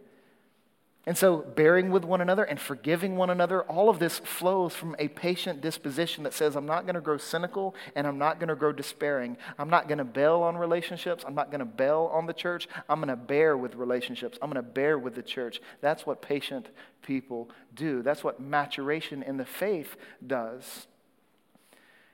And 1.09 1.17
so, 1.17 1.37
bearing 1.37 1.93
with 1.93 2.05
one 2.05 2.21
another 2.21 2.43
and 2.43 2.59
forgiving 2.59 3.15
one 3.15 3.31
another, 3.31 3.63
all 3.63 3.89
of 3.89 4.01
this 4.01 4.19
flows 4.19 4.75
from 4.75 4.97
a 4.99 5.07
patient 5.07 5.61
disposition 5.61 6.25
that 6.25 6.35
says, 6.35 6.57
I'm 6.57 6.67
not 6.67 6.83
going 6.83 6.97
to 6.97 7.01
grow 7.01 7.17
cynical 7.17 7.77
and 7.95 8.09
I'm 8.09 8.19
not 8.19 8.41
going 8.41 8.49
to 8.49 8.57
grow 8.57 8.73
despairing. 8.73 9.37
I'm 9.57 9.71
not 9.71 9.87
going 9.87 9.99
to 9.99 10.05
bail 10.05 10.43
on 10.43 10.57
relationships. 10.57 11.23
I'm 11.25 11.37
not 11.37 11.53
going 11.53 11.61
to 11.61 11.65
bail 11.65 12.11
on 12.13 12.27
the 12.27 12.33
church. 12.33 12.67
I'm 12.89 12.99
going 12.99 13.09
to 13.09 13.17
bear 13.17 13.57
with 13.57 13.77
relationships. 13.77 14.37
I'm 14.43 14.51
going 14.51 14.63
to 14.63 14.69
bear 14.69 14.99
with 14.99 15.15
the 15.15 15.23
church. 15.23 15.61
That's 15.81 16.05
what 16.07 16.23
patient 16.23 16.71
people 17.03 17.51
do. 17.73 18.03
That's 18.03 18.25
what 18.25 18.41
maturation 18.41 19.23
in 19.23 19.37
the 19.37 19.45
faith 19.45 19.95
does. 20.27 20.89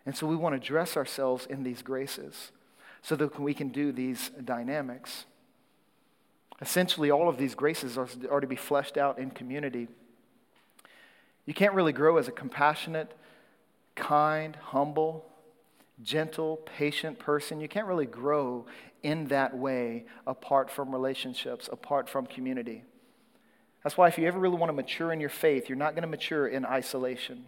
And 0.05 0.14
so, 0.14 0.26
we 0.26 0.36
want 0.36 0.55
to 0.55 0.68
dress 0.68 0.99
ourselves 0.99 1.47
in 1.47 1.62
these 1.62 1.80
graces 1.80 2.53
so 3.01 3.16
that 3.16 3.40
we 3.40 3.55
can 3.55 3.70
do 3.70 3.90
these 3.90 4.30
dynamics. 4.45 5.24
Essentially, 6.63 7.11
all 7.11 7.29
of 7.29 7.39
these 7.39 7.57
graces 7.57 7.99
are, 7.99 8.09
are 8.31 8.41
to 8.41 8.47
be 8.47 8.55
fleshed 8.55 8.97
out 8.97 9.19
in 9.19 9.33
community. 9.33 9.89
You 11.45 11.55
can't 11.55 11.75
really 11.75 11.93
grow 11.93 12.19
as 12.19 12.29
a 12.29 12.33
compassionate, 12.33 13.13
kind, 13.97 14.55
humble, 14.55 15.27
gentle, 16.05 16.59
patient 16.59 17.19
person. 17.19 17.61
You 17.61 17.67
can't 17.67 17.89
really 17.89 18.07
grow 18.07 18.67
in 19.03 19.27
that 19.27 19.57
way 19.57 20.05
apart 20.25 20.71
from 20.71 20.93
relationships, 20.93 21.69
apart 21.71 22.09
from 22.09 22.27
community. 22.27 22.85
That's 23.83 23.97
why 23.97 24.07
if 24.07 24.17
you 24.17 24.29
ever 24.29 24.39
really 24.39 24.57
want 24.57 24.69
to 24.69 24.75
mature 24.75 25.13
in 25.13 25.19
your 25.19 25.31
faith, 25.31 25.69
you're 25.69 25.77
not 25.77 25.95
going 25.95 26.03
to 26.03 26.09
mature 26.09 26.47
in 26.47 26.65
isolation. 26.65 27.45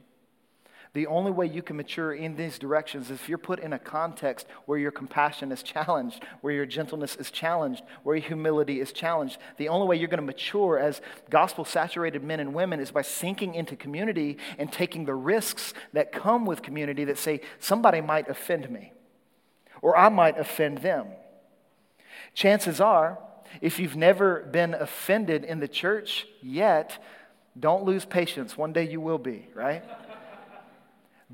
The 0.94 1.08
only 1.08 1.32
way 1.32 1.46
you 1.46 1.60
can 1.60 1.76
mature 1.76 2.14
in 2.14 2.36
these 2.36 2.56
directions 2.56 3.10
is 3.10 3.20
if 3.20 3.28
you're 3.28 3.36
put 3.36 3.58
in 3.58 3.72
a 3.72 3.80
context 3.80 4.46
where 4.66 4.78
your 4.78 4.92
compassion 4.92 5.50
is 5.50 5.60
challenged, 5.60 6.22
where 6.40 6.54
your 6.54 6.66
gentleness 6.66 7.16
is 7.16 7.32
challenged, 7.32 7.82
where 8.04 8.14
your 8.14 8.24
humility 8.24 8.80
is 8.80 8.92
challenged. 8.92 9.38
The 9.56 9.68
only 9.68 9.88
way 9.88 9.96
you're 9.96 10.08
going 10.08 10.20
to 10.20 10.26
mature 10.26 10.78
as 10.78 11.02
gospel 11.30 11.64
saturated 11.64 12.22
men 12.22 12.38
and 12.38 12.54
women 12.54 12.78
is 12.78 12.92
by 12.92 13.02
sinking 13.02 13.56
into 13.56 13.74
community 13.74 14.38
and 14.56 14.72
taking 14.72 15.04
the 15.04 15.16
risks 15.16 15.74
that 15.94 16.12
come 16.12 16.46
with 16.46 16.62
community 16.62 17.04
that 17.06 17.18
say, 17.18 17.40
somebody 17.58 18.00
might 18.00 18.28
offend 18.28 18.70
me, 18.70 18.92
or 19.82 19.96
I 19.96 20.08
might 20.10 20.38
offend 20.38 20.78
them. 20.78 21.08
Chances 22.34 22.80
are, 22.80 23.18
if 23.60 23.80
you've 23.80 23.96
never 23.96 24.42
been 24.42 24.74
offended 24.74 25.42
in 25.42 25.58
the 25.58 25.68
church 25.68 26.28
yet, 26.40 27.02
don't 27.58 27.82
lose 27.82 28.04
patience. 28.04 28.56
One 28.56 28.72
day 28.72 28.88
you 28.88 29.00
will 29.00 29.18
be, 29.18 29.48
right? 29.54 29.82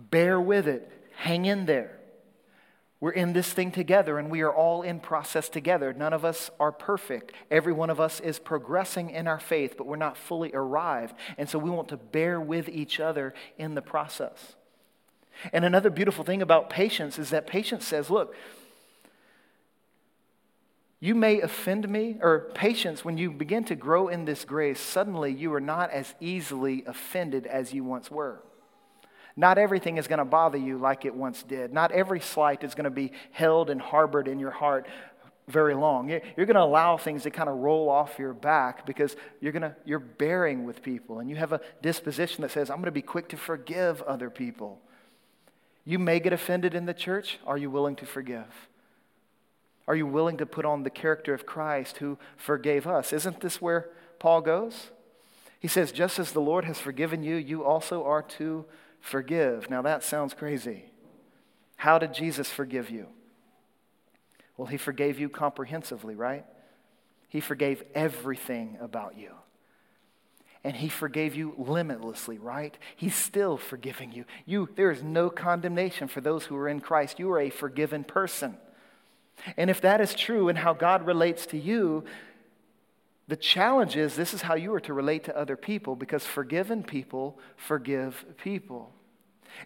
Bear 0.09 0.40
with 0.40 0.66
it. 0.66 0.90
Hang 1.16 1.44
in 1.44 1.66
there. 1.66 1.98
We're 3.01 3.12
in 3.12 3.32
this 3.32 3.51
thing 3.51 3.72
together 3.72 4.18
and 4.18 4.30
we 4.30 4.42
are 4.42 4.55
all 4.55 4.82
in 4.82 5.01
process 5.01 5.48
together. 5.48 5.92
None 5.92 6.12
of 6.12 6.24
us 6.24 6.51
are 6.61 6.70
perfect. 6.70 7.32
Every 7.51 7.72
one 7.72 7.88
of 7.88 7.98
us 7.98 8.20
is 8.20 8.38
progressing 8.38 9.11
in 9.11 9.26
our 9.26 9.40
faith, 9.40 9.74
but 9.78 9.86
we're 9.86 9.96
not 9.96 10.18
fully 10.18 10.51
arrived. 10.53 11.14
And 11.38 11.48
so 11.48 11.59
we 11.59 11.70
want 11.70 11.88
to 11.88 11.96
bear 11.96 12.38
with 12.38 12.68
each 12.68 13.01
other 13.01 13.32
in 13.57 13.74
the 13.74 13.82
process. 13.82 14.55
And 15.53 15.64
another 15.64 15.88
beautiful 15.88 16.24
thing 16.24 16.42
about 16.42 16.68
patience 16.68 17.18
is 17.18 17.30
that 17.30 17.46
patience 17.46 17.86
says, 17.86 18.11
look, 18.11 18.34
you 21.03 21.14
may 21.14 21.40
offend 21.40 21.88
me, 21.88 22.18
or 22.20 22.51
patience, 22.55 23.03
when 23.07 23.16
you 23.16 23.30
begin 23.30 23.64
to 23.64 23.74
grow 23.74 24.09
in 24.09 24.26
this 24.26 24.44
grace, 24.44 24.78
suddenly 24.78 25.32
you 25.32 25.55
are 25.55 25.61
not 25.61 25.90
as 25.90 26.14
easily 26.20 26.84
offended 26.86 27.46
as 27.46 27.72
you 27.72 27.82
once 27.84 28.11
were. 28.11 28.42
Not 29.37 29.59
everything 29.59 29.97
is 29.97 30.07
going 30.07 30.18
to 30.18 30.24
bother 30.24 30.59
you 30.59 30.78
like 30.78 31.05
it 31.05 31.14
once 31.14 31.43
did. 31.43 31.72
Not 31.72 31.93
every 31.93 32.20
slight 32.20 32.64
is 32.64 32.74
going 32.74 32.85
to 32.85 32.91
be 32.91 33.12
held 33.31 33.70
and 33.70 33.81
harbored 33.81 34.28
in 34.28 34.39
your 34.39 34.51
heart 34.51 34.87
very 35.47 35.74
long. 35.74 36.09
You're 36.09 36.47
going 36.47 36.55
to 36.55 36.62
allow 36.62 36.97
things 36.97 37.24
to 37.24 37.31
kind 37.31 37.49
of 37.49 37.57
roll 37.57 37.89
off 37.89 38.18
your 38.18 38.33
back 38.33 38.87
because 38.87 39.16
you're 39.41 39.53
going 39.53 39.62
to 39.62 39.74
you're 39.85 39.99
bearing 39.99 40.64
with 40.64 40.83
people 40.83 41.18
and 41.18 41.28
you 41.28 41.37
have 41.37 41.53
a 41.53 41.61
disposition 41.83 42.43
that 42.43 42.51
says 42.51 42.70
I'm 42.70 42.76
going 42.76 42.87
to 42.87 42.93
be 42.93 43.03
quick 43.03 43.28
to 43.31 43.37
forgive 43.37 44.03
other 44.03 44.31
people. 44.31 44.81
You 45.85 45.99
may 45.99 46.20
get 46.20 46.33
offended 46.33 46.74
in 46.74 46.87
the 46.87 46.95
church. 46.95 47.39
Are 47.47 47.59
you 47.59 47.70
willing 47.70 47.97
to 47.97 48.07
forgive? 48.07 48.68
Are 49.89 49.97
you 49.97 50.07
willing 50.07 50.37
to 50.37 50.47
put 50.47 50.64
on 50.64 50.85
the 50.85 50.91
character 50.91 51.35
of 51.35 51.47
Christ 51.47 51.97
who 51.97 52.18
forgave 52.37 52.87
us? 52.87 53.12
Isn't 53.12 53.41
this 53.41 53.61
where 53.61 53.89
Paul 54.18 54.41
goes? 54.41 54.91
He 55.59 55.68
says, 55.68 55.91
Just 55.91 56.18
as 56.18 56.33
the 56.33 56.41
Lord 56.41 56.64
has 56.64 56.78
forgiven 56.78 57.22
you, 57.22 57.37
you 57.37 57.64
also 57.64 58.05
are 58.05 58.22
to 58.22 58.66
forgive. 59.01 59.70
Now 59.70 59.82
that 59.82 60.03
sounds 60.03 60.34
crazy. 60.34 60.84
How 61.76 61.98
did 61.98 62.12
Jesus 62.12 62.51
forgive 62.51 62.90
you? 62.90 63.07
Well, 64.57 64.66
he 64.66 64.76
forgave 64.76 65.18
you 65.18 65.28
comprehensively, 65.28 66.14
right? 66.14 66.44
He 67.28 67.40
forgave 67.40 67.82
everything 67.94 68.76
about 68.80 69.16
you. 69.16 69.32
And 70.62 70.76
he 70.76 70.90
forgave 70.90 71.34
you 71.34 71.55
limitlessly, 71.57 72.36
right? 72.38 72.76
He's 72.94 73.14
still 73.14 73.57
forgiving 73.57 74.12
you. 74.12 74.26
You 74.44 74.68
there 74.76 74.90
is 74.90 75.03
no 75.03 75.30
condemnation 75.30 76.09
for 76.09 76.20
those 76.20 76.44
who 76.44 76.57
are 76.57 76.68
in 76.68 76.80
Christ. 76.80 77.18
You 77.18 77.30
are 77.32 77.40
a 77.40 77.48
forgiven 77.48 78.05
person. 78.05 78.59
And 79.57 79.70
if 79.70 79.80
that 79.80 80.03
is 80.03 80.12
true 80.14 80.51
and 80.51 80.59
how 80.59 80.74
God 80.74 81.07
relates 81.07 81.46
to 81.46 81.59
you, 81.59 82.05
the 83.31 83.37
challenge 83.37 83.97
is 83.97 84.16
this 84.16 84.35
is 84.35 84.43
how 84.43 84.57
you 84.57 84.74
are 84.74 84.81
to 84.81 84.93
relate 84.93 85.22
to 85.24 85.37
other 85.39 85.57
people 85.57 85.95
because 85.95 86.26
forgiven 86.26 86.83
people 86.83 87.39
forgive 87.57 88.24
people. 88.43 88.93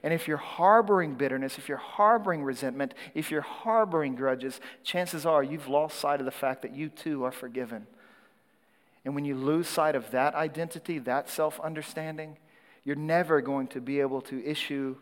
And 0.02 0.12
if 0.12 0.28
you're 0.28 0.36
harboring 0.36 1.14
bitterness, 1.14 1.56
if 1.56 1.66
you're 1.66 1.78
harboring 1.78 2.42
resentment, 2.42 2.92
if 3.14 3.30
you're 3.30 3.40
harboring 3.40 4.16
grudges, 4.16 4.60
chances 4.82 5.24
are 5.24 5.42
you've 5.42 5.66
lost 5.66 5.98
sight 5.98 6.20
of 6.20 6.26
the 6.26 6.30
fact 6.30 6.60
that 6.60 6.76
you 6.76 6.90
too 6.90 7.24
are 7.24 7.32
forgiven. 7.32 7.86
And 9.02 9.14
when 9.14 9.24
you 9.24 9.34
lose 9.34 9.66
sight 9.66 9.94
of 9.94 10.10
that 10.10 10.34
identity, 10.34 10.98
that 10.98 11.30
self 11.30 11.58
understanding, 11.60 12.36
you're 12.84 12.96
never 12.96 13.40
going 13.40 13.68
to 13.68 13.80
be 13.80 14.00
able 14.00 14.20
to 14.22 14.44
issue 14.44 14.96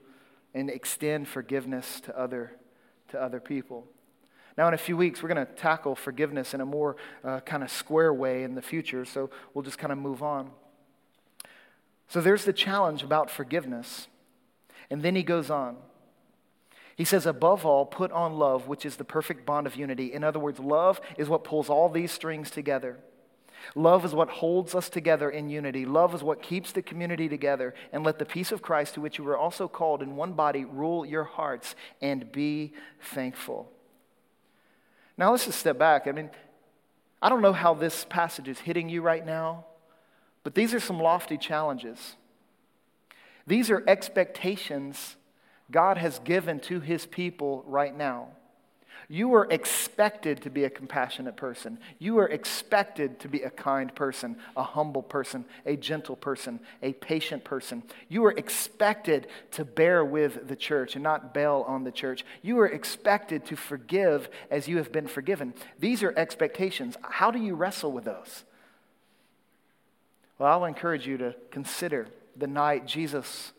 and 0.54 0.70
extend 0.70 1.26
forgiveness 1.26 2.00
to 2.02 2.16
other, 2.16 2.52
to 3.08 3.20
other 3.20 3.40
people. 3.40 3.88
Now, 4.58 4.68
in 4.68 4.74
a 4.74 4.78
few 4.78 4.96
weeks, 4.96 5.22
we're 5.22 5.32
going 5.32 5.46
to 5.46 5.52
tackle 5.52 5.94
forgiveness 5.94 6.54
in 6.54 6.60
a 6.60 6.66
more 6.66 6.96
uh, 7.24 7.40
kind 7.40 7.62
of 7.62 7.70
square 7.70 8.12
way 8.12 8.42
in 8.42 8.54
the 8.54 8.62
future, 8.62 9.04
so 9.04 9.30
we'll 9.54 9.62
just 9.62 9.78
kind 9.78 9.92
of 9.92 9.98
move 9.98 10.22
on. 10.22 10.50
So, 12.08 12.20
there's 12.20 12.44
the 12.44 12.52
challenge 12.52 13.02
about 13.02 13.30
forgiveness. 13.30 14.08
And 14.90 15.02
then 15.02 15.16
he 15.16 15.22
goes 15.22 15.48
on. 15.48 15.76
He 16.96 17.04
says, 17.04 17.24
above 17.24 17.64
all, 17.64 17.86
put 17.86 18.12
on 18.12 18.34
love, 18.38 18.68
which 18.68 18.84
is 18.84 18.96
the 18.96 19.04
perfect 19.04 19.46
bond 19.46 19.66
of 19.66 19.76
unity. 19.76 20.12
In 20.12 20.22
other 20.22 20.38
words, 20.38 20.60
love 20.60 21.00
is 21.16 21.28
what 21.28 21.44
pulls 21.44 21.70
all 21.70 21.88
these 21.88 22.12
strings 22.12 22.50
together. 22.50 22.98
Love 23.74 24.04
is 24.04 24.14
what 24.14 24.28
holds 24.28 24.74
us 24.74 24.90
together 24.90 25.30
in 25.30 25.48
unity. 25.48 25.86
Love 25.86 26.14
is 26.14 26.22
what 26.22 26.42
keeps 26.42 26.72
the 26.72 26.82
community 26.82 27.28
together. 27.28 27.74
And 27.92 28.04
let 28.04 28.18
the 28.18 28.26
peace 28.26 28.52
of 28.52 28.60
Christ, 28.60 28.94
to 28.94 29.00
which 29.00 29.18
you 29.18 29.24
were 29.24 29.38
also 29.38 29.68
called 29.68 30.02
in 30.02 30.16
one 30.16 30.32
body, 30.32 30.64
rule 30.64 31.06
your 31.06 31.24
hearts 31.24 31.74
and 32.00 32.30
be 32.30 32.72
thankful. 33.00 33.70
Now, 35.16 35.30
let's 35.30 35.46
just 35.46 35.58
step 35.58 35.78
back. 35.78 36.06
I 36.06 36.12
mean, 36.12 36.30
I 37.20 37.28
don't 37.28 37.42
know 37.42 37.52
how 37.52 37.74
this 37.74 38.04
passage 38.08 38.48
is 38.48 38.58
hitting 38.58 38.88
you 38.88 39.02
right 39.02 39.24
now, 39.24 39.66
but 40.42 40.54
these 40.54 40.74
are 40.74 40.80
some 40.80 40.98
lofty 40.98 41.36
challenges. 41.38 42.16
These 43.46 43.70
are 43.70 43.82
expectations 43.86 45.16
God 45.70 45.98
has 45.98 46.18
given 46.20 46.60
to 46.60 46.80
his 46.80 47.06
people 47.06 47.64
right 47.66 47.96
now. 47.96 48.28
You 49.12 49.34
are 49.34 49.46
expected 49.50 50.40
to 50.40 50.48
be 50.48 50.64
a 50.64 50.70
compassionate 50.70 51.36
person. 51.36 51.76
You 51.98 52.18
are 52.20 52.28
expected 52.28 53.20
to 53.20 53.28
be 53.28 53.42
a 53.42 53.50
kind 53.50 53.94
person, 53.94 54.38
a 54.56 54.62
humble 54.62 55.02
person, 55.02 55.44
a 55.66 55.76
gentle 55.76 56.16
person, 56.16 56.60
a 56.80 56.94
patient 56.94 57.44
person. 57.44 57.82
You 58.08 58.24
are 58.24 58.32
expected 58.32 59.26
to 59.50 59.66
bear 59.66 60.02
with 60.02 60.48
the 60.48 60.56
church 60.56 60.94
and 60.94 61.02
not 61.02 61.34
bail 61.34 61.62
on 61.68 61.84
the 61.84 61.92
church. 61.92 62.24
You 62.40 62.58
are 62.60 62.66
expected 62.66 63.44
to 63.48 63.54
forgive 63.54 64.30
as 64.50 64.66
you 64.66 64.78
have 64.78 64.92
been 64.92 65.08
forgiven. 65.08 65.52
These 65.78 66.02
are 66.02 66.14
expectations. 66.16 66.96
How 67.02 67.30
do 67.30 67.38
you 67.38 67.54
wrestle 67.54 67.92
with 67.92 68.04
those? 68.04 68.44
Well, 70.38 70.50
I'll 70.50 70.64
encourage 70.64 71.06
you 71.06 71.18
to 71.18 71.34
consider 71.50 72.08
the 72.34 72.46
night 72.46 72.86
Jesus 72.86 73.52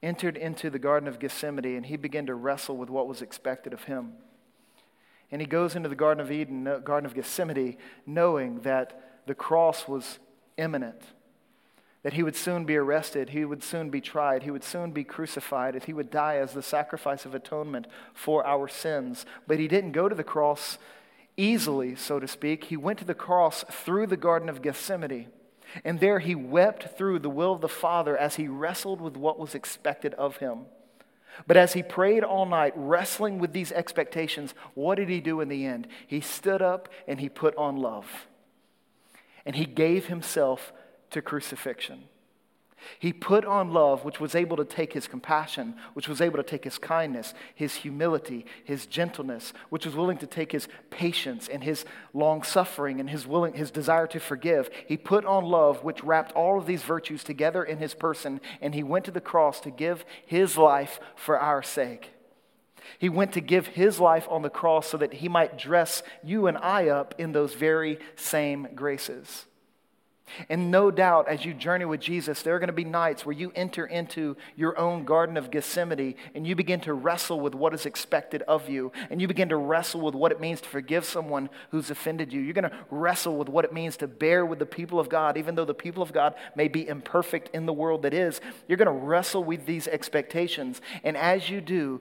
entered 0.00 0.36
into 0.36 0.70
the 0.70 0.78
Garden 0.78 1.08
of 1.08 1.18
Gethsemane 1.18 1.74
and 1.74 1.86
he 1.86 1.96
began 1.96 2.26
to 2.26 2.36
wrestle 2.36 2.76
with 2.76 2.88
what 2.88 3.08
was 3.08 3.20
expected 3.20 3.72
of 3.72 3.82
him. 3.82 4.12
And 5.32 5.40
he 5.40 5.46
goes 5.46 5.76
into 5.76 5.88
the 5.88 5.94
Garden 5.94 6.20
of 6.20 6.32
Eden, 6.32 6.64
Garden 6.84 7.06
of 7.06 7.14
Gethsemane, 7.14 7.76
knowing 8.06 8.60
that 8.60 9.22
the 9.26 9.34
cross 9.34 9.86
was 9.86 10.18
imminent, 10.56 11.00
that 12.02 12.14
he 12.14 12.22
would 12.22 12.34
soon 12.34 12.64
be 12.64 12.76
arrested, 12.76 13.30
he 13.30 13.44
would 13.44 13.62
soon 13.62 13.90
be 13.90 14.00
tried, 14.00 14.42
he 14.42 14.50
would 14.50 14.64
soon 14.64 14.90
be 14.90 15.04
crucified, 15.04 15.74
that 15.74 15.84
he 15.84 15.92
would 15.92 16.10
die 16.10 16.36
as 16.36 16.52
the 16.52 16.62
sacrifice 16.62 17.24
of 17.24 17.34
atonement 17.34 17.86
for 18.12 18.44
our 18.46 18.66
sins. 18.66 19.24
But 19.46 19.58
he 19.58 19.68
didn't 19.68 19.92
go 19.92 20.08
to 20.08 20.14
the 20.14 20.24
cross 20.24 20.78
easily, 21.36 21.94
so 21.94 22.18
to 22.18 22.26
speak. 22.26 22.64
He 22.64 22.76
went 22.76 22.98
to 22.98 23.04
the 23.04 23.14
cross 23.14 23.64
through 23.70 24.08
the 24.08 24.16
Garden 24.16 24.48
of 24.48 24.62
Gethsemane. 24.62 25.28
And 25.84 26.00
there 26.00 26.18
he 26.18 26.34
wept 26.34 26.98
through 26.98 27.20
the 27.20 27.30
will 27.30 27.52
of 27.52 27.60
the 27.60 27.68
Father 27.68 28.16
as 28.16 28.34
he 28.34 28.48
wrestled 28.48 29.00
with 29.00 29.16
what 29.16 29.38
was 29.38 29.54
expected 29.54 30.14
of 30.14 30.38
him. 30.38 30.66
But 31.46 31.56
as 31.56 31.72
he 31.72 31.82
prayed 31.82 32.22
all 32.22 32.46
night, 32.46 32.72
wrestling 32.76 33.38
with 33.38 33.52
these 33.52 33.72
expectations, 33.72 34.54
what 34.74 34.96
did 34.96 35.08
he 35.08 35.20
do 35.20 35.40
in 35.40 35.48
the 35.48 35.64
end? 35.64 35.88
He 36.06 36.20
stood 36.20 36.62
up 36.62 36.88
and 37.06 37.20
he 37.20 37.28
put 37.28 37.56
on 37.56 37.76
love. 37.76 38.26
And 39.46 39.56
he 39.56 39.64
gave 39.64 40.06
himself 40.06 40.72
to 41.10 41.22
crucifixion. 41.22 42.04
He 42.98 43.12
put 43.12 43.44
on 43.44 43.72
love, 43.72 44.04
which 44.04 44.20
was 44.20 44.34
able 44.34 44.56
to 44.56 44.64
take 44.64 44.92
his 44.92 45.06
compassion, 45.06 45.74
which 45.94 46.08
was 46.08 46.20
able 46.20 46.36
to 46.36 46.42
take 46.42 46.64
his 46.64 46.78
kindness, 46.78 47.34
his 47.54 47.74
humility, 47.76 48.46
his 48.64 48.86
gentleness, 48.86 49.52
which 49.68 49.86
was 49.86 49.94
willing 49.94 50.18
to 50.18 50.26
take 50.26 50.52
his 50.52 50.68
patience 50.90 51.48
and 51.48 51.62
his 51.62 51.84
long 52.12 52.42
suffering 52.42 53.00
and 53.00 53.10
his, 53.10 53.26
willing, 53.26 53.54
his 53.54 53.70
desire 53.70 54.06
to 54.08 54.20
forgive. 54.20 54.70
He 54.86 54.96
put 54.96 55.24
on 55.24 55.44
love, 55.44 55.84
which 55.84 56.02
wrapped 56.02 56.32
all 56.32 56.58
of 56.58 56.66
these 56.66 56.82
virtues 56.82 57.24
together 57.24 57.62
in 57.62 57.78
his 57.78 57.94
person, 57.94 58.40
and 58.60 58.74
he 58.74 58.82
went 58.82 59.04
to 59.06 59.10
the 59.10 59.20
cross 59.20 59.60
to 59.60 59.70
give 59.70 60.04
his 60.26 60.56
life 60.56 61.00
for 61.16 61.38
our 61.38 61.62
sake. 61.62 62.12
He 62.98 63.08
went 63.08 63.32
to 63.32 63.40
give 63.40 63.68
his 63.68 64.00
life 64.00 64.26
on 64.30 64.42
the 64.42 64.50
cross 64.50 64.88
so 64.88 64.96
that 64.96 65.14
he 65.14 65.28
might 65.28 65.58
dress 65.58 66.02
you 66.22 66.46
and 66.46 66.58
I 66.58 66.88
up 66.88 67.14
in 67.18 67.32
those 67.32 67.54
very 67.54 67.98
same 68.16 68.68
graces. 68.74 69.46
And 70.48 70.70
no 70.70 70.90
doubt, 70.90 71.28
as 71.28 71.44
you 71.44 71.54
journey 71.54 71.84
with 71.84 72.00
Jesus, 72.00 72.42
there 72.42 72.54
are 72.54 72.58
going 72.58 72.68
to 72.68 72.72
be 72.72 72.84
nights 72.84 73.24
where 73.24 73.34
you 73.34 73.52
enter 73.54 73.86
into 73.86 74.36
your 74.56 74.78
own 74.78 75.04
Garden 75.04 75.36
of 75.36 75.50
Gethsemane 75.50 76.14
and 76.34 76.46
you 76.46 76.54
begin 76.54 76.80
to 76.80 76.94
wrestle 76.94 77.40
with 77.40 77.54
what 77.54 77.74
is 77.74 77.86
expected 77.86 78.42
of 78.42 78.68
you. 78.68 78.92
And 79.10 79.20
you 79.20 79.28
begin 79.28 79.48
to 79.50 79.56
wrestle 79.56 80.00
with 80.00 80.14
what 80.14 80.32
it 80.32 80.40
means 80.40 80.60
to 80.60 80.68
forgive 80.68 81.04
someone 81.04 81.50
who's 81.70 81.90
offended 81.90 82.32
you. 82.32 82.40
You're 82.40 82.54
going 82.54 82.70
to 82.70 82.76
wrestle 82.90 83.36
with 83.36 83.48
what 83.48 83.64
it 83.64 83.72
means 83.72 83.96
to 83.98 84.06
bear 84.06 84.44
with 84.44 84.58
the 84.58 84.66
people 84.66 85.00
of 85.00 85.08
God, 85.08 85.36
even 85.36 85.54
though 85.54 85.64
the 85.64 85.74
people 85.74 86.02
of 86.02 86.12
God 86.12 86.34
may 86.54 86.68
be 86.68 86.86
imperfect 86.86 87.50
in 87.54 87.66
the 87.66 87.72
world 87.72 88.02
that 88.02 88.14
is. 88.14 88.40
You're 88.68 88.78
going 88.78 88.86
to 88.86 88.92
wrestle 88.92 89.44
with 89.44 89.66
these 89.66 89.88
expectations. 89.88 90.80
And 91.04 91.16
as 91.16 91.50
you 91.50 91.60
do, 91.60 92.00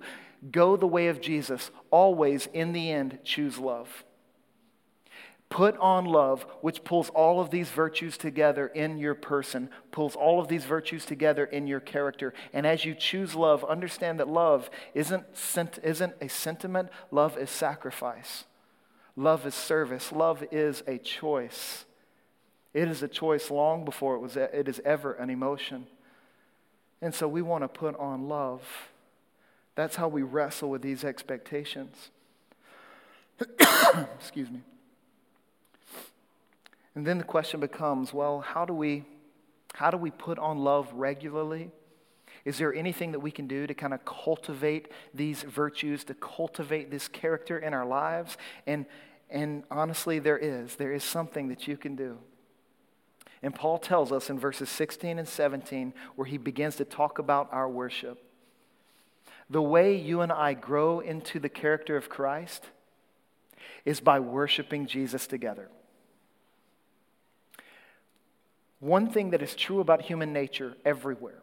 go 0.51 0.75
the 0.75 0.87
way 0.87 1.07
of 1.07 1.21
Jesus. 1.21 1.71
Always, 1.91 2.47
in 2.53 2.73
the 2.73 2.91
end, 2.91 3.19
choose 3.23 3.57
love. 3.57 4.03
Put 5.49 5.75
on 5.77 6.05
love, 6.05 6.45
which 6.61 6.83
pulls 6.83 7.09
all 7.09 7.41
of 7.41 7.49
these 7.49 7.69
virtues 7.69 8.17
together 8.17 8.67
in 8.67 8.99
your 8.99 9.15
person, 9.15 9.69
pulls 9.91 10.15
all 10.15 10.39
of 10.39 10.47
these 10.47 10.63
virtues 10.63 11.05
together 11.05 11.43
in 11.43 11.65
your 11.65 11.79
character. 11.79 12.35
And 12.53 12.67
as 12.67 12.85
you 12.85 12.93
choose 12.93 13.33
love, 13.33 13.63
understand 13.63 14.19
that 14.19 14.27
love 14.27 14.69
isn't, 14.93 15.25
isn't 15.83 16.13
a 16.21 16.27
sentiment, 16.27 16.89
love 17.09 17.35
is 17.37 17.49
sacrifice. 17.49 18.45
Love 19.15 19.45
is 19.45 19.55
service. 19.55 20.11
Love 20.11 20.45
is 20.51 20.81
a 20.87 20.97
choice. 20.97 21.85
It 22.73 22.87
is 22.87 23.03
a 23.03 23.07
choice 23.07 23.51
long 23.51 23.83
before 23.83 24.15
it, 24.15 24.19
was, 24.19 24.37
it 24.37 24.67
is 24.69 24.79
ever 24.85 25.13
an 25.13 25.29
emotion. 25.29 25.87
And 27.01 27.13
so 27.13 27.27
we 27.27 27.41
want 27.41 27.63
to 27.63 27.67
put 27.67 27.97
on 27.97 28.29
love. 28.29 28.61
That's 29.75 29.95
how 29.95 30.07
we 30.07 30.21
wrestle 30.21 30.69
with 30.69 30.81
these 30.81 31.03
expectations. 31.03 32.11
Excuse 34.19 34.51
me. 34.51 34.61
And 36.99 37.07
then 37.07 37.17
the 37.17 37.23
question 37.23 37.61
becomes 37.61 38.13
well, 38.13 38.41
how 38.41 38.65
do 38.65 38.73
we, 38.73 39.05
how 39.73 39.89
do 39.89 39.95
we 39.95 40.11
put 40.11 40.37
on 40.37 40.57
love 40.57 40.91
regularly? 40.91 41.71
Is 42.43 42.57
there 42.57 42.73
anything 42.73 43.13
that 43.13 43.21
we 43.21 43.31
can 43.31 43.47
do 43.47 43.65
to 43.65 43.73
kind 43.73 43.93
of 43.93 44.03
cultivate 44.03 44.89
these 45.13 45.43
virtues, 45.43 46.03
to 46.03 46.13
cultivate 46.13 46.91
this 46.91 47.07
character 47.07 47.57
in 47.57 47.73
our 47.73 47.85
lives? 47.85 48.35
And, 48.67 48.85
and 49.29 49.63
honestly, 49.71 50.19
there 50.19 50.37
is. 50.37 50.75
There 50.75 50.91
is 50.91 51.05
something 51.05 51.47
that 51.47 51.69
you 51.69 51.77
can 51.77 51.95
do. 51.95 52.17
And 53.41 53.55
Paul 53.55 53.77
tells 53.77 54.11
us 54.11 54.29
in 54.29 54.37
verses 54.37 54.67
16 54.67 55.19
and 55.19 55.27
17, 55.27 55.93
where 56.17 56.25
he 56.25 56.37
begins 56.37 56.75
to 56.75 56.83
talk 56.83 57.17
about 57.17 57.47
our 57.53 57.69
worship. 57.69 58.21
The 59.49 59.61
way 59.61 59.95
you 59.95 60.19
and 60.19 60.33
I 60.33 60.53
grow 60.53 60.99
into 60.99 61.39
the 61.39 61.47
character 61.47 61.95
of 61.95 62.09
Christ 62.09 62.65
is 63.85 64.01
by 64.01 64.19
worshiping 64.19 64.85
Jesus 64.85 65.25
together. 65.25 65.69
One 68.79 69.09
thing 69.09 69.31
that 69.31 69.41
is 69.41 69.55
true 69.55 69.79
about 69.79 70.01
human 70.01 70.31
nature 70.31 70.75
everywhere 70.85 71.41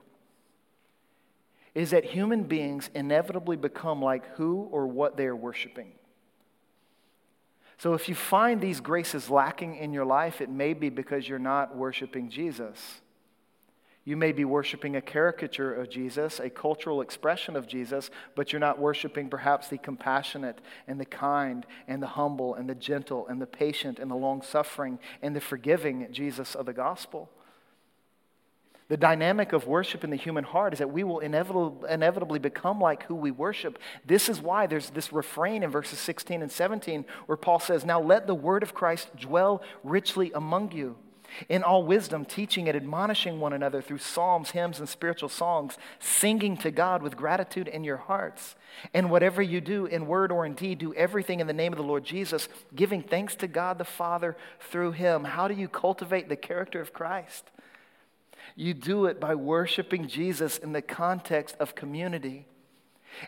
is 1.74 1.90
that 1.90 2.04
human 2.04 2.44
beings 2.44 2.88
inevitably 2.94 3.56
become 3.56 4.00
like 4.00 4.26
who 4.36 4.68
or 4.72 4.86
what 4.86 5.18
they 5.18 5.26
are 5.26 5.36
worshiping. 5.36 5.92
So 7.78 7.92
if 7.92 8.08
you 8.08 8.14
find 8.14 8.60
these 8.60 8.80
graces 8.80 9.28
lacking 9.28 9.76
in 9.76 9.92
your 9.92 10.06
life, 10.06 10.40
it 10.40 10.48
may 10.48 10.72
be 10.72 10.88
because 10.88 11.28
you're 11.28 11.38
not 11.38 11.76
worshiping 11.76 12.30
Jesus. 12.30 13.02
You 14.06 14.16
may 14.16 14.30
be 14.30 14.44
worshiping 14.44 14.94
a 14.94 15.00
caricature 15.00 15.74
of 15.74 15.90
Jesus, 15.90 16.38
a 16.38 16.48
cultural 16.48 17.00
expression 17.00 17.56
of 17.56 17.66
Jesus, 17.66 18.08
but 18.36 18.52
you're 18.52 18.60
not 18.60 18.78
worshiping 18.78 19.28
perhaps 19.28 19.66
the 19.66 19.78
compassionate 19.78 20.60
and 20.86 21.00
the 21.00 21.04
kind 21.04 21.66
and 21.88 22.00
the 22.00 22.06
humble 22.06 22.54
and 22.54 22.70
the 22.70 22.76
gentle 22.76 23.26
and 23.26 23.42
the 23.42 23.48
patient 23.48 23.98
and 23.98 24.08
the 24.08 24.14
long 24.14 24.42
suffering 24.42 25.00
and 25.22 25.34
the 25.34 25.40
forgiving 25.40 26.06
Jesus 26.12 26.54
of 26.54 26.66
the 26.66 26.72
gospel. 26.72 27.28
The 28.86 28.96
dynamic 28.96 29.52
of 29.52 29.66
worship 29.66 30.04
in 30.04 30.10
the 30.10 30.16
human 30.16 30.44
heart 30.44 30.72
is 30.72 30.78
that 30.78 30.92
we 30.92 31.02
will 31.02 31.18
inevitably, 31.18 32.38
become 32.38 32.80
like 32.80 33.02
who 33.02 33.16
we 33.16 33.32
worship. 33.32 33.76
This 34.04 34.28
is 34.28 34.40
why 34.40 34.68
there's 34.68 34.90
this 34.90 35.12
refrain 35.12 35.64
in 35.64 35.70
verses 35.70 35.98
16 35.98 36.42
and 36.42 36.52
17 36.52 37.04
where 37.26 37.36
Paul 37.36 37.58
says, 37.58 37.84
Now 37.84 38.00
let 38.00 38.28
the 38.28 38.36
word 38.36 38.62
of 38.62 38.72
Christ 38.72 39.08
dwell 39.16 39.64
richly 39.82 40.30
among 40.32 40.70
you 40.70 40.94
in 41.48 41.62
all 41.62 41.82
wisdom, 41.82 42.24
teaching 42.24 42.68
and 42.68 42.76
admonishing 42.76 43.40
one 43.40 43.52
another 43.52 43.82
through 43.82 43.98
psalms, 43.98 44.50
hymns, 44.50 44.78
and 44.78 44.88
spiritual 44.88 45.28
songs, 45.28 45.76
singing 45.98 46.56
to 46.58 46.70
God 46.70 47.02
with 47.02 47.16
gratitude 47.16 47.68
in 47.68 47.84
your 47.84 47.96
hearts. 47.96 48.54
And 48.92 49.10
whatever 49.10 49.42
you 49.42 49.60
do, 49.60 49.86
in 49.86 50.06
word 50.06 50.30
or 50.30 50.46
in 50.46 50.54
deed, 50.54 50.78
do 50.78 50.94
everything 50.94 51.40
in 51.40 51.46
the 51.46 51.52
name 51.52 51.72
of 51.72 51.78
the 51.78 51.84
Lord 51.84 52.04
Jesus, 52.04 52.48
giving 52.74 53.02
thanks 53.02 53.34
to 53.36 53.46
God 53.46 53.78
the 53.78 53.84
Father 53.84 54.36
through 54.60 54.92
him. 54.92 55.24
How 55.24 55.48
do 55.48 55.54
you 55.54 55.68
cultivate 55.68 56.28
the 56.28 56.36
character 56.36 56.80
of 56.80 56.92
Christ? 56.92 57.50
You 58.54 58.74
do 58.74 59.06
it 59.06 59.20
by 59.20 59.34
worshiping 59.34 60.08
Jesus 60.08 60.58
in 60.58 60.72
the 60.72 60.82
context 60.82 61.56
of 61.58 61.74
community. 61.74 62.46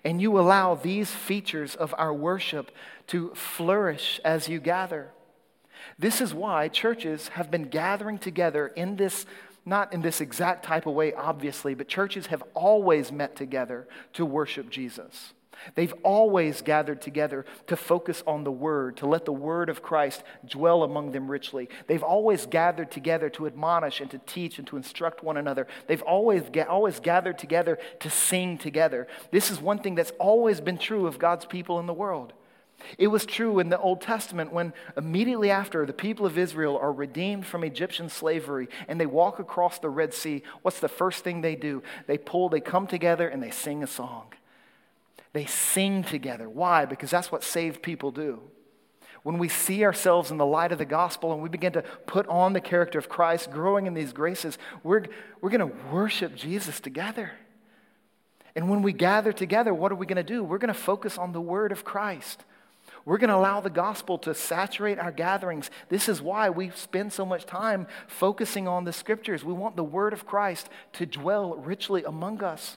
And 0.04 0.20
you 0.20 0.38
allow 0.38 0.74
these 0.74 1.10
features 1.10 1.74
of 1.74 1.94
our 1.96 2.12
worship 2.12 2.70
to 3.08 3.34
flourish 3.34 4.20
as 4.24 4.48
you 4.48 4.60
gather. 4.60 5.12
This 5.98 6.20
is 6.20 6.34
why 6.34 6.68
churches 6.68 7.28
have 7.28 7.50
been 7.50 7.64
gathering 7.64 8.18
together 8.18 8.68
in 8.68 8.96
this, 8.96 9.26
not 9.64 9.92
in 9.92 10.02
this 10.02 10.20
exact 10.20 10.64
type 10.64 10.86
of 10.86 10.94
way, 10.94 11.12
obviously, 11.12 11.74
but 11.74 11.88
churches 11.88 12.26
have 12.26 12.42
always 12.54 13.12
met 13.12 13.36
together 13.36 13.88
to 14.14 14.24
worship 14.24 14.70
Jesus. 14.70 15.34
They've 15.74 15.94
always 16.02 16.62
gathered 16.62 17.00
together 17.02 17.44
to 17.66 17.76
focus 17.76 18.22
on 18.26 18.44
the 18.44 18.52
Word, 18.52 18.96
to 18.98 19.06
let 19.06 19.24
the 19.24 19.32
Word 19.32 19.68
of 19.68 19.82
Christ 19.82 20.22
dwell 20.46 20.82
among 20.82 21.12
them 21.12 21.30
richly. 21.30 21.68
They've 21.86 22.02
always 22.02 22.46
gathered 22.46 22.90
together 22.90 23.28
to 23.30 23.46
admonish 23.46 24.00
and 24.00 24.10
to 24.10 24.18
teach 24.18 24.58
and 24.58 24.66
to 24.68 24.76
instruct 24.76 25.22
one 25.22 25.36
another. 25.36 25.66
They've 25.86 26.02
always, 26.02 26.44
always 26.68 27.00
gathered 27.00 27.38
together 27.38 27.78
to 28.00 28.10
sing 28.10 28.58
together. 28.58 29.08
This 29.30 29.50
is 29.50 29.60
one 29.60 29.78
thing 29.80 29.94
that's 29.94 30.12
always 30.18 30.60
been 30.60 30.78
true 30.78 31.06
of 31.06 31.18
God's 31.18 31.44
people 31.44 31.78
in 31.80 31.86
the 31.86 31.94
world. 31.94 32.32
It 32.96 33.08
was 33.08 33.26
true 33.26 33.58
in 33.58 33.68
the 33.68 33.78
Old 33.78 34.00
Testament 34.00 34.52
when 34.52 34.72
immediately 34.96 35.50
after 35.50 35.84
the 35.84 35.92
people 35.92 36.26
of 36.26 36.38
Israel 36.38 36.78
are 36.78 36.92
redeemed 36.92 37.44
from 37.44 37.64
Egyptian 37.64 38.08
slavery 38.08 38.68
and 38.86 39.00
they 39.00 39.06
walk 39.06 39.38
across 39.38 39.78
the 39.78 39.90
Red 39.90 40.14
Sea, 40.14 40.42
what's 40.62 40.80
the 40.80 40.88
first 40.88 41.24
thing 41.24 41.40
they 41.40 41.56
do? 41.56 41.82
They 42.06 42.18
pull, 42.18 42.48
they 42.48 42.60
come 42.60 42.86
together 42.86 43.28
and 43.28 43.42
they 43.42 43.50
sing 43.50 43.82
a 43.82 43.86
song. 43.86 44.32
They 45.32 45.44
sing 45.44 46.04
together. 46.04 46.48
Why? 46.48 46.84
Because 46.84 47.10
that's 47.10 47.32
what 47.32 47.42
saved 47.42 47.82
people 47.82 48.10
do. 48.10 48.40
When 49.22 49.38
we 49.38 49.48
see 49.48 49.84
ourselves 49.84 50.30
in 50.30 50.38
the 50.38 50.46
light 50.46 50.72
of 50.72 50.78
the 50.78 50.84
gospel 50.84 51.32
and 51.32 51.42
we 51.42 51.48
begin 51.48 51.72
to 51.72 51.82
put 51.82 52.26
on 52.28 52.52
the 52.52 52.60
character 52.60 52.98
of 52.98 53.08
Christ, 53.08 53.50
growing 53.50 53.86
in 53.86 53.94
these 53.94 54.12
graces, 54.12 54.56
we're, 54.82 55.04
we're 55.40 55.50
going 55.50 55.68
to 55.68 55.76
worship 55.92 56.34
Jesus 56.34 56.80
together. 56.80 57.32
And 58.54 58.70
when 58.70 58.82
we 58.82 58.92
gather 58.92 59.32
together, 59.32 59.74
what 59.74 59.92
are 59.92 59.96
we 59.96 60.06
going 60.06 60.16
to 60.16 60.22
do? 60.22 60.42
We're 60.42 60.58
going 60.58 60.72
to 60.72 60.80
focus 60.80 61.18
on 61.18 61.32
the 61.32 61.40
word 61.40 61.72
of 61.72 61.84
Christ. 61.84 62.44
We're 63.08 63.16
going 63.16 63.30
to 63.30 63.36
allow 63.36 63.62
the 63.62 63.70
gospel 63.70 64.18
to 64.18 64.34
saturate 64.34 64.98
our 64.98 65.10
gatherings. 65.10 65.70
This 65.88 66.10
is 66.10 66.20
why 66.20 66.50
we 66.50 66.68
spend 66.68 67.10
so 67.10 67.24
much 67.24 67.46
time 67.46 67.86
focusing 68.06 68.68
on 68.68 68.84
the 68.84 68.92
scriptures. 68.92 69.42
We 69.42 69.54
want 69.54 69.76
the 69.76 69.82
word 69.82 70.12
of 70.12 70.26
Christ 70.26 70.68
to 70.92 71.06
dwell 71.06 71.54
richly 71.54 72.04
among 72.04 72.44
us. 72.44 72.76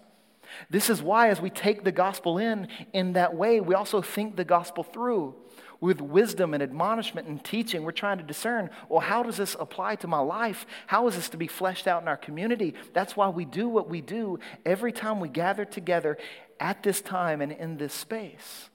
This 0.69 0.89
is 0.89 1.01
why, 1.01 1.31
as 1.31 1.41
we 1.41 1.49
take 1.49 1.83
the 1.83 1.91
gospel 1.91 2.37
in 2.37 2.69
in 2.93 3.11
that 3.13 3.35
way, 3.35 3.59
we 3.59 3.75
also 3.75 4.01
think 4.01 4.37
the 4.37 4.45
gospel 4.45 4.85
through 4.85 5.35
with 5.81 5.99
wisdom 5.99 6.53
and 6.53 6.63
admonishment 6.63 7.27
and 7.27 7.43
teaching. 7.43 7.83
We're 7.83 7.91
trying 7.91 8.19
to 8.19 8.23
discern 8.23 8.69
well, 8.87 9.01
how 9.01 9.23
does 9.23 9.35
this 9.35 9.57
apply 9.59 9.97
to 9.97 10.07
my 10.07 10.19
life? 10.19 10.65
How 10.87 11.09
is 11.09 11.15
this 11.17 11.27
to 11.29 11.37
be 11.37 11.47
fleshed 11.47 11.87
out 11.87 12.03
in 12.03 12.07
our 12.07 12.15
community? 12.15 12.75
That's 12.93 13.17
why 13.17 13.27
we 13.27 13.43
do 13.43 13.67
what 13.67 13.89
we 13.89 13.99
do 13.99 14.39
every 14.65 14.93
time 14.93 15.19
we 15.19 15.27
gather 15.27 15.65
together 15.65 16.17
at 16.57 16.83
this 16.83 17.01
time 17.01 17.41
and 17.41 17.51
in 17.51 17.75
this 17.75 17.93
space. 17.93 18.69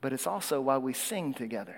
But 0.00 0.12
it's 0.12 0.26
also 0.26 0.60
why 0.60 0.78
we 0.78 0.92
sing 0.92 1.34
together. 1.34 1.76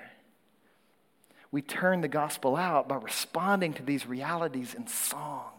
We 1.50 1.62
turn 1.62 2.02
the 2.02 2.08
gospel 2.08 2.56
out 2.56 2.88
by 2.88 2.96
responding 2.96 3.72
to 3.74 3.82
these 3.82 4.06
realities 4.06 4.74
in 4.74 4.86
song 4.86 5.58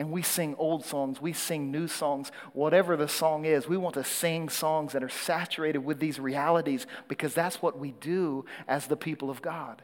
and 0.00 0.10
we 0.10 0.22
sing 0.22 0.54
old 0.56 0.84
songs, 0.84 1.20
we 1.20 1.34
sing 1.34 1.70
new 1.70 1.86
songs, 1.86 2.32
whatever 2.54 2.96
the 2.96 3.06
song 3.06 3.44
is. 3.44 3.68
We 3.68 3.76
want 3.76 3.94
to 3.96 4.04
sing 4.04 4.48
songs 4.48 4.94
that 4.94 5.02
are 5.02 5.10
saturated 5.10 5.80
with 5.80 5.98
these 5.98 6.18
realities 6.18 6.86
because 7.06 7.34
that's 7.34 7.60
what 7.60 7.78
we 7.78 7.92
do 7.92 8.46
as 8.66 8.86
the 8.86 8.96
people 8.96 9.28
of 9.28 9.42
God. 9.42 9.82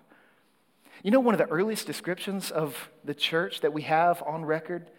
You 1.02 1.10
know, 1.10 1.20
one 1.20 1.34
of 1.34 1.38
the 1.38 1.48
earliest 1.48 1.86
descriptions 1.86 2.50
of 2.50 2.88
the 3.04 3.14
church 3.14 3.60
that 3.60 3.74
we 3.74 3.82
have 3.82 4.22
on 4.22 4.46
record 4.46 4.90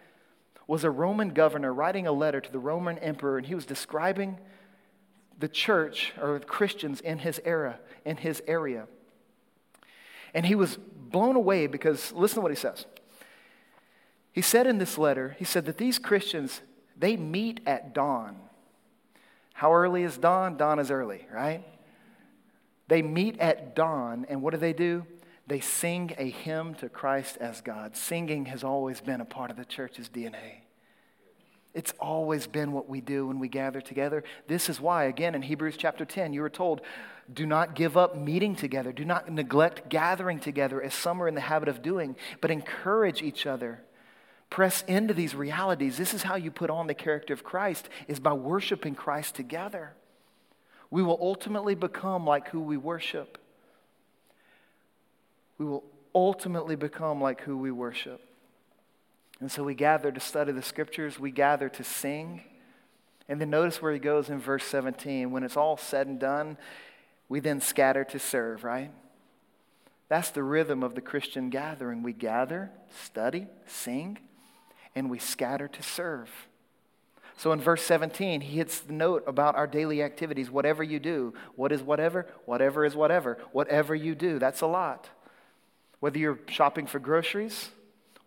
was 0.68 0.84
a 0.84 0.90
Roman 0.90 1.30
governor 1.30 1.74
writing 1.74 2.06
a 2.06 2.12
letter 2.12 2.40
to 2.40 2.52
the 2.52 2.60
Roman 2.60 2.96
emperor, 2.98 3.38
and 3.38 3.46
he 3.48 3.56
was 3.56 3.66
describing 3.66 4.38
the 5.38 5.48
church 5.48 6.12
or 6.20 6.38
Christians 6.40 7.00
in 7.00 7.18
his 7.18 7.40
era, 7.44 7.78
in 8.04 8.16
his 8.16 8.42
area. 8.46 8.86
And 10.34 10.44
he 10.44 10.54
was 10.54 10.76
blown 10.76 11.36
away 11.36 11.66
because 11.66 12.12
listen 12.12 12.36
to 12.36 12.40
what 12.42 12.50
he 12.50 12.56
says. 12.56 12.86
He 14.32 14.42
said 14.42 14.66
in 14.66 14.78
this 14.78 14.98
letter, 14.98 15.36
he 15.38 15.44
said 15.44 15.64
that 15.66 15.78
these 15.78 15.98
Christians, 15.98 16.60
they 16.96 17.16
meet 17.16 17.60
at 17.66 17.94
dawn. 17.94 18.36
How 19.54 19.72
early 19.72 20.02
is 20.04 20.16
dawn? 20.18 20.56
Dawn 20.56 20.78
is 20.78 20.90
early, 20.90 21.26
right? 21.32 21.64
They 22.86 23.02
meet 23.02 23.38
at 23.38 23.74
dawn, 23.74 24.26
and 24.28 24.42
what 24.42 24.52
do 24.52 24.58
they 24.58 24.72
do? 24.72 25.04
they 25.48 25.60
sing 25.60 26.14
a 26.18 26.28
hymn 26.30 26.74
to 26.74 26.90
Christ 26.90 27.38
as 27.40 27.62
God. 27.62 27.96
Singing 27.96 28.44
has 28.46 28.62
always 28.62 29.00
been 29.00 29.22
a 29.22 29.24
part 29.24 29.50
of 29.50 29.56
the 29.56 29.64
church's 29.64 30.08
DNA. 30.08 30.57
It's 31.74 31.92
always 32.00 32.46
been 32.46 32.72
what 32.72 32.88
we 32.88 33.00
do 33.00 33.26
when 33.26 33.38
we 33.38 33.48
gather 33.48 33.80
together. 33.80 34.24
This 34.46 34.68
is 34.68 34.80
why, 34.80 35.04
again, 35.04 35.34
in 35.34 35.42
Hebrews 35.42 35.76
chapter 35.76 36.04
10, 36.04 36.32
you 36.32 36.40
were 36.40 36.50
told, 36.50 36.80
do 37.32 37.46
not 37.46 37.74
give 37.74 37.96
up 37.96 38.16
meeting 38.16 38.56
together. 38.56 38.90
Do 38.90 39.04
not 39.04 39.30
neglect 39.30 39.88
gathering 39.88 40.40
together 40.40 40.82
as 40.82 40.94
some 40.94 41.22
are 41.22 41.28
in 41.28 41.34
the 41.34 41.42
habit 41.42 41.68
of 41.68 41.82
doing, 41.82 42.16
but 42.40 42.50
encourage 42.50 43.22
each 43.22 43.46
other. 43.46 43.82
Press 44.50 44.82
into 44.88 45.12
these 45.12 45.34
realities. 45.34 45.98
This 45.98 46.14
is 46.14 46.22
how 46.22 46.36
you 46.36 46.50
put 46.50 46.70
on 46.70 46.86
the 46.86 46.94
character 46.94 47.34
of 47.34 47.44
Christ, 47.44 47.88
is 48.08 48.18
by 48.18 48.32
worshiping 48.32 48.94
Christ 48.94 49.34
together. 49.34 49.92
We 50.90 51.02
will 51.02 51.18
ultimately 51.20 51.74
become 51.74 52.26
like 52.26 52.48
who 52.48 52.60
we 52.60 52.78
worship 52.78 53.38
we 55.58 55.66
will 55.66 55.84
ultimately 56.14 56.76
become 56.76 57.20
like 57.20 57.42
who 57.42 57.58
we 57.58 57.70
worship. 57.70 58.20
And 59.40 59.50
so 59.50 59.62
we 59.62 59.74
gather 59.74 60.10
to 60.10 60.20
study 60.20 60.52
the 60.52 60.62
scriptures, 60.62 61.18
we 61.18 61.30
gather 61.30 61.68
to 61.68 61.84
sing. 61.84 62.42
And 63.28 63.40
then 63.40 63.50
notice 63.50 63.80
where 63.80 63.92
he 63.92 63.98
goes 63.98 64.30
in 64.30 64.40
verse 64.40 64.64
17. 64.64 65.30
When 65.30 65.44
it's 65.44 65.56
all 65.56 65.76
said 65.76 66.06
and 66.06 66.18
done, 66.18 66.56
we 67.28 67.40
then 67.40 67.60
scatter 67.60 68.04
to 68.04 68.18
serve, 68.18 68.64
right? 68.64 68.90
That's 70.08 70.30
the 70.30 70.42
rhythm 70.42 70.82
of 70.82 70.94
the 70.94 71.02
Christian 71.02 71.50
gathering. 71.50 72.02
We 72.02 72.14
gather, 72.14 72.70
study, 73.04 73.46
sing, 73.66 74.18
and 74.94 75.10
we 75.10 75.18
scatter 75.18 75.68
to 75.68 75.82
serve. 75.82 76.30
So 77.36 77.52
in 77.52 77.60
verse 77.60 77.82
17, 77.82 78.40
he 78.40 78.56
hits 78.56 78.80
the 78.80 78.92
note 78.92 79.22
about 79.26 79.54
our 79.54 79.66
daily 79.66 80.02
activities. 80.02 80.50
Whatever 80.50 80.82
you 80.82 80.98
do, 80.98 81.34
what 81.54 81.70
is 81.70 81.82
whatever? 81.82 82.26
Whatever 82.46 82.84
is 82.84 82.96
whatever. 82.96 83.38
Whatever 83.52 83.94
you 83.94 84.14
do, 84.14 84.38
that's 84.40 84.62
a 84.62 84.66
lot. 84.66 85.10
Whether 86.00 86.18
you're 86.18 86.40
shopping 86.48 86.86
for 86.86 86.98
groceries, 86.98 87.70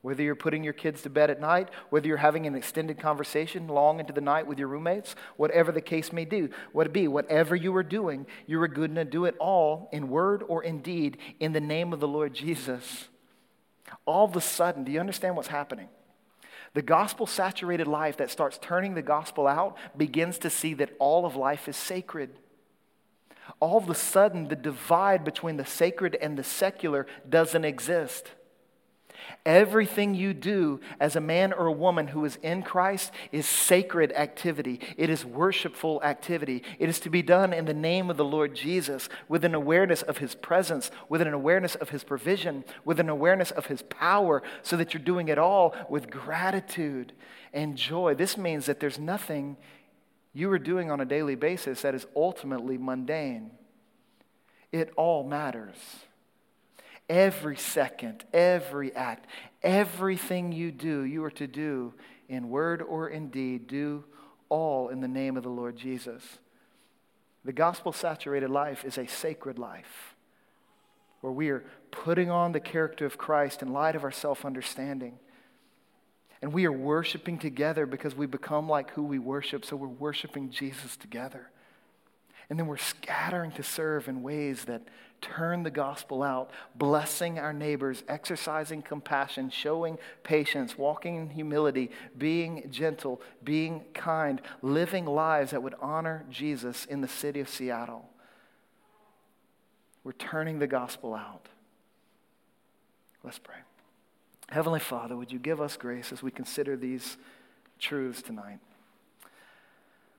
whether 0.02 0.24
you're 0.24 0.36
putting 0.36 0.64
your 0.64 0.74
kids 0.74 1.02
to 1.02 1.10
bed 1.10 1.30
at 1.30 1.39
night, 1.39 1.70
whether 1.89 2.08
you're 2.08 2.18
having 2.18 2.47
an 2.47 2.56
extended 2.56 2.99
conversation 2.99 3.68
long 3.68 3.99
into 3.99 4.14
the 4.14 4.22
night 4.22 4.47
with 4.47 4.58
your 4.58 4.68
roommates, 4.68 5.16
whatever 5.38 5.72
the 5.72 5.82
case 5.82 6.12
may 6.12 6.26
do, 6.26 6.49
what 6.72 6.88
it 6.88 6.93
be, 6.93 7.08
whatever 7.08 7.56
you 7.56 7.76
are 7.76 7.84
doing, 7.84 8.26
you 8.47 8.62
are 8.62 8.68
good 8.68 8.95
to 8.95 9.06
do 9.06 9.26
it 9.26 9.36
all 9.39 9.89
in 9.91 10.10
word 10.10 10.43
or 10.47 10.64
in 10.64 10.82
deed 10.82 11.18
in 11.39 11.54
the 11.54 11.62
name 11.62 11.93
of 11.93 11.99
the 11.99 12.08
Lord 12.08 12.34
Jesus. 12.34 13.10
All 14.06 14.26
of 14.26 14.36
a 14.36 14.41
sudden, 14.41 14.84
do 14.84 14.91
you 14.91 14.99
understand 14.99 15.36
what's 15.36 15.49
happening? 15.49 15.89
The 16.74 16.82
gospel 16.82 17.28
saturated 17.28 17.88
life 17.88 18.18
that 18.18 18.32
starts 18.32 18.58
turning 18.60 18.95
the 18.95 19.02
gospel 19.02 19.45
out 19.45 19.78
begins 19.95 20.38
to 20.39 20.49
see 20.49 20.74
that 20.76 20.95
all 20.99 21.26
of 21.26 21.36
life 21.36 21.68
is 21.68 21.76
sacred 21.76 22.32
all 23.60 23.78
of 23.78 23.89
a 23.89 23.95
sudden 23.95 24.47
the 24.47 24.56
divide 24.56 25.24
between 25.24 25.58
the 25.58 25.66
sacred 25.66 26.16
and 26.16 26.38
the 26.38 26.43
secular 26.43 27.06
doesn't 27.28 27.66
exist. 27.66 28.32
Everything 29.45 30.13
you 30.13 30.34
do 30.34 30.80
as 30.99 31.15
a 31.15 31.22
man 31.22 31.53
or 31.53 31.65
a 31.65 31.72
woman 31.72 32.07
who 32.07 32.24
is 32.26 32.38
in 32.43 32.61
Christ 32.61 33.11
is 33.32 33.45
sacred 33.45 34.11
activity. 34.13 34.80
It 34.97 35.09
is 35.09 35.26
worshipful 35.26 36.01
activity. 36.03 36.63
It 36.78 36.89
is 36.89 36.99
to 37.01 37.09
be 37.09 37.22
done 37.22 37.53
in 37.53 37.65
the 37.65 37.74
name 37.74 38.09
of 38.09 38.17
the 38.17 38.26
Lord 38.26 38.55
Jesus 38.55 39.09
with 39.28 39.43
an 39.43 39.55
awareness 39.55 40.01
of 40.01 40.19
his 40.19 40.36
presence, 40.36 40.91
with 41.09 41.22
an 41.22 41.34
awareness 41.34 41.76
of 41.76 41.89
his 41.89 42.03
provision, 42.03 42.63
with 42.86 42.99
an 42.99 43.09
awareness 43.09 43.51
of 43.51 43.65
his 43.65 43.82
power, 43.82 44.43
so 44.61 44.78
that 44.78 44.93
you're 44.93 45.03
doing 45.03 45.28
it 45.28 45.38
all 45.38 45.76
with 45.89 46.09
gratitude 46.09 47.13
and 47.53 47.76
joy. 47.76 48.13
This 48.13 48.38
means 48.38 48.65
that 48.67 48.80
there's 48.80 48.99
nothing 48.99 49.57
you 50.34 50.51
are 50.51 50.59
doing 50.59 50.91
on 50.91 51.01
a 51.01 51.05
daily 51.05 51.36
basis 51.36 51.82
that 51.82 51.95
is 51.95 52.05
ultimately 52.15 52.78
mundane. 52.78 53.51
It 54.72 54.93
all 54.95 55.24
matters. 55.24 55.76
Every 57.12 57.57
second, 57.57 58.24
every 58.32 58.95
act, 58.95 59.28
everything 59.62 60.53
you 60.53 60.72
do, 60.72 61.03
you 61.03 61.26
are 61.26 61.32
to 61.32 61.45
do 61.45 61.93
in 62.30 62.49
word 62.49 62.82
or 62.82 63.09
in 63.09 63.28
deed, 63.30 63.68
do 63.68 64.05
all 64.47 64.88
in 64.88 65.01
the 65.01 65.09
name 65.09 65.36
of 65.36 65.43
the 65.43 65.49
Lord 65.49 65.76
Jesus. 65.76 66.24
The 67.43 67.51
gospel 67.51 67.91
saturated 67.91 68.49
life 68.49 68.86
is 68.86 68.97
a 68.97 69.07
sacred 69.07 69.59
life 69.59 70.16
where 71.20 71.34
we 71.34 71.49
are 71.49 71.66
putting 71.91 72.32
on 72.32 72.53
the 72.53 72.62
character 72.62 73.05
of 73.05 73.18
Christ 73.18 73.62
in 73.62 73.74
light 73.74 73.97
of 73.97 74.05
our 74.05 74.12
self 74.12 74.45
understanding. 74.45 75.20
And 76.41 76.53
we 76.53 76.66
are 76.66 76.72
worshiping 76.72 77.38
together 77.38 77.86
because 77.86 78.16
we 78.16 78.26
become 78.26 78.70
like 78.70 78.91
who 78.91 79.03
we 79.03 79.20
worship, 79.20 79.66
so 79.66 79.76
we're 79.76 79.89
worshiping 79.89 80.49
Jesus 80.49 80.95
together. 80.95 81.51
And 82.50 82.60
then 82.60 82.68
we're 82.68 82.78
scattering 82.78 83.52
to 83.54 83.64
serve 83.64 84.08
in 84.08 84.24
ways 84.24 84.66
that 84.66 84.82
turn 85.22 85.64
the 85.64 85.72
gospel 85.72 86.24
out, 86.24 86.50
blessing 86.76 87.38
our 87.39 87.54
neighbors, 87.54 88.04
exercising 88.08 88.82
compassion, 88.82 89.50
showing 89.50 89.98
patience, 90.24 90.78
walking 90.78 91.16
in 91.16 91.30
humility, 91.30 91.92
being 92.18 92.68
gentle, 92.72 93.22
being 93.44 93.84
kind, 93.94 94.42
living 94.62 95.06
lives 95.06 95.52
that 95.52 95.64
would 95.64 95.76
honor 95.80 96.26
Jesus 96.30 96.86
in 96.86 97.02
the 97.02 97.08
city 97.08 97.39
of 97.39 97.48
Seattle. 97.48 98.10
We're 100.04 100.14
turning 100.14 100.60
the 100.60 100.68
gospel 100.68 101.14
out. 101.14 101.48
Let's 103.24 103.38
pray. 103.38 103.58
Heavenly 104.50 104.80
Father, 104.80 105.16
would 105.16 105.32
you 105.32 105.39
give 105.39 105.62
us 105.62 105.78
grace 105.78 106.12
as 106.12 106.24
we 106.24 106.32
consider 106.32 106.76
these 106.76 107.18
truths 107.80 108.22
tonight? 108.22 108.60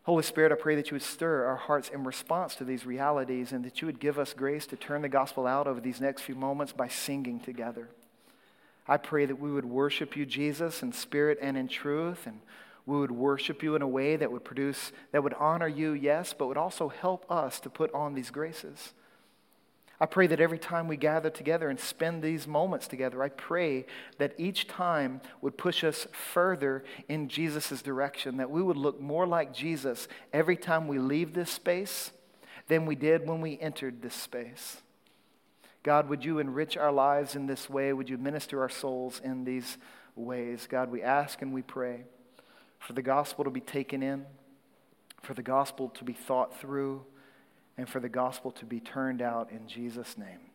Holy 0.04 0.24
Spirit, 0.24 0.50
I 0.50 0.56
pray 0.56 0.74
that 0.74 0.90
you 0.90 0.96
would 0.96 1.02
stir 1.02 1.44
our 1.44 1.56
hearts 1.56 1.88
in 1.88 2.02
response 2.02 2.56
to 2.56 2.64
these 2.64 2.84
realities 2.84 3.52
and 3.52 3.64
that 3.64 3.80
you 3.80 3.86
would 3.86 4.00
give 4.00 4.18
us 4.18 4.34
grace 4.34 4.66
to 4.66 4.76
turn 4.76 5.02
the 5.02 5.08
gospel 5.08 5.46
out 5.46 5.68
over 5.68 5.80
these 5.80 6.00
next 6.00 6.22
few 6.22 6.34
moments 6.34 6.72
by 6.72 6.88
singing 6.88 7.38
together. 7.38 7.88
I 8.88 8.96
pray 8.96 9.26
that 9.26 9.38
we 9.38 9.52
would 9.52 9.64
worship 9.64 10.16
you, 10.16 10.26
Jesus, 10.26 10.82
in 10.82 10.92
spirit 10.92 11.38
and 11.40 11.56
in 11.56 11.68
truth, 11.68 12.26
and 12.26 12.40
we 12.84 12.98
would 12.98 13.12
worship 13.12 13.62
you 13.62 13.76
in 13.76 13.82
a 13.82 13.86
way 13.86 14.16
that 14.16 14.32
would 14.32 14.44
produce, 14.44 14.90
that 15.12 15.22
would 15.22 15.34
honor 15.34 15.68
you, 15.68 15.92
yes, 15.92 16.34
but 16.36 16.48
would 16.48 16.56
also 16.56 16.88
help 16.88 17.30
us 17.30 17.60
to 17.60 17.70
put 17.70 17.94
on 17.94 18.14
these 18.14 18.30
graces. 18.30 18.92
I 20.02 20.06
pray 20.06 20.26
that 20.26 20.40
every 20.40 20.58
time 20.58 20.88
we 20.88 20.96
gather 20.96 21.30
together 21.30 21.70
and 21.70 21.78
spend 21.78 22.24
these 22.24 22.48
moments 22.48 22.88
together, 22.88 23.22
I 23.22 23.28
pray 23.28 23.86
that 24.18 24.34
each 24.36 24.66
time 24.66 25.20
would 25.40 25.56
push 25.56 25.84
us 25.84 26.08
further 26.10 26.82
in 27.08 27.28
Jesus' 27.28 27.82
direction, 27.82 28.38
that 28.38 28.50
we 28.50 28.62
would 28.62 28.76
look 28.76 29.00
more 29.00 29.28
like 29.28 29.54
Jesus 29.54 30.08
every 30.32 30.56
time 30.56 30.88
we 30.88 30.98
leave 30.98 31.34
this 31.34 31.52
space 31.52 32.10
than 32.66 32.84
we 32.84 32.96
did 32.96 33.28
when 33.28 33.40
we 33.40 33.60
entered 33.60 34.02
this 34.02 34.16
space. 34.16 34.78
God, 35.84 36.08
would 36.08 36.24
you 36.24 36.40
enrich 36.40 36.76
our 36.76 36.90
lives 36.90 37.36
in 37.36 37.46
this 37.46 37.70
way? 37.70 37.92
Would 37.92 38.10
you 38.10 38.18
minister 38.18 38.60
our 38.60 38.68
souls 38.68 39.20
in 39.22 39.44
these 39.44 39.78
ways? 40.16 40.66
God, 40.68 40.90
we 40.90 41.00
ask 41.04 41.42
and 41.42 41.54
we 41.54 41.62
pray 41.62 42.06
for 42.80 42.92
the 42.92 43.02
gospel 43.02 43.44
to 43.44 43.50
be 43.50 43.60
taken 43.60 44.02
in, 44.02 44.26
for 45.22 45.34
the 45.34 45.44
gospel 45.44 45.90
to 45.90 46.02
be 46.02 46.12
thought 46.12 46.58
through 46.58 47.04
and 47.76 47.88
for 47.88 48.00
the 48.00 48.08
gospel 48.08 48.50
to 48.52 48.64
be 48.64 48.80
turned 48.80 49.22
out 49.22 49.50
in 49.50 49.66
Jesus' 49.66 50.16
name. 50.18 50.51